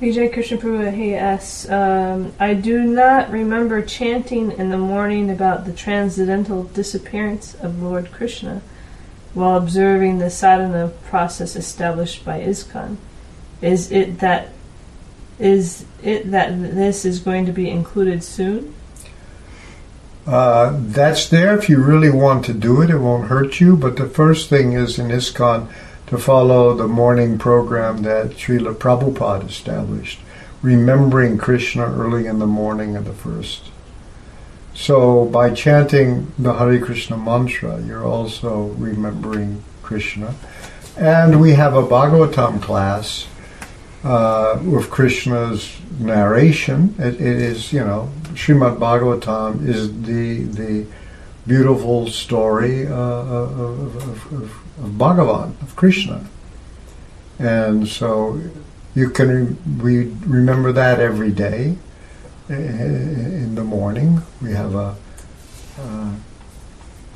Vijay 0.00 0.32
Krishna 0.32 0.58
Prabhu, 0.58 0.94
he 0.94 1.14
asks, 1.16 1.68
um, 1.68 2.32
I 2.38 2.54
do 2.54 2.84
not 2.84 3.30
remember 3.32 3.82
chanting 3.82 4.52
in 4.52 4.70
the 4.70 4.78
morning 4.78 5.28
about 5.28 5.64
the 5.64 5.72
transcendental 5.72 6.62
disappearance 6.64 7.54
of 7.54 7.82
Lord 7.82 8.12
Krishna 8.12 8.62
while 9.34 9.56
observing 9.56 10.18
the 10.18 10.30
sadhana 10.30 10.92
process 11.06 11.56
established 11.56 12.24
by 12.24 12.40
ISKCON. 12.40 12.96
Is 13.60 13.90
it 13.90 14.20
that 14.20 14.50
is 15.40 15.84
it 16.02 16.30
that 16.30 16.60
this 16.60 17.04
is 17.04 17.18
going 17.18 17.46
to 17.46 17.52
be 17.52 17.68
included 17.68 18.22
soon? 18.22 18.74
Uh, 20.26 20.76
that's 20.78 21.28
there 21.28 21.58
if 21.58 21.68
you 21.68 21.82
really 21.82 22.10
want 22.10 22.44
to 22.44 22.52
do 22.52 22.82
it. 22.82 22.90
It 22.90 22.98
won't 22.98 23.28
hurt 23.28 23.60
you. 23.60 23.76
But 23.76 23.96
the 23.96 24.08
first 24.08 24.48
thing 24.48 24.74
is 24.74 24.98
in 24.98 25.08
ISKCON 25.08 25.68
to 26.08 26.18
follow 26.18 26.74
the 26.74 26.88
morning 26.88 27.38
program 27.38 28.02
that 28.02 28.30
Srila 28.30 28.74
Prabhupada 28.74 29.46
established, 29.48 30.18
remembering 30.62 31.36
Krishna 31.36 31.84
early 31.84 32.26
in 32.26 32.38
the 32.38 32.46
morning 32.46 32.96
of 32.96 33.04
the 33.04 33.12
first. 33.12 33.64
So 34.74 35.26
by 35.26 35.50
chanting 35.50 36.32
the 36.38 36.54
Hare 36.54 36.80
Krishna 36.80 37.18
mantra, 37.18 37.82
you're 37.82 38.06
also 38.06 38.68
remembering 38.78 39.62
Krishna. 39.82 40.34
And 40.96 41.40
we 41.40 41.52
have 41.52 41.74
a 41.74 41.82
Bhagavatam 41.82 42.62
class 42.62 43.26
uh, 44.02 44.58
with 44.64 44.88
Krishna's 44.88 45.76
narration. 45.98 46.94
It, 46.98 47.14
it 47.14 47.20
is, 47.20 47.72
you 47.72 47.80
know, 47.80 48.10
Srimad 48.32 48.78
Bhagavatam 48.78 49.66
is 49.66 50.02
the 50.02 50.44
the 50.44 50.86
beautiful 51.46 52.06
story 52.06 52.86
uh, 52.86 52.92
of, 52.92 53.96
of, 53.96 54.32
of, 54.32 54.67
of 54.82 54.90
Bhagavan, 54.92 55.60
of 55.62 55.76
Krishna. 55.76 56.26
And 57.38 57.86
so 57.88 58.40
you 58.94 59.10
can 59.10 59.58
re- 59.78 60.06
we 60.06 60.12
remember 60.26 60.72
that 60.72 61.00
every 61.00 61.30
day 61.30 61.76
in 62.48 63.54
the 63.54 63.64
morning. 63.64 64.22
We 64.40 64.52
have 64.52 64.74
a 64.74 64.96
uh, 65.78 66.14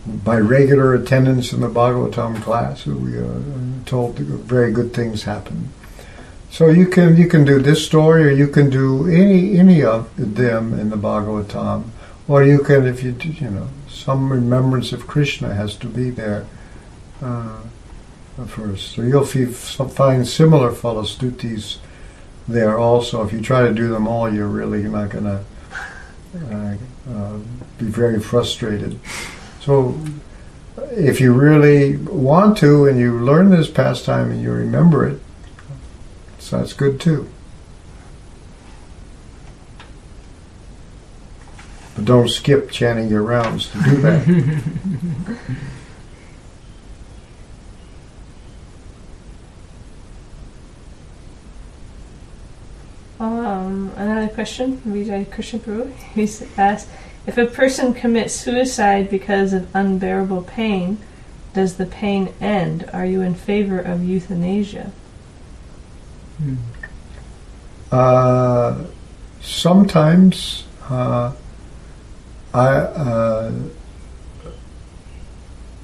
by 0.06 0.36
regular 0.38 0.94
attendance 0.94 1.52
in 1.52 1.60
the 1.60 1.68
Bhagavatam 1.68 2.42
class, 2.42 2.86
we 2.86 3.16
are 3.16 3.40
told 3.86 4.18
very 4.18 4.72
good 4.72 4.92
things 4.92 5.22
happen. 5.22 5.68
So 6.50 6.68
you 6.68 6.86
can 6.86 7.16
you 7.16 7.28
can 7.28 7.44
do 7.44 7.60
this 7.60 7.84
story, 7.84 8.24
or 8.24 8.30
you 8.30 8.48
can 8.48 8.68
do 8.68 9.08
any 9.08 9.58
any 9.58 9.82
of 9.82 10.10
them 10.16 10.78
in 10.78 10.90
the 10.90 10.96
Bhagavatam, 10.96 11.84
or 12.28 12.44
you 12.44 12.58
can 12.58 12.86
if 12.86 13.02
you 13.02 13.16
you 13.20 13.50
know 13.50 13.68
some 13.88 14.32
remembrance 14.32 14.92
of 14.92 15.06
Krishna 15.06 15.54
has 15.54 15.76
to 15.76 15.86
be 15.86 16.10
there 16.10 16.42
uh, 16.42 16.61
first. 18.46 18.94
So 18.94 19.02
you'll 19.02 19.24
find 19.24 20.26
similar 20.26 20.72
falastutis 20.72 21.78
there 22.48 22.78
also. 22.78 23.24
If 23.24 23.32
you 23.32 23.40
try 23.40 23.62
to 23.62 23.72
do 23.72 23.88
them 23.88 24.08
all, 24.08 24.32
you're 24.32 24.48
really 24.48 24.82
not 24.84 25.10
going 25.10 25.24
to 25.24 25.44
uh, 26.50 26.76
uh, 27.10 27.38
be 27.78 27.86
very 27.86 28.20
frustrated. 28.20 28.98
So 29.60 29.98
if 30.92 31.20
you 31.20 31.32
really 31.32 31.96
want 31.96 32.56
to 32.58 32.86
and 32.86 32.98
you 32.98 33.18
learn 33.18 33.50
this 33.50 33.70
pastime 33.70 34.30
and 34.30 34.42
you 34.42 34.52
remember 34.52 35.06
it, 35.06 35.20
so 36.38 36.58
that's 36.58 36.72
good 36.72 37.00
too. 37.00 37.28
But 41.94 42.06
don't 42.06 42.28
skip 42.28 42.70
chanting 42.70 43.08
your 43.08 43.22
rounds 43.22 43.68
to 43.68 43.82
do 43.82 43.96
that. 43.98 45.58
Um, 53.22 53.92
another 53.96 54.26
question, 54.26 54.78
Vijay 54.78 55.30
Krishna 55.30 55.60
Prabhu. 55.60 55.94
He 56.12 56.28
asked, 56.56 56.88
if 57.24 57.38
a 57.38 57.46
person 57.46 57.94
commits 57.94 58.34
suicide 58.34 59.08
because 59.10 59.52
of 59.52 59.72
unbearable 59.76 60.42
pain, 60.42 60.98
does 61.54 61.76
the 61.76 61.86
pain 61.86 62.34
end? 62.40 62.90
Are 62.92 63.06
you 63.06 63.20
in 63.20 63.36
favor 63.36 63.78
of 63.78 64.02
euthanasia? 64.02 64.90
Hmm. 66.38 66.56
Uh, 67.92 68.86
sometimes 69.40 70.64
uh, 70.90 71.32
I, 72.52 72.68
uh, 72.68 73.52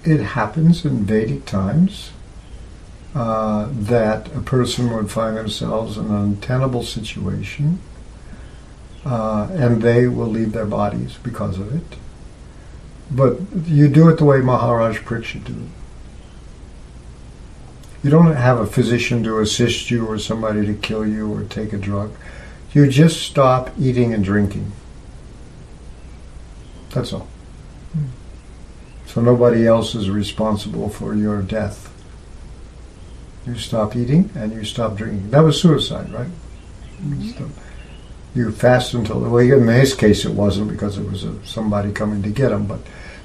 it 0.02 0.20
happens 0.20 0.84
in 0.84 1.04
Vedic 1.04 1.44
times 1.44 2.10
uh, 3.18 3.68
that 3.72 4.32
a 4.32 4.40
person 4.40 4.94
would 4.94 5.10
find 5.10 5.36
themselves 5.36 5.98
in 5.98 6.06
an 6.06 6.14
untenable 6.14 6.84
situation 6.84 7.80
uh, 9.04 9.48
and 9.50 9.82
they 9.82 10.06
will 10.06 10.28
leave 10.28 10.52
their 10.52 10.64
bodies 10.64 11.18
because 11.24 11.58
of 11.58 11.74
it. 11.74 11.98
But 13.10 13.40
you 13.64 13.88
do 13.88 14.08
it 14.08 14.18
the 14.18 14.24
way 14.24 14.40
Maharaj 14.40 15.00
Parikshit 15.00 15.44
did 15.44 15.56
it. 15.56 15.68
You 18.04 18.10
don't 18.10 18.36
have 18.36 18.60
a 18.60 18.66
physician 18.66 19.24
to 19.24 19.40
assist 19.40 19.90
you 19.90 20.06
or 20.06 20.20
somebody 20.20 20.64
to 20.64 20.74
kill 20.74 21.04
you 21.04 21.32
or 21.32 21.42
take 21.42 21.72
a 21.72 21.78
drug. 21.78 22.12
You 22.72 22.86
just 22.86 23.20
stop 23.20 23.72
eating 23.76 24.14
and 24.14 24.22
drinking. 24.22 24.70
That's 26.90 27.12
all. 27.12 27.26
So 29.06 29.20
nobody 29.20 29.66
else 29.66 29.96
is 29.96 30.08
responsible 30.08 30.88
for 30.88 31.16
your 31.16 31.42
death. 31.42 31.92
You 33.48 33.56
stop 33.56 33.96
eating 33.96 34.30
and 34.34 34.52
you 34.52 34.64
stop 34.64 34.96
drinking. 34.96 35.30
That 35.30 35.40
was 35.40 35.60
suicide, 35.60 36.12
right? 36.12 36.28
So 37.36 37.48
you 38.34 38.52
fast 38.52 38.94
until 38.94 39.20
the 39.20 39.28
well, 39.28 39.42
in 39.42 39.66
his 39.66 39.94
case 39.94 40.24
it 40.24 40.32
wasn't 40.32 40.70
because 40.70 40.98
it 40.98 41.10
was 41.10 41.24
a, 41.24 41.44
somebody 41.46 41.92
coming 41.92 42.22
to 42.22 42.30
get 42.30 42.52
him, 42.52 42.66
but 42.66 42.80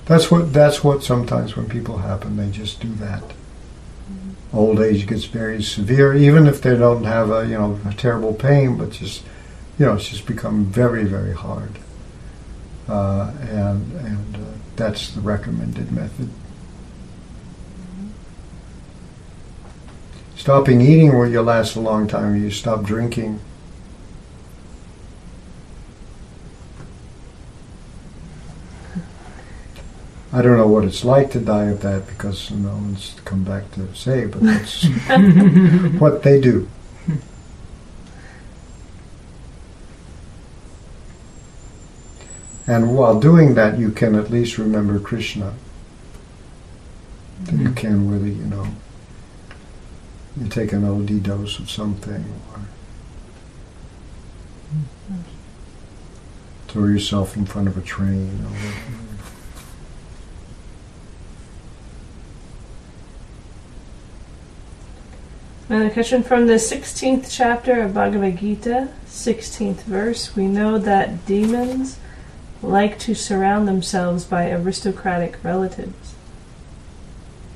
that's 0.06 0.32
what 0.32 0.54
that's 0.54 0.84
what 0.84 1.04
sometimes 1.04 1.56
when 1.56 1.68
people 1.68 1.98
happen 1.98 2.38
they 2.38 2.50
just 2.50 2.80
do 2.80 2.90
that 2.96 3.24
old 4.54 4.80
age 4.80 5.08
gets 5.08 5.26
very 5.26 5.62
severe, 5.64 6.14
even 6.14 6.48
if 6.48 6.62
they 6.62 6.78
don't 6.78 7.04
have 7.04 7.32
a 7.32 7.46
you 7.46 7.58
know 7.58 7.80
a 7.86 7.94
terrible 7.94 8.34
pain, 8.34 8.78
but 8.78 8.92
just 8.92 9.24
you 9.80 9.86
know 9.86 9.96
it's 9.96 10.10
just 10.10 10.26
become 10.26 10.66
very 10.66 11.04
very 11.04 11.34
hard, 11.34 11.72
uh, 12.88 13.32
and 13.42 13.92
and 13.94 14.36
uh, 14.36 14.40
that's 14.76 15.12
the 15.12 15.22
recommended 15.22 15.92
method. 15.92 16.30
Stopping 20.44 20.82
eating 20.82 21.18
will 21.18 21.30
you 21.30 21.42
last 21.42 21.78
a 21.78 21.80
long 21.80 22.06
time. 22.06 22.36
You 22.36 22.52
stop 22.52 22.84
drinking. 22.84 23.40
I 30.34 30.42
don't 30.42 30.58
know 30.58 30.68
what 30.68 30.84
it's 30.84 31.06
like 31.06 31.32
to 31.32 31.40
die 31.40 31.68
of 31.68 31.82
that 31.84 32.08
because 32.08 32.52
no 32.52 32.74
one's 32.74 33.16
come 33.24 33.46
back 33.46 33.72
to 33.76 33.96
say, 33.96 34.26
but 34.26 34.42
that's 34.42 34.84
what 36.02 36.24
they 36.24 36.42
do. 36.42 36.68
And 42.68 42.98
while 42.98 43.18
doing 43.18 43.54
that, 43.54 43.80
you 43.80 43.92
can 43.92 44.14
at 44.14 44.30
least 44.30 44.58
remember 44.58 45.00
Krishna. 45.00 45.54
That 47.44 47.54
you 47.54 47.60
mm-hmm. 47.60 47.74
can 47.76 48.12
really, 48.12 48.32
you 48.32 48.44
know, 48.44 48.68
you 50.40 50.48
take 50.48 50.74
an 50.74 50.84
OD 50.84 51.22
dose 51.22 51.60
of 51.60 51.70
something 51.70 52.26
or 52.52 52.60
throw 56.68 56.86
yourself 56.86 57.38
in 57.38 57.46
front 57.46 57.68
of 57.68 57.78
a 57.78 57.82
train. 57.82 58.46
Another 65.70 65.90
question 65.90 66.24
from 66.24 66.48
the 66.48 66.56
16th 66.56 67.28
chapter 67.32 67.82
of 67.82 67.94
Bhagavad 67.94 68.38
Gita, 68.38 68.90
16th 69.08 69.84
verse. 69.84 70.36
We 70.36 70.48
know 70.48 70.78
that 70.78 71.26
demons 71.26 72.00
like 72.62 73.00
to 73.00 73.16
surround 73.16 73.68
themselves 73.68 74.24
by 74.24 74.52
aristocratic 74.52 75.44
relatives. 75.44 76.03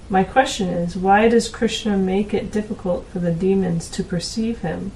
My 0.10 0.24
question 0.24 0.70
is 0.70 0.96
why 0.96 1.28
does 1.28 1.50
Krishna 1.50 1.98
make 1.98 2.34
it 2.34 2.52
difficult 2.52 3.06
for 3.08 3.20
the 3.20 3.32
demons 3.32 3.90
to 3.90 4.04
perceive 4.04 4.60
him 4.60 4.92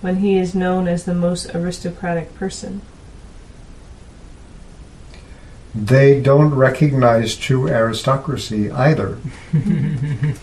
when 0.00 0.16
he 0.16 0.38
is 0.38 0.54
known 0.54 0.86
as 0.86 1.04
the 1.04 1.14
most 1.14 1.54
aristocratic 1.54 2.34
person? 2.34 2.82
They 5.74 6.20
don't 6.20 6.54
recognize 6.54 7.34
true 7.34 7.66
aristocracy 7.68 8.70
either. 8.70 9.18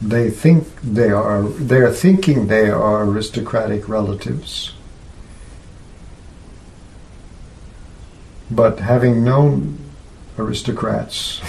they 0.00 0.30
think 0.30 0.68
they 0.82 1.10
are 1.10 1.42
they're 1.42 1.90
thinking 1.90 2.46
they 2.46 2.68
are 2.68 3.02
aristocratic 3.02 3.88
relatives 3.88 4.74
but 8.50 8.78
having 8.80 9.24
known 9.24 9.78
aristocrats 10.38 11.40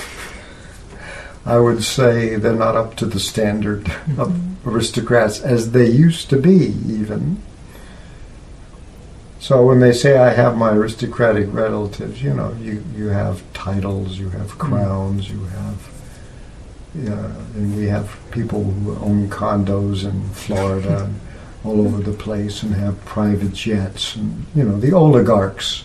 i 1.46 1.58
would 1.58 1.84
say 1.84 2.36
they're 2.36 2.54
not 2.54 2.76
up 2.76 2.96
to 2.96 3.06
the 3.06 3.20
standard 3.20 3.92
of 4.18 4.40
aristocrats 4.66 5.40
as 5.40 5.72
they 5.72 5.90
used 5.90 6.30
to 6.30 6.38
be 6.38 6.76
even 6.88 7.42
so 9.40 9.66
when 9.66 9.80
they 9.80 9.94
say 9.94 10.18
i 10.18 10.32
have 10.32 10.58
my 10.58 10.72
aristocratic 10.72 11.48
relatives 11.54 12.22
you 12.22 12.34
know 12.34 12.52
you, 12.62 12.84
you 12.96 13.08
have 13.08 13.42
titles 13.54 14.18
you 14.18 14.30
have 14.30 14.58
crowns 14.58 15.30
you 15.30 15.44
have 15.46 15.98
yeah, 17.04 17.32
and 17.54 17.78
we 17.78 17.86
have 17.86 18.18
people 18.32 18.64
who 18.64 18.96
own 18.96 19.30
condos 19.30 20.04
in 20.04 20.30
Florida 20.30 21.04
and 21.04 21.20
all 21.64 21.82
over 21.86 22.02
the 22.02 22.18
place 22.18 22.64
and 22.64 22.74
have 22.74 23.04
private 23.06 23.54
jets 23.54 24.16
and 24.16 24.46
you 24.56 24.64
know 24.64 24.80
the 24.80 24.94
oligarchs 24.94 25.84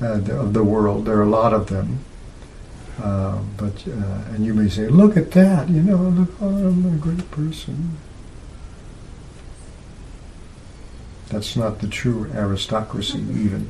uh, 0.00 0.18
the, 0.18 0.38
of 0.38 0.52
the 0.52 0.62
world. 0.62 1.06
There 1.06 1.18
are 1.18 1.22
a 1.22 1.28
lot 1.28 1.52
of 1.52 1.68
them. 1.68 2.04
Uh, 3.00 3.38
but 3.56 3.86
uh, 3.86 4.34
and 4.34 4.44
you 4.44 4.52
may 4.52 4.68
say, 4.68 4.88
look 4.88 5.16
at 5.16 5.30
that, 5.30 5.68
you 5.68 5.82
know, 5.82 5.96
look, 5.96 6.30
oh, 6.40 6.48
I'm 6.48 6.84
a 6.84 6.98
great 6.98 7.30
person. 7.30 7.96
That's 11.28 11.56
not 11.56 11.80
the 11.80 11.88
true 11.88 12.30
aristocracy, 12.32 13.18
even. 13.18 13.68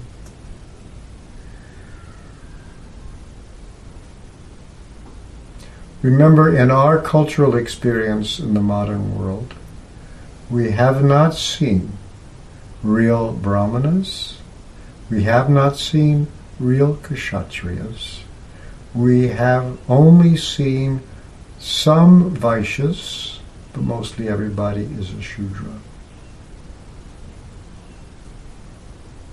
Remember, 6.00 6.56
in 6.56 6.70
our 6.70 6.98
cultural 6.98 7.56
experience 7.56 8.38
in 8.38 8.54
the 8.54 8.60
modern 8.60 9.18
world, 9.18 9.54
we 10.48 10.70
have 10.70 11.02
not 11.02 11.34
seen 11.34 11.98
real 12.84 13.32
brahmanas, 13.32 14.38
we 15.10 15.24
have 15.24 15.50
not 15.50 15.76
seen 15.76 16.28
real 16.60 16.96
kshatriyas, 16.96 18.20
we 18.95 19.28
have 19.28 19.78
only 19.89 20.36
seen 20.36 21.01
some 21.59 22.34
vaishyas, 22.36 23.39
but 23.72 23.82
mostly 23.82 24.28
everybody 24.28 24.82
is 24.82 25.12
a 25.12 25.22
shudra. 25.22 25.74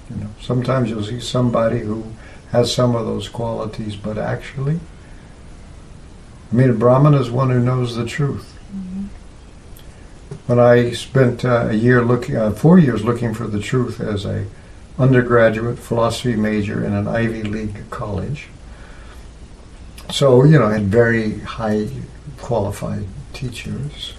You 0.09 0.17
know, 0.17 0.29
sometimes 0.41 0.89
you'll 0.89 1.03
see 1.03 1.19
somebody 1.19 1.79
who 1.79 2.05
has 2.51 2.73
some 2.73 2.95
of 2.95 3.05
those 3.05 3.27
qualities, 3.27 3.95
but 3.95 4.17
actually 4.17 4.79
I 6.51 6.55
mean, 6.55 6.69
a 6.69 6.73
Brahmin 6.73 7.15
is 7.15 7.31
one 7.31 7.49
who 7.49 7.59
knows 7.59 7.95
the 7.95 8.05
truth. 8.05 8.57
Mm-hmm. 8.73 9.05
When 10.47 10.59
I 10.59 10.91
spent 10.91 11.43
uh, 11.43 11.67
a 11.69 11.73
year 11.73 12.03
looking, 12.03 12.37
uh, 12.37 12.51
four 12.51 12.77
years 12.77 13.03
looking 13.03 13.33
for 13.33 13.47
the 13.47 13.59
truth 13.59 13.99
as 13.99 14.25
a 14.25 14.45
undergraduate 14.97 15.79
philosophy 15.79 16.35
major 16.35 16.85
in 16.85 16.93
an 16.93 17.07
Ivy 17.07 17.43
League 17.43 17.89
college. 17.89 18.47
So, 20.11 20.43
you 20.43 20.59
know, 20.59 20.67
I 20.67 20.73
had 20.73 20.83
very 20.83 21.39
high 21.39 21.89
qualified 22.37 23.05
teachers. 23.33 24.13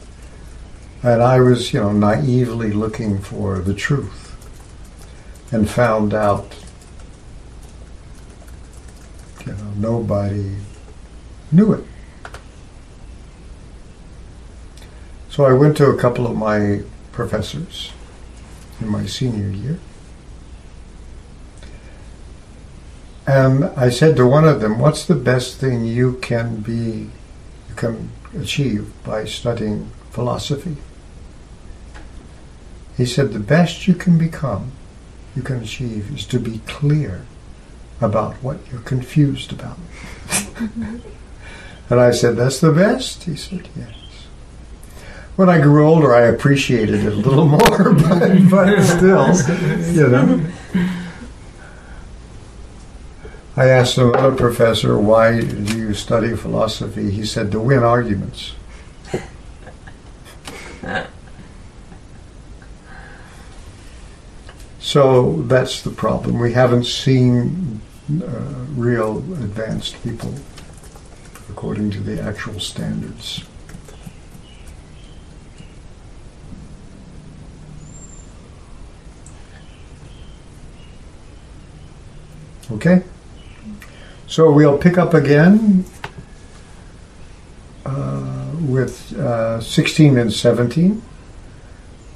And 1.02 1.22
I 1.22 1.40
was, 1.40 1.72
you 1.72 1.80
know, 1.80 1.92
naively 1.92 2.72
looking 2.72 3.20
for 3.20 3.60
the 3.60 3.74
truth 3.74 4.36
and 5.52 5.70
found 5.70 6.12
out, 6.12 6.54
you 9.46 9.52
know, 9.52 9.72
nobody 9.76 10.56
knew 11.52 11.72
it. 11.72 11.84
So 15.30 15.44
I 15.44 15.52
went 15.52 15.76
to 15.76 15.86
a 15.86 15.98
couple 15.98 16.26
of 16.26 16.36
my 16.36 16.82
professors 17.12 17.92
in 18.80 18.88
my 18.88 19.06
senior 19.06 19.50
year. 19.50 19.78
And 23.26 23.64
I 23.64 23.90
said 23.90 24.16
to 24.16 24.26
one 24.26 24.44
of 24.44 24.60
them, 24.60 24.78
What's 24.78 25.04
the 25.04 25.16
best 25.16 25.56
thing 25.56 25.84
you 25.84 26.14
can 26.22 26.56
be, 26.56 27.10
you 27.68 27.74
can 27.74 28.10
achieve 28.38 28.92
by 29.04 29.24
studying 29.24 29.90
philosophy? 30.10 30.76
He 32.96 33.04
said, 33.04 33.32
The 33.32 33.40
best 33.40 33.88
you 33.88 33.94
can 33.94 34.16
become, 34.16 34.70
you 35.34 35.42
can 35.42 35.60
achieve, 35.60 36.14
is 36.14 36.24
to 36.26 36.38
be 36.38 36.60
clear 36.66 37.26
about 38.00 38.34
what 38.36 38.58
you're 38.70 38.80
confused 38.82 39.52
about. 39.52 39.78
and 41.90 42.00
I 42.00 42.12
said, 42.12 42.36
That's 42.36 42.60
the 42.60 42.72
best? 42.72 43.24
He 43.24 43.34
said, 43.34 43.68
Yes. 43.76 43.94
When 45.34 45.50
I 45.50 45.60
grew 45.60 45.86
older, 45.86 46.14
I 46.14 46.22
appreciated 46.22 47.04
it 47.04 47.12
a 47.12 47.16
little 47.16 47.44
more, 47.48 47.92
but, 47.92 48.50
but 48.50 48.82
still, 48.82 49.34
you 49.92 50.08
know. 50.08 50.40
I 53.58 53.68
asked 53.68 53.96
another 53.96 54.36
professor, 54.36 54.98
why 54.98 55.40
do 55.40 55.78
you 55.78 55.94
study 55.94 56.36
philosophy? 56.36 57.10
He 57.10 57.24
said, 57.24 57.50
to 57.52 57.60
win 57.60 57.82
arguments. 57.82 58.52
So 64.86 65.42
that's 65.42 65.82
the 65.82 65.90
problem. 65.90 66.38
We 66.38 66.52
haven't 66.52 66.84
seen 66.84 67.80
uh, 68.08 68.28
real 68.76 69.18
advanced 69.18 70.00
people 70.04 70.32
according 71.50 71.90
to 71.90 72.00
the 72.00 72.22
actual 72.22 72.60
standards. 72.60 73.42
Okay? 82.70 83.02
So 84.26 84.50
we'll 84.50 84.78
pick 84.78 84.98
up 84.98 85.14
again 85.14 85.84
uh, 87.84 88.52
with 88.60 89.16
uh, 89.16 89.60
16 89.60 90.18
and 90.18 90.32
17. 90.32 91.02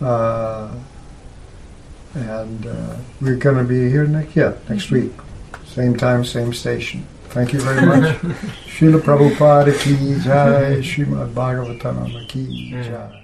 Uh, 0.01 0.75
and 2.15 2.67
uh, 2.67 2.97
we're 3.21 3.37
going 3.37 3.57
to 3.59 3.65
be 3.65 3.89
here 3.89 4.07
next, 4.07 4.35
yeah, 4.35 4.55
next 4.69 4.91
week. 4.91 5.13
Same 5.67 5.97
time, 5.97 6.25
same 6.25 6.53
station. 6.53 7.07
Thank 7.29 7.53
you 7.53 7.61
very 7.61 7.87
much. 7.87 8.17
Srila 8.67 9.01
Prabhupada 9.01 9.73
ki 9.79 10.19
jai, 10.21 10.81
Srimad 10.83 11.33
Bhagavatam 11.33 12.29
ki 12.29 12.73
jai. 12.73 13.20